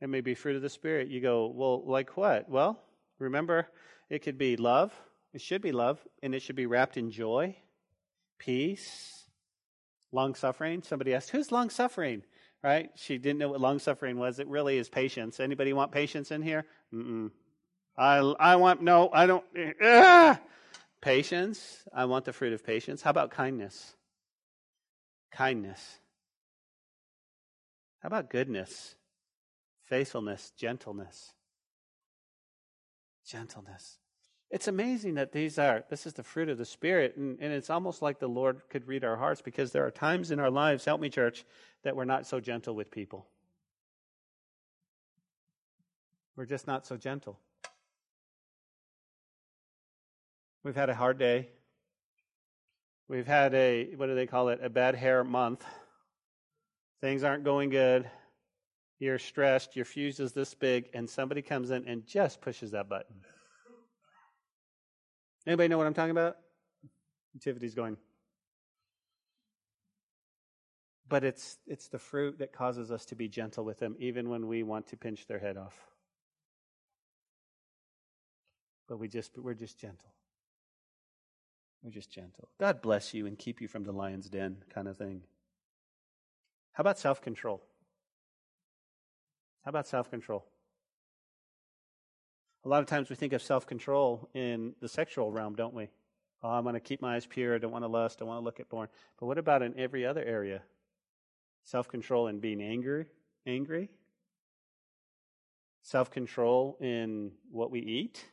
It 0.00 0.08
may 0.08 0.20
be 0.20 0.34
fruit 0.34 0.56
of 0.56 0.62
the 0.62 0.68
Spirit. 0.68 1.08
You 1.08 1.20
go, 1.20 1.46
well, 1.46 1.82
like 1.86 2.16
what? 2.16 2.50
Well, 2.50 2.78
remember, 3.18 3.68
it 4.10 4.18
could 4.20 4.36
be 4.36 4.56
love. 4.56 4.92
It 5.32 5.40
should 5.40 5.62
be 5.62 5.72
love, 5.72 5.98
and 6.22 6.34
it 6.34 6.42
should 6.42 6.56
be 6.56 6.66
wrapped 6.66 6.98
in 6.98 7.10
joy, 7.10 7.56
peace, 8.38 9.24
long 10.10 10.34
suffering. 10.34 10.82
Somebody 10.82 11.14
asked, 11.14 11.30
who's 11.30 11.50
long 11.50 11.70
suffering? 11.70 12.24
Right? 12.62 12.90
She 12.94 13.18
didn't 13.18 13.38
know 13.38 13.48
what 13.48 13.60
long 13.60 13.78
suffering 13.78 14.18
was. 14.18 14.38
It 14.38 14.46
really 14.46 14.78
is 14.78 14.88
patience. 14.88 15.40
Anybody 15.40 15.72
want 15.72 15.90
patience 15.90 16.30
in 16.30 16.42
here? 16.42 16.64
Mm-mm. 16.94 17.30
I, 17.96 18.18
I 18.18 18.56
want, 18.56 18.82
no, 18.82 19.10
I 19.12 19.26
don't. 19.26 19.44
Ah! 19.82 20.40
Patience. 21.00 21.82
I 21.92 22.04
want 22.04 22.24
the 22.24 22.32
fruit 22.32 22.52
of 22.52 22.64
patience. 22.64 23.02
How 23.02 23.10
about 23.10 23.32
kindness? 23.32 23.96
Kindness. 25.32 25.98
How 28.02 28.08
about 28.08 28.30
goodness, 28.30 28.96
faithfulness, 29.84 30.52
gentleness? 30.56 31.34
Gentleness. 33.24 33.98
It's 34.52 34.68
amazing 34.68 35.14
that 35.14 35.32
these 35.32 35.58
are, 35.58 35.82
this 35.88 36.06
is 36.06 36.12
the 36.12 36.22
fruit 36.22 36.50
of 36.50 36.58
the 36.58 36.66
Spirit, 36.66 37.16
and, 37.16 37.38
and 37.40 37.50
it's 37.54 37.70
almost 37.70 38.02
like 38.02 38.18
the 38.18 38.28
Lord 38.28 38.60
could 38.68 38.86
read 38.86 39.02
our 39.02 39.16
hearts 39.16 39.40
because 39.40 39.72
there 39.72 39.86
are 39.86 39.90
times 39.90 40.30
in 40.30 40.38
our 40.38 40.50
lives, 40.50 40.84
help 40.84 41.00
me, 41.00 41.08
church, 41.08 41.46
that 41.84 41.96
we're 41.96 42.04
not 42.04 42.26
so 42.26 42.38
gentle 42.38 42.74
with 42.74 42.90
people. 42.90 43.26
We're 46.36 46.44
just 46.44 46.66
not 46.66 46.86
so 46.86 46.98
gentle. 46.98 47.38
We've 50.62 50.76
had 50.76 50.90
a 50.90 50.94
hard 50.94 51.18
day. 51.18 51.48
We've 53.08 53.26
had 53.26 53.54
a, 53.54 53.94
what 53.96 54.06
do 54.06 54.14
they 54.14 54.26
call 54.26 54.50
it, 54.50 54.60
a 54.62 54.68
bad 54.68 54.94
hair 54.94 55.24
month. 55.24 55.64
Things 57.00 57.24
aren't 57.24 57.44
going 57.44 57.70
good. 57.70 58.08
You're 58.98 59.18
stressed. 59.18 59.76
Your 59.76 59.86
fuse 59.86 60.20
is 60.20 60.32
this 60.32 60.52
big, 60.52 60.90
and 60.92 61.08
somebody 61.08 61.40
comes 61.40 61.70
in 61.70 61.88
and 61.88 62.06
just 62.06 62.42
pushes 62.42 62.72
that 62.72 62.90
button. 62.90 63.16
Anybody 65.46 65.68
know 65.68 65.78
what 65.78 65.86
I'm 65.86 65.94
talking 65.94 66.12
about? 66.12 66.36
Tiffany's 67.40 67.74
going. 67.74 67.96
But 71.08 71.24
it's 71.24 71.58
it's 71.66 71.88
the 71.88 71.98
fruit 71.98 72.38
that 72.38 72.52
causes 72.52 72.90
us 72.90 73.04
to 73.06 73.14
be 73.14 73.28
gentle 73.28 73.64
with 73.64 73.78
them, 73.78 73.96
even 73.98 74.28
when 74.28 74.46
we 74.46 74.62
want 74.62 74.86
to 74.88 74.96
pinch 74.96 75.26
their 75.26 75.38
head 75.38 75.56
off. 75.56 75.76
But 78.88 78.98
we 78.98 79.08
just 79.08 79.36
we're 79.38 79.54
just 79.54 79.78
gentle. 79.78 80.10
We're 81.82 81.90
just 81.90 82.10
gentle. 82.10 82.48
God 82.60 82.80
bless 82.80 83.12
you 83.12 83.26
and 83.26 83.36
keep 83.36 83.60
you 83.60 83.68
from 83.68 83.82
the 83.82 83.92
lion's 83.92 84.28
den, 84.28 84.58
kind 84.72 84.86
of 84.86 84.96
thing. 84.96 85.22
How 86.72 86.82
about 86.82 86.98
self 86.98 87.20
control? 87.20 87.62
How 89.64 89.70
about 89.70 89.86
self 89.86 90.10
control? 90.10 90.46
A 92.64 92.68
lot 92.68 92.80
of 92.80 92.86
times 92.86 93.10
we 93.10 93.16
think 93.16 93.32
of 93.32 93.42
self 93.42 93.66
control 93.66 94.28
in 94.34 94.74
the 94.80 94.88
sexual 94.88 95.32
realm, 95.32 95.54
don't 95.54 95.74
we? 95.74 95.88
Oh, 96.42 96.50
I'm 96.50 96.64
going 96.64 96.74
to 96.74 96.80
keep 96.80 97.00
my 97.00 97.16
eyes 97.16 97.26
pure. 97.26 97.54
I 97.54 97.58
don't 97.58 97.72
want 97.72 97.84
to 97.84 97.88
lust. 97.88 98.20
I 98.20 98.24
want 98.24 98.40
to 98.40 98.44
look 98.44 98.60
at 98.60 98.68
porn. 98.68 98.88
But 99.18 99.26
what 99.26 99.38
about 99.38 99.62
in 99.62 99.78
every 99.78 100.06
other 100.06 100.22
area? 100.22 100.62
Self 101.64 101.88
control 101.88 102.28
in 102.28 102.40
being 102.40 102.60
angry, 102.60 103.06
angry. 103.46 103.90
Self 105.82 106.10
control 106.10 106.76
in 106.80 107.32
what 107.50 107.70
we 107.70 107.80
eat. 107.80 108.24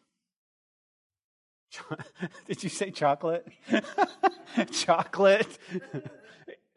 Did 2.47 2.63
you 2.63 2.69
say 2.69 2.91
chocolate? 2.91 3.47
chocolate. 4.71 5.57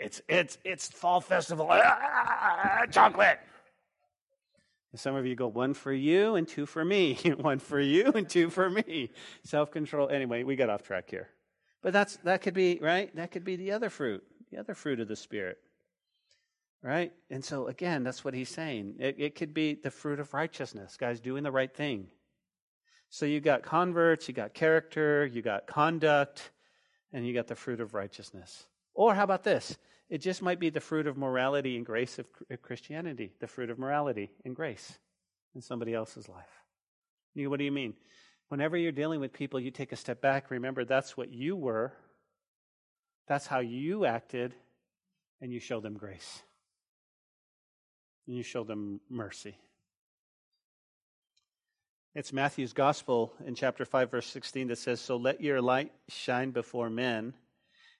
It's 0.03 0.21
it's 0.29 0.59
it's 0.65 0.89
fall 0.89 1.21
festival. 1.21 1.69
Ah, 1.71 2.83
chocolate. 2.91 3.39
Some 5.01 5.17
of 5.17 5.27
you 5.27 5.35
go 5.35 5.49
one 5.49 5.73
for 5.73 5.93
you 5.93 6.35
and 6.35 6.47
two 6.47 6.67
for 6.67 6.85
me. 6.85 7.15
one 7.39 7.59
for 7.59 7.81
you 7.81 8.13
and 8.13 8.29
two 8.29 8.51
for 8.51 8.69
me. 8.69 9.11
Self 9.43 9.71
control. 9.71 10.09
Anyway, 10.09 10.43
we 10.43 10.55
got 10.55 10.69
off 10.69 10.83
track 10.83 11.09
here. 11.09 11.29
But 11.83 11.93
that's 11.93 12.17
that 12.19 12.43
could 12.43 12.55
be 12.55 12.79
right. 12.81 13.15
That 13.17 13.31
could 13.31 13.45
be 13.45 13.57
the 13.57 13.73
other 13.73 13.91
fruit, 13.91 14.23
the 14.51 14.59
other 14.59 14.75
fruit 14.75 15.01
of 15.01 15.09
the 15.09 15.17
spirit. 15.17 15.59
Right? 16.83 17.13
And 17.31 17.45
so 17.45 17.69
again, 17.69 18.03
that's 18.05 18.25
what 18.25 18.35
he's 18.35 18.49
saying. 18.49 18.97
It, 18.99 19.17
it 19.19 19.35
could 19.35 19.55
be 19.55 19.75
the 19.75 19.91
fruit 19.91 20.21
of 20.21 20.35
righteousness, 20.35 20.97
guys 20.99 21.21
doing 21.21 21.43
the 21.43 21.53
right 21.53 21.73
thing. 21.73 22.09
So 23.09 23.27
you 23.27 23.41
got 23.41 23.63
converts, 23.63 24.27
you 24.27 24.35
got 24.35 24.55
character, 24.55 25.27
you 25.27 25.43
got 25.43 25.67
conduct, 25.67 26.51
and 27.13 27.27
you 27.27 27.35
got 27.35 27.47
the 27.47 27.55
fruit 27.55 27.81
of 27.81 27.95
righteousness. 27.95 28.67
Or 28.95 29.15
how 29.15 29.25
about 29.25 29.45
this? 29.45 29.77
It 30.13 30.21
just 30.21 30.43
might 30.43 30.61
be 30.61 30.69
the 30.69 30.79
fruit 30.79 31.07
of 31.07 31.17
morality 31.17 31.75
and 31.75 31.87
grace 31.87 32.19
of 32.19 32.27
Christianity, 32.61 33.33
the 33.41 33.47
fruit 33.47 33.71
of 33.71 33.79
morality 33.79 34.31
and 34.45 34.55
grace 34.55 34.99
in 35.55 35.63
somebody 35.63 35.95
else's 35.95 36.29
life. 36.29 36.61
You, 37.35 37.49
what 37.49 37.59
do 37.59 37.65
you 37.65 37.73
mean? 37.73 37.95
Whenever 38.49 38.77
you're 38.77 38.93
dealing 38.93 39.21
with 39.21 39.33
people, 39.33 39.59
you 39.59 39.71
take 39.71 39.91
a 39.91 39.97
step 39.97 40.21
back. 40.21 40.51
Remember, 40.51 40.85
that's 40.85 41.17
what 41.17 41.33
you 41.33 41.57
were, 41.57 41.95
that's 43.27 43.47
how 43.47 43.61
you 43.61 44.05
acted, 44.05 44.55
and 45.41 45.51
you 45.51 45.61
show 45.61 45.81
them 45.81 45.95
grace. 45.95 46.43
And 48.27 48.37
you 48.37 48.43
show 48.43 48.65
them 48.65 49.01
mercy. 49.09 49.57
It's 52.15 52.35
Matthew's 52.35 52.75
gospel 52.75 53.33
in 53.47 53.55
chapter 53.55 53.87
5, 53.87 54.11
verse 54.11 54.27
16 54.27 54.69
that 54.69 54.77
says, 54.77 55.01
So 55.01 55.17
let 55.17 55.41
your 55.41 55.63
light 55.63 55.91
shine 56.11 56.51
before 56.51 56.91
men 56.91 57.33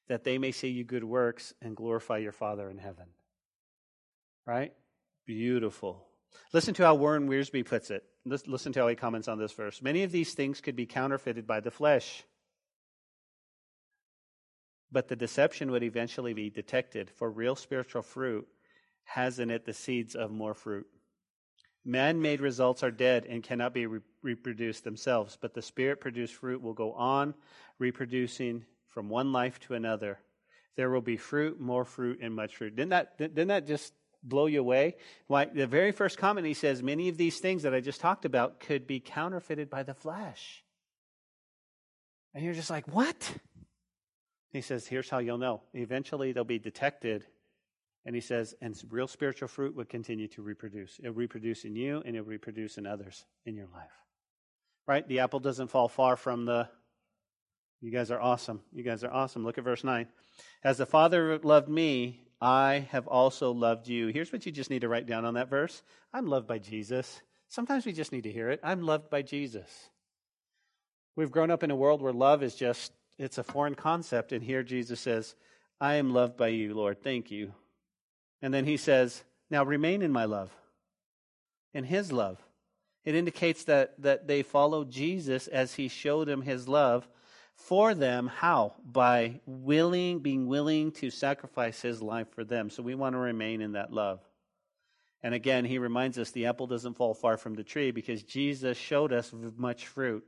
that 0.09 0.25
they 0.25 0.39
may 0.39 0.53
see 0.53 0.69
you 0.69 0.85
good 0.85 1.05
works 1.05 1.55
and 1.63 1.77
glorify 1.77 2.19
your 2.19 2.33
Father 2.33 2.69
in 2.69 2.79
heaven. 2.79 3.07
Right? 4.47 4.73
Beautiful. 5.27 6.07
Listen 6.53 6.75
to 6.75 6.85
how 6.85 6.95
Warren 6.95 7.29
Wiersbe 7.29 7.65
puts 7.65 7.91
it. 7.91 8.05
Listen 8.25 8.73
to 8.73 8.81
how 8.81 8.89
he 8.89 8.95
comments 8.95 9.29
on 9.29 9.39
this 9.39 9.53
verse. 9.53 9.83
Many 9.83 10.03
of 10.03 10.13
these 10.13 10.35
things 10.35 10.61
could 10.61 10.77
be 10.77 10.87
counterfeited 10.87 11.47
by 11.47 11.61
the 11.61 11.71
flesh, 11.71 12.25
but 14.91 15.09
the 15.09 15.17
deception 15.17 15.71
would 15.71 15.83
eventually 15.83 16.33
be 16.33 16.51
detected, 16.51 17.11
for 17.11 17.31
real 17.31 17.57
spiritual 17.57 18.03
fruit 18.03 18.47
has 19.05 19.39
in 19.39 19.51
it 19.51 19.65
the 19.65 19.73
seeds 19.73 20.15
of 20.15 20.31
more 20.31 20.55
fruit. 20.55 20.87
Man 21.85 22.23
made 22.23 22.41
results 22.41 22.85
are 22.85 22.93
dead 22.93 23.27
and 23.27 23.43
cannot 23.43 23.75
be 23.75 23.87
re- 23.87 24.01
reproduced 24.23 24.85
themselves, 24.85 25.37
but 25.41 25.55
the 25.55 25.63
spirit 25.63 26.01
produced 26.01 26.35
fruit 26.35 26.63
will 26.63 26.75
go 26.75 26.93
on 26.93 27.35
reproducing 27.79 28.65
from 28.93 29.09
one 29.09 29.33
life 29.33 29.59
to 29.61 29.75
another. 29.75 30.19
There 30.77 30.91
will 30.91 31.03
be 31.03 31.17
fruit, 31.17 31.61
more 31.61 31.85
fruit, 31.85 32.21
and 32.23 32.35
much 32.35 32.57
fruit. 32.57 32.77
Didn't 32.77 32.91
that, 32.91 33.19
didn't 33.19 33.49
that 33.49 33.67
just 33.67 33.93
blow 34.23 34.47
you 34.47 34.61
away? 34.61 34.97
Why, 35.27 35.47
the 35.47 35.67
very 35.67 35.93
first 35.93 36.17
comment 36.17 36.47
he 36.47 36.55
says, 36.55 36.83
many 36.83 37.09
of 37.09 37.17
these 37.17 37.39
things 37.39 37.65
that 37.65 37.75
I 37.75 37.81
just 37.81 38.01
talked 38.01 38.25
about 38.25 38.61
could 38.61 38.87
be 38.87 39.01
counterfeited 39.01 39.69
by 39.69 39.83
the 39.83 39.95
flesh. 39.95 40.65
And 42.35 42.45
you're 42.45 42.55
just 42.55 42.71
like, 42.71 42.87
what? 42.89 43.35
He 44.51 44.61
says, 44.61 44.87
here's 44.87 45.09
how 45.09 45.19
you'll 45.19 45.39
know. 45.39 45.63
Eventually 45.75 46.33
they'll 46.33 46.45
be 46.45 46.59
detected. 46.59 47.27
And 48.05 48.15
he 48.15 48.21
says, 48.21 48.55
and 48.61 48.75
real 48.91 49.07
spiritual 49.07 49.49
fruit 49.49 49.77
would 49.77 49.89
continue 49.89 50.29
to 50.29 50.43
reproduce. 50.43 50.99
It'll 50.99 51.13
reproduce 51.13 51.65
in 51.65 51.77
you 51.77 52.03
and 52.05 52.17
it'll 52.17 52.27
reproduce 52.27 52.79
in 52.79 52.87
others 52.87 53.25
in 53.45 53.55
your 53.55 53.69
life. 53.73 53.93
Right? 54.87 55.07
The 55.07 55.21
apple 55.21 55.41
doesn't 55.41 55.69
fall 55.69 55.89
far 55.89 56.17
from 56.17 56.45
the 56.45 56.69
you 57.83 57.91
guys 57.91 58.13
are 58.13 58.21
awesome. 58.21 58.61
You 58.73 58.85
guys 58.85 59.03
are 59.03 59.13
awesome. 59.13 59.45
Look 59.45 59.59
at 59.59 59.65
verse 59.65 59.83
9. 59.83 60.07
As 60.63 60.79
the 60.79 60.87
Father 60.87 61.39
loved 61.39 61.69
me, 61.69 62.21
I 62.41 62.87
have 62.93 63.09
also 63.09 63.51
loved 63.51 63.89
you. 63.89 64.07
Here's 64.07 64.33
what 64.33 64.47
you 64.47 64.53
just 64.53 64.71
need 64.71 64.83
to 64.83 64.89
write 64.89 65.07
down 65.07 65.25
on 65.25 65.35
that 65.35 65.51
verse 65.51 65.83
I'm 66.15 66.27
loved 66.27 66.47
by 66.47 66.59
Jesus. 66.59 67.21
Sometimes 67.49 67.85
we 67.85 67.93
just 67.93 68.13
need 68.13 68.23
to 68.23 68.33
hear 68.33 68.51
it. 68.51 68.61
I'm 68.63 68.83
loved 68.83 69.11
by 69.11 69.23
Jesus. 69.23 69.69
We've 71.17 71.31
grown 71.31 71.51
up 71.51 71.65
in 71.65 71.73
a 71.73 71.77
world 71.77 72.01
where 72.01 72.13
love 72.13 72.43
is 72.43 72.55
just, 72.55 72.93
it's 73.19 73.39
a 73.39 73.43
foreign 73.43 73.75
concept. 73.75 74.33
And 74.33 74.43
here 74.43 74.63
Jesus 74.63 75.01
says, 75.01 75.35
I 75.81 75.97
am 75.97 76.15
loved 76.15 76.37
by 76.37 76.49
you, 76.49 76.75
Lord. 76.75 77.03
Thank 77.03 77.33
you. 77.33 77.53
And 78.41 78.55
then 78.55 78.65
he 78.65 78.77
says, 78.77 79.25
Now 79.51 79.65
remain 79.65 80.03
in 80.03 80.13
my 80.13 80.25
love, 80.25 80.51
in 81.75 81.85
his 81.85 82.13
love. 82.13 82.39
It 83.05 83.17
indicates 83.17 83.65
that, 83.65 84.01
that 84.01 84.29
they 84.29 84.43
follow 84.43 84.85
Jesus 84.85 85.49
as 85.49 85.75
he 85.75 85.89
showed 85.89 86.29
them 86.29 86.43
his 86.43 86.69
love 86.69 87.09
for 87.67 87.95
them. 87.95 88.27
How? 88.27 88.75
By 88.85 89.41
willing, 89.47 90.21
being 90.21 90.47
willing 90.47 90.93
to 90.93 91.11
sacrifice 91.11 91.81
his 91.81 92.03
life 92.03 92.29
for 92.35 92.45
them. 92.45 92.71
So 92.71 92.83
we 92.83 92.95
want 92.95 93.15
to 93.15 93.19
remain 93.19 93.61
in 93.61 93.73
that 93.73 93.93
love. 93.93 94.21
And 95.23 95.35
again, 95.35 95.65
he 95.65 95.79
reminds 95.79 96.19
us 96.19 96.31
the 96.31 96.47
apple 96.47 96.67
doesn't 96.67 96.97
fall 96.97 97.15
far 97.15 97.37
from 97.37 97.55
the 97.55 97.63
tree 97.63 97.93
because 97.93 98.23
Jesus 98.25 98.77
showed 98.77 99.13
us 99.13 99.33
much 99.57 99.87
fruit. 99.87 100.25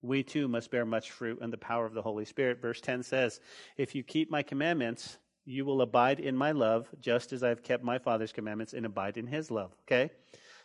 We 0.00 0.22
too 0.22 0.48
must 0.48 0.70
bear 0.70 0.84
much 0.84 1.10
fruit 1.10 1.40
in 1.42 1.50
the 1.50 1.58
power 1.58 1.84
of 1.84 1.94
the 1.94 2.02
Holy 2.02 2.24
Spirit. 2.24 2.60
Verse 2.60 2.80
10 2.80 3.02
says, 3.02 3.40
If 3.76 3.94
you 3.94 4.02
keep 4.02 4.30
my 4.30 4.42
commandments, 4.42 5.18
you 5.44 5.64
will 5.64 5.82
abide 5.82 6.20
in 6.20 6.36
my 6.36 6.52
love, 6.52 6.88
just 7.00 7.32
as 7.32 7.42
I 7.42 7.48
have 7.48 7.62
kept 7.62 7.82
my 7.82 7.98
Father's 7.98 8.32
commandments 8.32 8.72
and 8.72 8.86
abide 8.86 9.16
in 9.16 9.26
his 9.26 9.50
love. 9.50 9.72
Okay? 9.86 10.10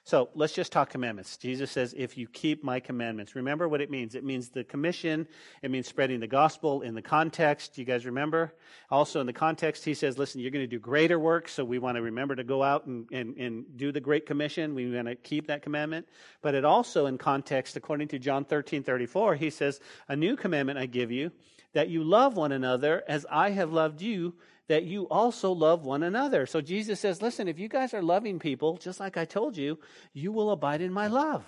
So 0.08 0.30
let's 0.36 0.54
just 0.54 0.72
talk 0.72 0.90
commandments. 0.90 1.36
Jesus 1.36 1.70
says, 1.70 1.94
if 1.98 2.18
you 2.18 2.30
keep 2.30 2.64
my 2.64 2.80
commandments. 2.80 3.36
Remember 3.36 3.68
what 3.68 3.82
it 3.82 3.92
means. 3.92 4.16
It 4.16 4.24
means 4.24 4.48
the 4.48 4.64
commission. 4.64 5.28
It 5.62 5.70
means 5.70 5.86
spreading 5.86 6.22
the 6.22 6.28
gospel 6.28 6.82
in 6.82 6.96
the 6.96 7.02
context. 7.02 7.78
You 7.78 7.84
guys 7.84 8.06
remember? 8.06 8.54
Also 8.90 9.20
in 9.20 9.28
the 9.28 9.34
context, 9.34 9.84
he 9.84 9.94
says, 9.94 10.18
listen, 10.18 10.40
you're 10.40 10.52
going 10.52 10.64
to 10.64 10.66
do 10.66 10.80
greater 10.80 11.20
work. 11.20 11.50
So 11.50 11.66
we 11.66 11.78
want 11.78 11.98
to 11.98 12.02
remember 12.02 12.38
to 12.38 12.46
go 12.46 12.64
out 12.64 12.86
and, 12.86 13.06
and, 13.12 13.36
and 13.36 13.66
do 13.76 13.92
the 13.92 14.00
great 14.00 14.26
commission. 14.26 14.76
We 14.76 14.90
want 14.90 15.10
to 15.10 15.16
keep 15.16 15.48
that 15.48 15.62
commandment. 15.62 16.08
But 16.42 16.56
it 16.56 16.64
also 16.64 17.08
in 17.08 17.18
context, 17.18 17.76
according 17.76 18.08
to 18.08 18.18
John 18.18 18.46
13, 18.46 18.84
34, 18.84 19.36
he 19.36 19.50
says, 19.50 19.82
a 20.08 20.16
new 20.16 20.38
commandment 20.38 20.80
I 20.80 20.86
give 20.86 21.12
you, 21.12 21.34
that 21.74 21.90
you 21.90 22.06
love 22.06 22.38
one 22.38 22.54
another 22.54 23.04
as 23.10 23.26
I 23.30 23.50
have 23.50 23.74
loved 23.74 24.02
you 24.02 24.36
that 24.68 24.84
you 24.84 25.08
also 25.10 25.52
love 25.52 25.86
one 25.86 26.04
another. 26.04 26.46
So 26.46 26.62
Jesus 26.62 27.00
says, 27.00 27.22
listen, 27.22 27.48
if 27.48 27.60
you 27.60 27.70
guys 27.70 27.94
are 27.94 28.02
loving 28.02 28.40
people, 28.40 28.78
just 28.78 29.00
like 29.00 29.18
I 29.18 29.26
told 29.26 29.56
you, 29.56 29.80
you 30.14 30.32
will 30.32 30.52
abide 30.52 30.82
in 30.82 30.92
my 30.92 31.08
love. 31.08 31.46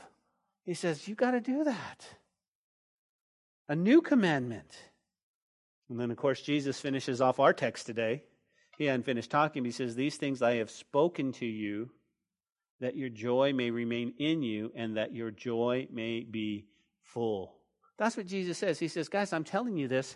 He 0.66 0.74
says, 0.74 1.08
you 1.08 1.16
got 1.16 1.32
to 1.32 1.42
do 1.42 1.64
that. 1.66 2.08
A 3.68 3.76
new 3.76 4.02
commandment. 4.02 4.72
And 5.90 6.00
then, 6.00 6.12
of 6.12 6.18
course, 6.18 6.42
Jesus 6.42 6.80
finishes 6.80 7.20
off 7.20 7.40
our 7.40 7.54
text 7.54 7.86
today. 7.86 8.24
He 8.78 8.86
hadn't 8.86 9.06
finished 9.06 9.32
talking. 9.32 9.66
He 9.66 9.72
says, 9.72 9.96
These 9.96 10.18
things 10.18 10.42
I 10.42 10.56
have 10.56 10.72
spoken 10.72 11.34
to 11.34 11.46
you, 11.46 11.90
that 12.80 12.96
your 12.96 13.10
joy 13.10 13.52
may 13.54 13.72
remain 13.72 14.14
in 14.20 14.42
you, 14.42 14.72
and 14.76 14.98
that 14.98 15.14
your 15.14 15.32
joy 15.32 15.88
may 15.92 16.22
be 16.22 16.66
full. 17.02 17.56
That's 17.98 18.16
what 18.16 18.28
Jesus 18.28 18.58
says. 18.58 18.80
He 18.80 18.88
says, 18.88 19.10
Guys, 19.10 19.34
I'm 19.34 19.44
telling 19.44 19.78
you 19.78 19.88
this 19.88 20.16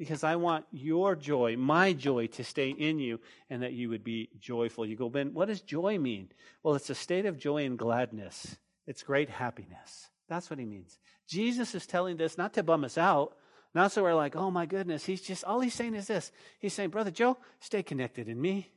because 0.00 0.24
I 0.24 0.36
want 0.36 0.64
your 0.72 1.14
joy, 1.14 1.56
my 1.58 1.92
joy, 1.92 2.26
to 2.28 2.42
stay 2.42 2.70
in 2.70 2.98
you 2.98 3.20
and 3.50 3.62
that 3.62 3.74
you 3.74 3.90
would 3.90 4.02
be 4.02 4.30
joyful. 4.40 4.86
You 4.86 4.96
go, 4.96 5.10
Ben, 5.10 5.34
what 5.34 5.48
does 5.48 5.60
joy 5.60 5.98
mean? 5.98 6.30
Well, 6.62 6.74
it's 6.74 6.88
a 6.88 6.94
state 6.94 7.26
of 7.26 7.36
joy 7.36 7.66
and 7.66 7.78
gladness, 7.78 8.56
it's 8.86 9.02
great 9.02 9.28
happiness. 9.28 10.08
That's 10.26 10.48
what 10.48 10.58
he 10.58 10.64
means. 10.64 10.98
Jesus 11.28 11.74
is 11.74 11.86
telling 11.86 12.16
this 12.16 12.38
not 12.38 12.54
to 12.54 12.62
bum 12.62 12.82
us 12.82 12.96
out, 12.96 13.36
not 13.74 13.92
so 13.92 14.02
we're 14.02 14.14
like, 14.14 14.34
oh 14.36 14.50
my 14.50 14.64
goodness. 14.64 15.04
He's 15.04 15.20
just, 15.20 15.44
all 15.44 15.60
he's 15.60 15.74
saying 15.74 15.94
is 15.94 16.06
this. 16.06 16.32
He's 16.60 16.72
saying, 16.72 16.88
Brother 16.88 17.10
Joe, 17.10 17.36
stay 17.58 17.82
connected 17.82 18.26
in 18.26 18.40
me. 18.40 18.70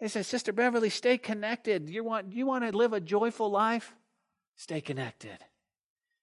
He 0.00 0.08
says, 0.08 0.26
Sister 0.26 0.54
Beverly, 0.54 0.88
stay 0.88 1.18
connected. 1.18 1.90
You 1.90 2.02
want, 2.02 2.32
you 2.32 2.46
want 2.46 2.64
to 2.64 2.74
live 2.74 2.94
a 2.94 3.00
joyful 3.00 3.50
life? 3.50 3.92
Stay 4.56 4.80
connected. 4.80 5.36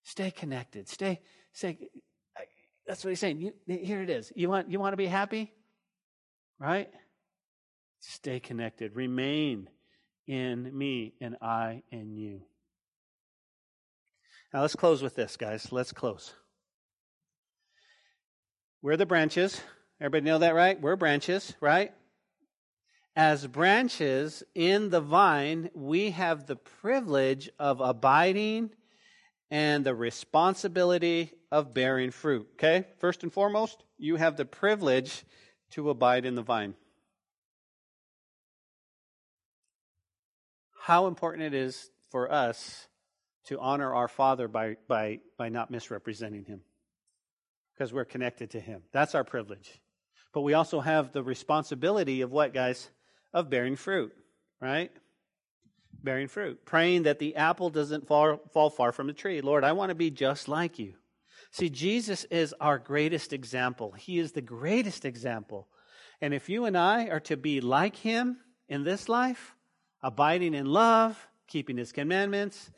Stay 0.02 0.32
connected. 0.32 0.90
Stay, 0.90 1.22
stay, 1.52 1.78
that's 2.88 3.04
what 3.04 3.10
he's 3.10 3.20
saying. 3.20 3.40
You, 3.40 3.54
here 3.66 4.02
it 4.02 4.10
is. 4.10 4.32
You 4.36 4.50
want, 4.50 4.70
you 4.70 4.80
want 4.80 4.94
to 4.94 4.98
be 4.98 5.06
happy? 5.06 5.52
Right? 6.60 6.90
Stay 8.00 8.40
connected. 8.40 8.96
Remain 8.96 9.70
in 10.28 10.78
me 10.78 11.14
and 11.22 11.38
I 11.42 11.84
in 11.92 12.16
you. 12.16 12.42
Now 14.54 14.62
let's 14.62 14.76
close 14.76 15.02
with 15.02 15.16
this, 15.16 15.38
guys. 15.38 15.72
Let's 15.72 15.92
close. 15.92 16.34
We're 18.82 18.98
the 18.98 19.06
branches. 19.06 19.62
Everybody 20.00 20.26
know 20.26 20.40
that, 20.40 20.54
right? 20.54 20.80
We're 20.80 20.98
branches, 20.98 21.56
right? 21.62 21.94
As 23.16 23.48
branches 23.48 24.44
in 24.54 24.90
the 24.90 25.00
vine, 25.00 25.70
we 25.74 26.12
have 26.12 26.46
the 26.46 26.56
privilege 26.56 27.50
of 27.58 27.80
abiding 27.80 28.72
and 29.54 29.86
the 29.86 29.94
responsibility 29.94 31.32
of 31.52 31.76
bearing 31.76 32.10
fruit. 32.10 32.48
Okay? 32.54 32.88
First 32.98 33.22
and 33.22 33.32
foremost, 33.32 33.84
you 34.00 34.16
have 34.16 34.36
the 34.36 34.46
privilege 34.46 35.24
to 35.70 35.92
abide 35.92 36.26
in 36.26 36.34
the 36.34 36.42
vine. 36.42 36.74
How 40.82 41.06
important 41.06 41.44
it 41.44 41.54
is 41.54 41.92
for 42.10 42.32
us 42.32 42.88
to 43.46 43.60
honor 43.60 43.94
our 43.94 44.08
Father 44.08 44.48
by, 44.48 44.78
by, 44.88 45.20
by 45.38 45.50
not 45.50 45.70
misrepresenting 45.70 46.46
Him. 46.46 46.62
Because 47.76 47.94
we're 47.94 48.06
connected 48.06 48.50
to 48.52 48.60
Him. 48.60 48.82
That's 48.92 49.14
our 49.14 49.24
privilege. 49.24 49.80
But 50.34 50.42
we 50.42 50.56
also 50.56 50.80
have 50.80 51.12
the 51.12 51.22
responsibility 51.22 52.22
of 52.22 52.32
what, 52.32 52.56
guys? 52.56 52.90
Of 53.34 53.52
bearing 53.52 53.76
fruit, 53.76 54.14
right? 54.60 54.92
Bearing 56.02 56.28
fruit, 56.28 56.66
praying 56.66 57.04
that 57.04 57.20
the 57.20 57.36
apple 57.36 57.70
doesn't 57.70 58.08
fall, 58.08 58.42
fall 58.54 58.70
far 58.70 58.92
from 58.92 59.08
the 59.08 59.14
tree. 59.14 59.42
Lord, 59.42 59.64
I 59.64 59.74
want 59.74 59.90
to 59.90 59.96
be 59.96 60.10
just 60.10 60.48
like 60.48 60.80
you. 60.80 60.94
See, 61.52 61.70
Jesus 61.70 62.24
is 62.26 62.54
our 62.60 62.80
greatest 62.80 63.34
example. 63.34 63.92
He 63.92 64.18
is 64.18 64.32
the 64.32 64.42
greatest 64.42 65.06
example. 65.06 65.68
And 66.22 66.34
if 66.34 66.50
you 66.50 66.66
and 66.66 66.78
I 66.78 67.08
are 67.08 67.20
to 67.22 67.38
be 67.38 67.62
like 67.62 67.96
him 67.96 68.38
in 68.68 68.84
this 68.84 69.08
life, 69.08 69.56
abiding 70.02 70.54
in 70.54 70.66
love, 70.66 71.28
keeping 71.48 71.78
his 71.78 71.92
commandments, 71.92 72.72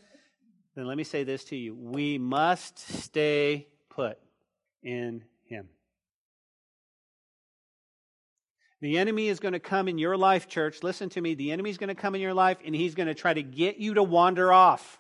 then 0.76 0.88
let 0.88 0.98
me 0.98 1.04
say 1.04 1.24
this 1.24 1.46
to 1.46 1.56
you. 1.56 1.74
We 1.74 2.18
must 2.18 2.80
stay 2.80 3.68
put 3.90 4.18
in 4.84 5.24
The 8.82 8.98
enemy 8.98 9.28
is 9.28 9.40
going 9.40 9.54
to 9.54 9.60
come 9.60 9.88
in 9.88 9.98
your 9.98 10.18
life, 10.18 10.48
church. 10.48 10.84
Listen 10.84 11.10
to 11.10 11.22
me. 11.22 11.34
The 11.34 11.52
enemy 11.52 11.70
is 11.70 11.78
going 11.78 11.88
to 11.88 11.96
come 11.96 12.16
in 12.16 12.22
your 12.22 12.34
life 12.34 12.58
and 12.66 12.76
he's 12.76 12.96
going 12.96 13.08
to 13.08 13.14
try 13.14 13.34
to 13.34 13.44
get 13.44 13.78
you 13.78 13.96
to 13.96 14.04
wander 14.04 14.52
off. 14.52 15.00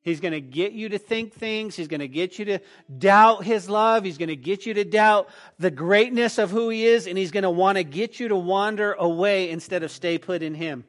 He's 0.00 0.20
going 0.20 0.32
to 0.32 0.40
get 0.40 0.72
you 0.72 0.88
to 0.90 0.98
think 0.98 1.34
things. 1.34 1.76
He's 1.76 1.88
going 1.88 2.00
to 2.00 2.08
get 2.08 2.38
you 2.38 2.46
to 2.46 2.58
doubt 2.96 3.44
his 3.44 3.68
love. 3.68 4.04
He's 4.04 4.16
going 4.16 4.30
to 4.30 4.36
get 4.36 4.64
you 4.64 4.72
to 4.74 4.84
doubt 4.84 5.28
the 5.58 5.70
greatness 5.70 6.38
of 6.38 6.50
who 6.50 6.70
he 6.70 6.86
is. 6.86 7.06
And 7.06 7.18
he's 7.18 7.30
going 7.30 7.42
to 7.42 7.50
want 7.50 7.76
to 7.76 7.84
get 7.84 8.18
you 8.18 8.28
to 8.28 8.36
wander 8.36 8.94
away 8.94 9.50
instead 9.50 9.82
of 9.82 9.90
stay 9.90 10.16
put 10.16 10.42
in 10.42 10.54
him. 10.54 10.84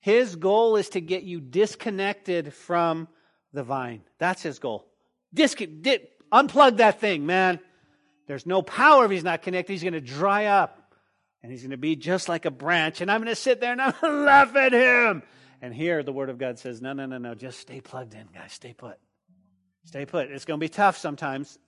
His 0.00 0.34
goal 0.34 0.76
is 0.76 0.88
to 0.90 1.00
get 1.00 1.22
you 1.22 1.40
disconnected 1.40 2.54
from 2.54 3.06
the 3.52 3.62
vine. 3.62 4.02
That's 4.18 4.42
his 4.42 4.58
goal. 4.58 4.86
Di- 5.32 6.08
unplug 6.32 6.78
that 6.78 7.00
thing, 7.00 7.26
man. 7.26 7.60
There's 8.30 8.46
no 8.46 8.62
power 8.62 9.06
if 9.06 9.10
he's 9.10 9.24
not 9.24 9.42
connected. 9.42 9.72
He's 9.72 9.82
going 9.82 9.94
to 9.94 10.00
dry 10.00 10.44
up 10.44 10.94
and 11.42 11.50
he's 11.50 11.62
going 11.62 11.72
to 11.72 11.76
be 11.76 11.96
just 11.96 12.28
like 12.28 12.44
a 12.44 12.50
branch. 12.52 13.00
And 13.00 13.10
I'm 13.10 13.20
going 13.20 13.26
to 13.26 13.34
sit 13.34 13.60
there 13.60 13.72
and 13.72 13.82
I'm 13.82 13.92
going 14.00 14.12
to 14.18 14.22
laugh 14.22 14.54
at 14.54 14.72
him. 14.72 15.24
And 15.60 15.74
here 15.74 16.04
the 16.04 16.12
word 16.12 16.30
of 16.30 16.38
God 16.38 16.56
says, 16.56 16.80
no, 16.80 16.92
no, 16.92 17.06
no, 17.06 17.18
no. 17.18 17.34
Just 17.34 17.58
stay 17.58 17.80
plugged 17.80 18.14
in, 18.14 18.28
guys. 18.32 18.52
Stay 18.52 18.72
put. 18.72 18.98
Stay 19.84 20.06
put. 20.06 20.30
It's 20.30 20.44
going 20.44 20.60
to 20.60 20.64
be 20.64 20.68
tough 20.68 20.96
sometimes. 20.96 21.58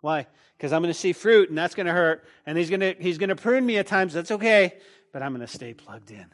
Why? 0.00 0.26
Because 0.56 0.72
I'm 0.72 0.80
going 0.80 0.90
to 0.90 0.98
see 0.98 1.12
fruit 1.12 1.50
and 1.50 1.58
that's 1.58 1.74
going 1.74 1.84
to 1.84 1.92
hurt. 1.92 2.24
And 2.46 2.56
he's 2.56 2.70
going 2.70 2.80
to, 2.80 2.94
he's 2.98 3.18
going 3.18 3.28
to 3.28 3.36
prune 3.36 3.66
me 3.66 3.76
at 3.76 3.86
times. 3.86 4.14
That's 4.14 4.30
okay. 4.30 4.78
But 5.12 5.22
I'm 5.22 5.34
going 5.34 5.46
to 5.46 5.52
stay 5.52 5.74
plugged 5.74 6.12
in. 6.12 6.26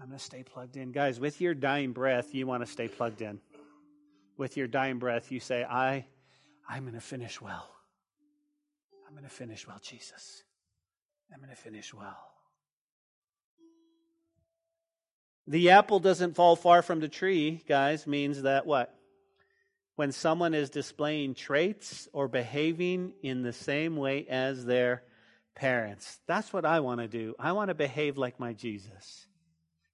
I'm 0.00 0.10
going 0.10 0.18
to 0.20 0.24
stay 0.24 0.44
plugged 0.44 0.76
in. 0.76 0.92
Guys, 0.92 1.18
with 1.18 1.40
your 1.40 1.54
dying 1.54 1.90
breath, 1.90 2.32
you 2.32 2.46
want 2.46 2.64
to 2.64 2.70
stay 2.70 2.86
plugged 2.86 3.20
in. 3.20 3.40
With 4.36 4.56
your 4.56 4.68
dying 4.68 5.00
breath, 5.00 5.32
you 5.32 5.40
say, 5.40 5.64
I, 5.64 6.06
I'm 6.68 6.84
going 6.84 6.94
to 6.94 7.00
finish 7.00 7.40
well. 7.40 7.73
I'm 9.14 9.20
going 9.20 9.30
to 9.30 9.36
finish 9.36 9.64
well, 9.64 9.78
Jesus. 9.80 10.42
I'm 11.32 11.38
going 11.38 11.48
to 11.48 11.54
finish 11.54 11.94
well. 11.94 12.32
The 15.46 15.70
apple 15.70 16.00
doesn't 16.00 16.34
fall 16.34 16.56
far 16.56 16.82
from 16.82 16.98
the 16.98 17.08
tree, 17.08 17.62
guys, 17.68 18.08
means 18.08 18.42
that 18.42 18.66
what? 18.66 18.92
When 19.94 20.10
someone 20.10 20.52
is 20.52 20.68
displaying 20.68 21.34
traits 21.34 22.08
or 22.12 22.26
behaving 22.26 23.12
in 23.22 23.42
the 23.42 23.52
same 23.52 23.96
way 23.96 24.26
as 24.28 24.64
their 24.64 25.04
parents. 25.54 26.18
That's 26.26 26.52
what 26.52 26.64
I 26.64 26.80
want 26.80 27.00
to 27.00 27.06
do. 27.06 27.36
I 27.38 27.52
want 27.52 27.68
to 27.68 27.74
behave 27.74 28.18
like 28.18 28.40
my 28.40 28.52
Jesus. 28.52 29.28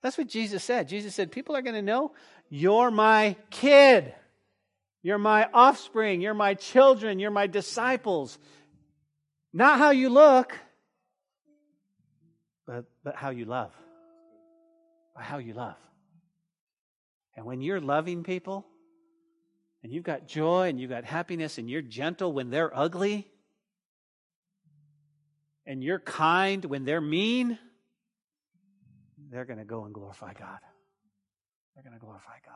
That's 0.01 0.17
what 0.17 0.29
Jesus 0.29 0.65
said. 0.65 0.89
Jesus 0.89 1.15
said, 1.15 1.31
People 1.31 1.55
are 1.55 1.63
going 1.63 1.75
to 1.75 1.83
know 1.83 2.13
you're 2.49 2.91
my 2.91 3.37
kid. 3.51 4.15
You're 5.03 5.19
my 5.19 5.47
offspring. 5.53 6.23
You're 6.23 6.33
my 6.33 6.55
children. 6.55 7.19
You're 7.19 7.31
my 7.31 7.49
disciples. 7.49 8.39
Not 9.53 9.79
how 9.79 9.91
you 9.91 10.09
look, 10.09 10.57
but, 12.67 12.85
but 13.03 13.17
how 13.17 13.31
you 13.31 13.45
love. 13.45 13.73
How 15.17 15.39
you 15.39 15.53
love. 15.53 15.77
And 17.37 17.45
when 17.45 17.61
you're 17.61 17.81
loving 17.81 18.23
people, 18.23 18.67
and 19.83 19.93
you've 19.93 20.05
got 20.05 20.27
joy 20.27 20.69
and 20.69 20.81
you've 20.81 20.91
got 20.91 21.05
happiness, 21.05 21.59
and 21.59 21.69
you're 21.69 21.83
gentle 21.83 22.33
when 22.33 22.51
they're 22.51 22.77
ugly, 22.77 23.29
and 25.67 25.83
you're 25.83 25.99
kind 25.99 26.65
when 26.65 26.85
they're 26.85 27.01
mean, 27.01 27.59
they're 29.31 29.45
going 29.45 29.59
to 29.59 29.65
go 29.65 29.85
and 29.85 29.95
glorify 29.95 30.33
God. 30.33 30.59
They're 31.75 31.85
going 31.85 31.95
to 31.95 32.01
glorify 32.01 32.39
God. 32.45 32.55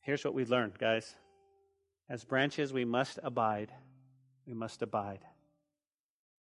Here's 0.00 0.24
what 0.24 0.34
we've 0.34 0.50
learned, 0.50 0.78
guys. 0.78 1.14
As 2.08 2.24
branches, 2.24 2.72
we 2.72 2.84
must 2.84 3.18
abide. 3.22 3.72
We 4.46 4.54
must 4.54 4.82
abide. 4.82 5.20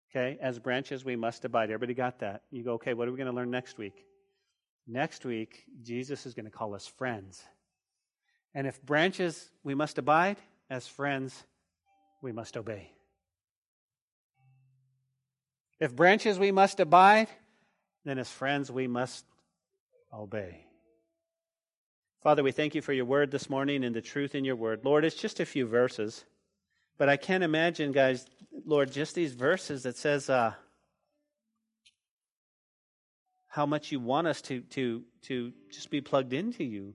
Okay? 0.09 0.37
As 0.41 0.59
branches, 0.59 1.05
we 1.05 1.15
must 1.15 1.45
abide. 1.45 1.69
Everybody 1.69 1.93
got 1.93 2.19
that? 2.19 2.43
You 2.51 2.63
go, 2.63 2.73
okay, 2.73 2.93
what 2.93 3.07
are 3.07 3.11
we 3.11 3.17
going 3.17 3.29
to 3.29 3.35
learn 3.35 3.51
next 3.51 3.77
week? 3.77 4.05
Next 4.87 5.23
week, 5.25 5.63
Jesus 5.83 6.25
is 6.25 6.33
going 6.33 6.45
to 6.45 6.51
call 6.51 6.73
us 6.73 6.87
friends. 6.87 7.43
And 8.53 8.67
if 8.67 8.81
branches, 8.81 9.49
we 9.63 9.75
must 9.75 9.97
abide, 9.97 10.37
as 10.69 10.87
friends, 10.87 11.43
we 12.21 12.31
must 12.31 12.57
obey. 12.57 12.91
If 15.79 15.95
branches 15.95 16.37
we 16.37 16.51
must 16.51 16.79
abide, 16.79 17.27
then 18.03 18.17
as 18.17 18.29
friends 18.29 18.71
we 18.71 18.87
must 18.87 19.25
obey. 20.13 20.65
Father, 22.21 22.43
we 22.43 22.51
thank 22.51 22.75
you 22.75 22.83
for 22.83 22.93
your 22.93 23.05
word 23.05 23.31
this 23.31 23.49
morning 23.49 23.83
and 23.83 23.95
the 23.95 24.01
truth 24.01 24.35
in 24.35 24.45
your 24.45 24.55
word. 24.55 24.85
Lord, 24.85 25.03
it's 25.03 25.15
just 25.15 25.39
a 25.39 25.45
few 25.45 25.65
verses, 25.65 26.23
but 26.99 27.09
I 27.09 27.17
can't 27.17 27.43
imagine, 27.43 27.91
guys, 27.91 28.27
Lord, 28.63 28.91
just 28.91 29.15
these 29.15 29.33
verses 29.33 29.81
that 29.83 29.97
says 29.97 30.29
uh, 30.29 30.53
how 33.47 33.65
much 33.65 33.91
you 33.91 33.99
want 33.99 34.27
us 34.27 34.39
to, 34.43 34.61
to, 34.61 35.01
to 35.23 35.51
just 35.71 35.89
be 35.89 35.99
plugged 35.99 36.31
into 36.31 36.63
you. 36.63 36.93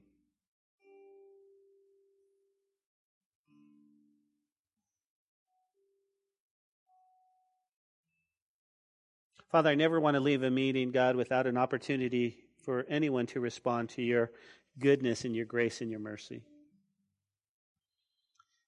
Father, 9.51 9.71
I 9.71 9.75
never 9.75 9.99
want 9.99 10.15
to 10.15 10.21
leave 10.21 10.45
a 10.45 10.51
meeting, 10.53 10.93
God, 10.93 11.17
without 11.17 11.49
an 11.49 11.57
opportunity 11.57 12.37
for 12.63 12.87
anyone 12.89 13.27
to 13.27 13.41
respond 13.41 13.89
to 13.91 14.03
your 14.03 14.31
goodness 14.79 15.25
and 15.25 15.35
your 15.35 15.47
grace 15.47 15.81
and 15.81 15.91
your 15.91 16.01
mercy. 16.01 16.43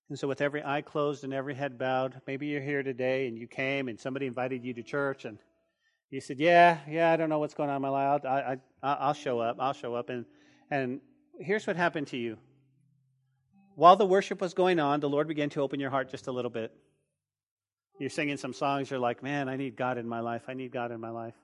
And 0.08 0.18
so, 0.18 0.26
with 0.26 0.40
every 0.40 0.64
eye 0.64 0.80
closed 0.80 1.24
and 1.24 1.34
every 1.34 1.54
head 1.54 1.78
bowed, 1.78 2.20
maybe 2.26 2.46
you're 2.46 2.62
here 2.62 2.82
today 2.82 3.28
and 3.28 3.36
you 3.36 3.46
came 3.46 3.88
and 3.88 4.00
somebody 4.00 4.26
invited 4.26 4.64
you 4.64 4.72
to 4.74 4.82
church 4.82 5.24
and 5.24 5.38
you 6.10 6.20
said, 6.20 6.40
"Yeah, 6.40 6.78
yeah, 6.88 7.12
I 7.12 7.16
don't 7.16 7.28
know 7.28 7.38
what's 7.38 7.54
going 7.54 7.68
on 7.68 7.76
in 7.76 7.82
my 7.82 7.90
life. 7.90 8.24
I'll, 8.24 8.30
I, 8.30 8.56
I, 8.82 9.08
will 9.08 9.14
show 9.14 9.38
up. 9.40 9.56
I'll 9.60 9.74
show 9.74 9.94
up." 9.94 10.08
And 10.08 10.24
and 10.70 11.00
here's 11.38 11.66
what 11.66 11.76
happened 11.76 12.06
to 12.08 12.16
you. 12.16 12.38
While 13.74 13.96
the 13.96 14.06
worship 14.06 14.40
was 14.40 14.54
going 14.54 14.80
on, 14.80 15.00
the 15.00 15.08
Lord 15.08 15.28
began 15.28 15.50
to 15.50 15.60
open 15.60 15.78
your 15.78 15.90
heart 15.90 16.10
just 16.10 16.26
a 16.26 16.32
little 16.32 16.50
bit. 16.50 16.72
You're 18.00 18.10
singing 18.10 18.38
some 18.38 18.54
songs. 18.54 18.90
You're 18.90 18.98
like, 18.98 19.22
"Man, 19.22 19.50
I 19.50 19.56
need 19.56 19.76
God 19.76 19.98
in 19.98 20.08
my 20.08 20.20
life. 20.20 20.44
I 20.48 20.54
need 20.54 20.72
God 20.72 20.90
in 20.90 21.00
my 21.00 21.10
life." 21.10 21.34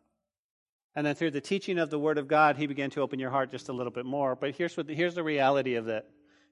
And 0.97 1.07
then 1.07 1.15
through 1.15 1.33
the 1.33 1.41
teaching 1.41 1.79
of 1.79 1.91
the 1.91 1.99
Word 1.99 2.19
of 2.19 2.29
God, 2.29 2.57
He 2.57 2.67
began 2.67 2.91
to 2.91 3.01
open 3.01 3.19
your 3.19 3.31
heart 3.31 3.51
just 3.51 3.69
a 3.69 3.73
little 3.73 3.93
bit 3.93 4.07
more. 4.07 4.37
But 4.37 4.55
here's 4.55 4.77
what 4.77 4.87
the, 4.87 4.95
here's 4.95 5.15
the 5.15 5.25
reality 5.25 5.75
of 5.75 5.89
it. 5.89 6.05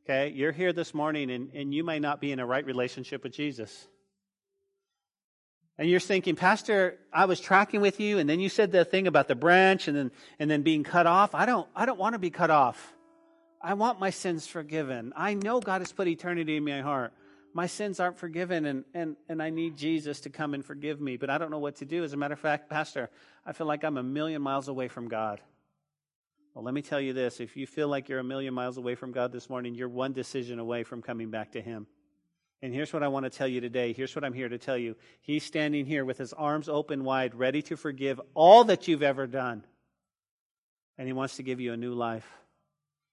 Okay, 0.05 0.33
you're 0.35 0.53
here 0.53 0.73
this 0.73 0.95
morning, 0.95 1.31
and, 1.31 1.53
and 1.55 1.73
you 1.73 1.85
may 1.85 2.01
not 2.01 2.21
be 2.21 2.33
in 2.33 2.41
a 2.41 2.47
right 2.47 2.67
relationship 2.67 3.23
with 3.23 3.33
Jesus. 3.33 3.87
And 5.79 5.89
you're 5.89 6.01
thinking, 6.01 6.37
Pastor, 6.37 6.99
I 7.13 7.25
was 7.27 7.41
tracking 7.41 7.81
with 7.81 8.01
you, 8.01 8.19
and 8.19 8.29
then 8.29 8.41
you 8.41 8.49
said 8.49 8.73
the 8.73 8.85
thing 8.85 9.07
about 9.07 9.29
the 9.29 9.35
branch 9.35 9.89
and 9.89 9.97
then 9.97 10.11
and 10.39 10.51
then 10.51 10.63
being 10.63 10.83
cut 10.83 11.07
off. 11.07 11.35
I 11.35 11.47
don't 11.47 11.69
I 11.75 11.87
don't 11.87 11.99
want 11.99 12.15
to 12.15 12.19
be 12.19 12.31
cut 12.31 12.51
off. 12.51 12.95
I 13.61 13.75
want 13.75 14.01
my 14.01 14.11
sins 14.11 14.47
forgiven. 14.47 15.13
I 15.17 15.35
know 15.35 15.61
God 15.61 15.81
has 15.81 15.93
put 15.93 16.09
eternity 16.09 16.57
in 16.57 16.65
my 16.65 16.81
heart. 16.81 17.13
My 17.55 17.67
sins 17.67 18.01
aren't 18.01 18.19
forgiven 18.19 18.65
and, 18.67 18.85
and, 18.95 19.17
and 19.29 19.43
I 19.43 19.51
need 19.51 19.77
Jesus 19.77 20.21
to 20.21 20.31
come 20.31 20.55
and 20.55 20.65
forgive 20.65 21.01
me, 21.01 21.17
but 21.17 21.31
I 21.31 21.39
don't 21.39 21.51
know 21.51 21.59
what 21.59 21.77
to 21.77 21.85
do. 21.85 22.03
As 22.05 22.13
a 22.13 22.17
matter 22.17 22.35
of 22.35 22.41
fact, 22.41 22.71
Pastor, 22.71 23.11
I 23.45 23.53
feel 23.53 23.67
like 23.67 23.85
I'm 23.85 23.99
a 23.99 24.03
million 24.03 24.41
miles 24.41 24.69
away 24.69 24.89
from 24.89 25.09
God. 25.09 25.41
Well, 26.55 26.65
let 26.65 26.75
me 26.75 26.83
tell 26.83 27.01
you 27.01 27.13
this. 27.13 27.41
If 27.41 27.57
you 27.57 27.67
feel 27.67 27.89
like 27.89 28.09
you're 28.09 28.19
a 28.19 28.25
million 28.25 28.53
miles 28.53 28.77
away 28.77 28.95
from 28.95 29.13
God 29.13 29.33
this 29.33 29.49
morning, 29.49 29.75
you're 29.75 29.89
one 29.89 30.13
decision 30.13 30.59
away 30.59 30.83
from 30.85 31.01
coming 31.01 31.31
back 31.31 31.53
to 31.53 31.63
Him. 31.63 31.87
And 32.63 32.73
here's 32.73 32.93
what 32.93 33.03
I 33.03 33.09
want 33.09 33.25
to 33.25 33.31
tell 33.31 33.49
you 33.49 33.61
today. 33.61 33.93
Here's 33.93 34.15
what 34.15 34.25
I'm 34.25 34.33
here 34.33 34.49
to 34.49 34.59
tell 34.59 34.79
you. 34.79 34.95
He's 35.21 35.45
standing 35.45 35.85
here 35.85 36.05
with 36.05 36.19
his 36.19 36.33
arms 36.33 36.69
open 36.69 37.03
wide, 37.03 37.35
ready 37.35 37.61
to 37.63 37.77
forgive 37.77 38.21
all 38.35 38.65
that 38.65 38.87
you've 38.87 39.03
ever 39.03 39.27
done. 39.27 39.65
And 40.97 41.09
he 41.09 41.13
wants 41.13 41.37
to 41.37 41.43
give 41.43 41.59
you 41.59 41.73
a 41.73 41.77
new 41.77 41.93
life. 41.93 42.31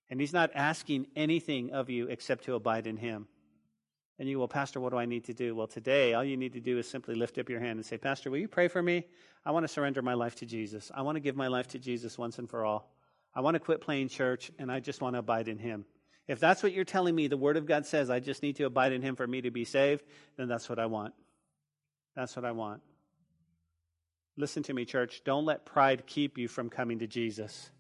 And 0.10 0.20
he's 0.20 0.34
not 0.34 0.52
asking 0.54 1.08
anything 1.16 1.72
of 1.72 1.90
you 1.90 2.08
except 2.08 2.44
to 2.46 2.54
abide 2.54 2.86
in 2.86 2.98
him. 2.98 3.28
And 4.20 4.28
you 4.28 4.38
well, 4.38 4.50
Pastor, 4.50 4.82
what 4.82 4.92
do 4.92 4.98
I 4.98 5.06
need 5.06 5.24
to 5.26 5.34
do? 5.34 5.56
Well, 5.56 5.68
today, 5.68 6.14
all 6.14 6.24
you 6.24 6.36
need 6.36 6.54
to 6.54 6.60
do 6.60 6.78
is 6.78 6.90
simply 6.90 7.16
lift 7.16 7.38
up 7.38 7.50
your 7.50 7.62
hand 7.62 7.80
and 7.80 7.86
say, 7.86 7.98
Pastor, 7.98 8.30
will 8.30 8.38
you 8.38 8.50
pray 8.50 8.68
for 8.68 8.84
me? 8.84 9.06
I 9.46 9.52
want 9.52 9.64
to 9.64 9.70
surrender 9.70 10.02
my 10.02 10.14
life 10.14 10.36
to 10.36 10.46
Jesus. 10.46 10.92
I 10.94 11.02
want 11.02 11.16
to 11.16 11.22
give 11.22 11.38
my 11.38 11.48
life 11.48 11.70
to 11.70 11.80
Jesus 11.80 12.18
once 12.18 12.38
and 12.38 12.50
for 12.50 12.66
all. 12.66 12.92
I 13.34 13.40
want 13.40 13.56
to 13.56 13.60
quit 13.60 13.80
playing 13.80 14.10
church, 14.10 14.52
and 14.60 14.70
I 14.72 14.82
just 14.82 15.02
want 15.02 15.16
to 15.16 15.20
abide 15.20 15.48
in 15.48 15.58
him. 15.58 15.86
If 16.30 16.40
that's 16.40 16.62
what 16.62 16.74
you're 16.74 16.86
telling 16.86 17.16
me, 17.16 17.26
the 17.26 17.38
Word 17.38 17.58
of 17.58 17.66
God 17.66 17.88
says, 17.88 18.12
I 18.12 18.20
just 18.20 18.44
need 18.44 18.58
to 18.58 18.66
abide 18.66 18.94
in 18.94 19.02
Him 19.02 19.16
for 19.16 19.26
me 19.26 19.42
to 19.42 19.50
be 19.50 19.66
saved, 19.66 20.04
then 20.38 20.48
that's 20.48 20.70
what 20.70 20.78
I 20.78 20.86
want. 20.86 21.16
That's 22.16 22.36
what 22.36 22.46
I 22.46 22.52
want. 22.52 22.82
Listen 24.38 24.62
to 24.64 24.74
me, 24.74 24.86
church. 24.86 25.24
Don't 25.26 25.46
let 25.46 25.66
pride 25.66 26.06
keep 26.06 26.38
you 26.38 26.48
from 26.48 26.70
coming 26.70 27.00
to 27.00 27.08
Jesus. 27.08 27.72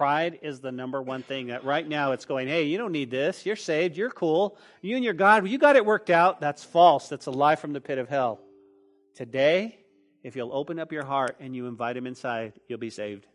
Pride 0.00 0.38
is 0.40 0.60
the 0.60 0.72
number 0.72 1.02
one 1.02 1.22
thing 1.22 1.48
that 1.48 1.62
right 1.62 1.86
now 1.86 2.12
it's 2.12 2.24
going, 2.24 2.48
hey, 2.48 2.62
you 2.62 2.78
don't 2.78 2.90
need 2.90 3.10
this. 3.10 3.44
You're 3.44 3.54
saved. 3.54 3.98
You're 3.98 4.08
cool. 4.08 4.56
You 4.80 4.96
and 4.96 5.04
your 5.04 5.12
God, 5.12 5.46
you 5.46 5.58
got 5.58 5.76
it 5.76 5.84
worked 5.84 6.08
out. 6.08 6.40
That's 6.40 6.64
false. 6.64 7.10
That's 7.10 7.26
a 7.26 7.30
lie 7.30 7.56
from 7.56 7.74
the 7.74 7.82
pit 7.82 7.98
of 7.98 8.08
hell. 8.08 8.40
Today, 9.14 9.78
if 10.24 10.36
you'll 10.36 10.54
open 10.54 10.78
up 10.78 10.90
your 10.90 11.04
heart 11.04 11.36
and 11.38 11.54
you 11.54 11.66
invite 11.66 11.98
Him 11.98 12.06
inside, 12.06 12.54
you'll 12.66 12.78
be 12.78 12.88
saved. 12.88 13.26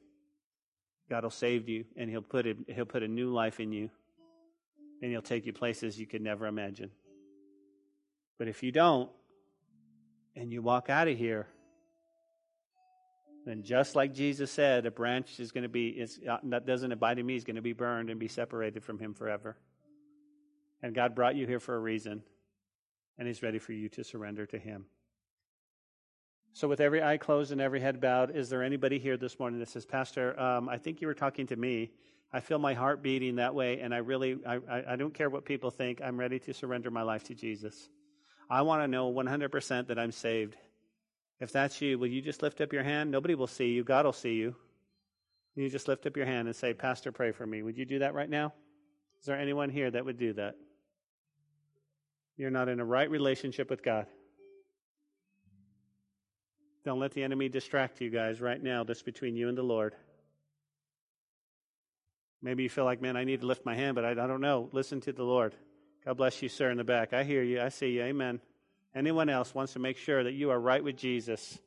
God 1.07 1.21
will 1.21 1.29
save 1.29 1.69
you 1.69 1.85
and 1.95 2.09
He'll 2.09 2.23
put 2.23 2.47
a, 2.47 2.55
He'll 2.67 2.85
put 2.85 3.03
a 3.03 3.07
new 3.07 3.31
life 3.31 3.59
in 3.59 3.71
you 3.71 3.91
and 5.03 5.11
He'll 5.11 5.21
take 5.21 5.45
you 5.45 5.53
places 5.53 5.99
you 5.99 6.07
could 6.07 6.23
never 6.23 6.47
imagine. 6.47 6.89
But 8.39 8.47
if 8.47 8.63
you 8.63 8.71
don't, 8.71 9.11
and 10.35 10.51
you 10.51 10.63
walk 10.63 10.89
out 10.89 11.07
of 11.07 11.15
here, 11.15 11.45
then 13.45 13.61
just 13.61 13.95
like 13.95 14.13
Jesus 14.13 14.51
said, 14.51 14.85
a 14.85 14.91
branch 14.91 15.39
is 15.39 15.51
going 15.51 15.63
to 15.63 15.69
be 15.69 15.89
is, 15.89 16.19
uh, 16.27 16.37
that 16.43 16.65
doesn't 16.65 16.91
abide 16.91 17.19
in 17.19 17.25
me 17.25 17.35
is 17.35 17.43
going 17.43 17.57
to 17.57 17.61
be 17.61 17.73
burned 17.73 18.09
and 18.09 18.19
be 18.19 18.27
separated 18.27 18.83
from 18.83 18.97
Him 18.97 19.13
forever. 19.13 19.55
And 20.81 20.95
God 20.95 21.15
brought 21.15 21.35
you 21.35 21.45
here 21.45 21.59
for 21.59 21.75
a 21.75 21.79
reason, 21.79 22.23
and 23.17 23.27
He's 23.27 23.43
ready 23.43 23.59
for 23.59 23.71
you 23.71 23.87
to 23.89 24.03
surrender 24.03 24.45
to 24.47 24.57
Him. 24.57 24.85
So, 26.53 26.67
with 26.67 26.79
every 26.79 27.03
eye 27.03 27.17
closed 27.17 27.51
and 27.51 27.61
every 27.61 27.81
head 27.81 28.01
bowed, 28.01 28.35
is 28.35 28.49
there 28.49 28.63
anybody 28.63 28.97
here 28.97 29.17
this 29.17 29.37
morning 29.37 29.59
that 29.59 29.69
says, 29.69 29.85
Pastor, 29.85 30.39
um, 30.39 30.67
I 30.67 30.77
think 30.77 31.01
you 31.01 31.07
were 31.07 31.13
talking 31.13 31.47
to 31.47 31.55
me? 31.55 31.91
I 32.33 32.39
feel 32.39 32.59
my 32.59 32.73
heart 32.73 33.03
beating 33.03 33.35
that 33.35 33.53
way, 33.53 33.79
and 33.79 33.93
I 33.93 33.97
really, 33.97 34.37
I, 34.45 34.83
I 34.89 34.95
don't 34.95 35.13
care 35.13 35.29
what 35.29 35.45
people 35.45 35.69
think. 35.69 36.01
I'm 36.03 36.19
ready 36.19 36.39
to 36.39 36.53
surrender 36.53 36.89
my 36.89 37.03
life 37.03 37.25
to 37.25 37.35
Jesus. 37.35 37.89
I 38.49 38.63
want 38.63 38.83
to 38.83 38.87
know 38.87 39.11
100% 39.11 39.87
that 39.87 39.99
I'm 39.99 40.11
saved. 40.11 40.55
If 41.39 41.51
that's 41.51 41.81
you, 41.81 41.99
will 41.99 42.07
you 42.07 42.21
just 42.21 42.41
lift 42.41 42.61
up 42.61 42.71
your 42.71 42.83
hand? 42.83 43.11
Nobody 43.11 43.35
will 43.35 43.47
see 43.47 43.69
you. 43.69 43.83
God 43.83 44.05
will 44.05 44.13
see 44.13 44.35
you. 44.35 44.55
You 45.55 45.69
just 45.69 45.87
lift 45.87 46.05
up 46.05 46.17
your 46.17 46.25
hand 46.25 46.47
and 46.47 46.55
say, 46.55 46.73
Pastor, 46.73 47.11
pray 47.11 47.31
for 47.31 47.45
me. 47.45 47.61
Would 47.61 47.77
you 47.77 47.85
do 47.85 47.99
that 47.99 48.13
right 48.13 48.29
now? 48.29 48.53
Is 49.19 49.25
there 49.25 49.39
anyone 49.39 49.69
here 49.69 49.89
that 49.89 50.05
would 50.05 50.17
do 50.17 50.33
that? 50.33 50.55
You're 52.37 52.51
not 52.51 52.67
in 52.67 52.79
a 52.79 52.85
right 52.85 53.09
relationship 53.09 53.69
with 53.69 53.81
God. 53.81 54.07
Don't 56.83 56.99
let 56.99 57.13
the 57.13 57.23
enemy 57.23 57.49
distract 57.49 58.01
you 58.01 58.09
guys 58.09 58.41
right 58.41 58.61
now, 58.61 58.83
just 58.83 59.05
between 59.05 59.35
you 59.35 59.49
and 59.49 59.57
the 59.57 59.63
Lord. 59.63 59.95
Maybe 62.41 62.63
you 62.63 62.69
feel 62.69 62.85
like, 62.85 63.01
man, 63.01 63.17
I 63.17 63.23
need 63.23 63.41
to 63.41 63.47
lift 63.47 63.65
my 63.65 63.73
hand, 63.73 63.95
but 63.95 64.05
I, 64.05 64.11
I 64.11 64.27
don't 64.27 64.41
know. 64.41 64.69
Listen 64.71 65.01
to 65.01 65.13
the 65.13 65.23
Lord. 65.23 65.55
God 66.03 66.17
bless 66.17 66.43
you, 66.43 66.49
sir, 66.49 66.69
in 66.69 66.77
the 66.77 66.83
back. 66.83 67.13
I 67.13 67.23
hear 67.23 67.41
you. 67.41 67.61
I 67.61 67.69
see 67.69 67.93
you. 67.93 68.03
Amen. 68.03 68.39
Anyone 68.95 69.27
else 69.27 69.53
wants 69.53 69.73
to 69.73 69.79
make 69.79 69.97
sure 69.97 70.23
that 70.23 70.31
you 70.31 70.49
are 70.51 70.59
right 70.59 70.83
with 70.83 70.95
Jesus? 70.95 71.59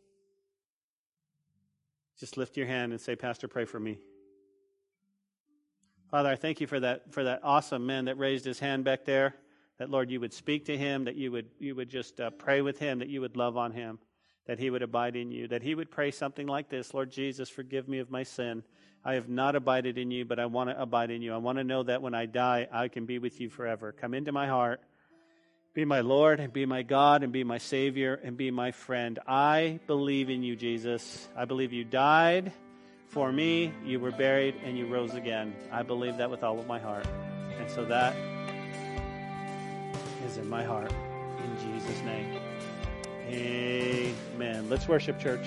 Just 2.18 2.38
lift 2.38 2.56
your 2.56 2.66
hand 2.66 2.92
and 2.92 3.00
say, 3.00 3.14
Pastor, 3.14 3.46
pray 3.46 3.66
for 3.66 3.78
me. 3.78 3.98
Father, 6.10 6.30
I 6.30 6.36
thank 6.36 6.60
you 6.60 6.66
for 6.66 6.80
that 6.80 7.12
for 7.12 7.24
that 7.24 7.40
awesome 7.44 7.84
man 7.84 8.06
that 8.06 8.16
raised 8.16 8.46
his 8.46 8.58
hand 8.58 8.82
back 8.82 9.04
there. 9.04 9.34
That 9.78 9.90
Lord, 9.90 10.10
you 10.10 10.20
would 10.20 10.32
speak 10.32 10.64
to 10.64 10.76
him, 10.76 11.04
that 11.04 11.16
you 11.16 11.30
would 11.30 11.50
you 11.58 11.74
would 11.74 11.90
just 11.90 12.18
uh, 12.18 12.30
pray 12.30 12.62
with 12.62 12.78
him, 12.78 12.98
that 13.00 13.08
you 13.08 13.20
would 13.20 13.36
love 13.36 13.58
on 13.58 13.72
him, 13.72 13.98
that 14.46 14.58
he 14.58 14.70
would 14.70 14.82
abide 14.82 15.16
in 15.16 15.30
you, 15.30 15.48
that 15.48 15.62
he 15.62 15.74
would 15.74 15.90
pray 15.90 16.10
something 16.10 16.46
like 16.46 16.70
this: 16.70 16.94
Lord 16.94 17.10
Jesus, 17.10 17.50
forgive 17.50 17.88
me 17.88 17.98
of 17.98 18.10
my 18.10 18.22
sin. 18.22 18.64
I 19.04 19.14
have 19.14 19.28
not 19.28 19.54
abided 19.54 19.98
in 19.98 20.10
you, 20.10 20.24
but 20.24 20.40
I 20.40 20.46
want 20.46 20.70
to 20.70 20.80
abide 20.80 21.10
in 21.10 21.20
you. 21.20 21.34
I 21.34 21.36
want 21.36 21.58
to 21.58 21.64
know 21.64 21.82
that 21.82 22.02
when 22.02 22.14
I 22.14 22.24
die, 22.24 22.66
I 22.72 22.88
can 22.88 23.04
be 23.04 23.18
with 23.18 23.38
you 23.38 23.50
forever. 23.50 23.92
Come 23.92 24.14
into 24.14 24.32
my 24.32 24.46
heart. 24.48 24.80
Be 25.78 25.84
my 25.84 26.00
Lord, 26.00 26.40
and 26.40 26.52
be 26.52 26.66
my 26.66 26.82
God, 26.82 27.22
and 27.22 27.32
be 27.32 27.44
my 27.44 27.58
Savior, 27.58 28.18
and 28.24 28.36
be 28.36 28.50
my 28.50 28.72
friend. 28.72 29.16
I 29.28 29.78
believe 29.86 30.28
in 30.28 30.42
you, 30.42 30.56
Jesus. 30.56 31.28
I 31.36 31.44
believe 31.44 31.72
you 31.72 31.84
died 31.84 32.50
for 33.06 33.30
me, 33.30 33.72
you 33.84 34.00
were 34.00 34.10
buried, 34.10 34.56
and 34.64 34.76
you 34.76 34.86
rose 34.86 35.14
again. 35.14 35.54
I 35.70 35.84
believe 35.84 36.16
that 36.16 36.32
with 36.32 36.42
all 36.42 36.58
of 36.58 36.66
my 36.66 36.80
heart. 36.80 37.06
And 37.60 37.70
so 37.70 37.84
that 37.84 38.16
is 40.26 40.36
in 40.36 40.48
my 40.48 40.64
heart. 40.64 40.92
In 41.44 41.78
Jesus' 41.78 42.02
name. 42.02 42.40
Amen. 43.28 44.68
Let's 44.68 44.88
worship, 44.88 45.20
church. 45.20 45.46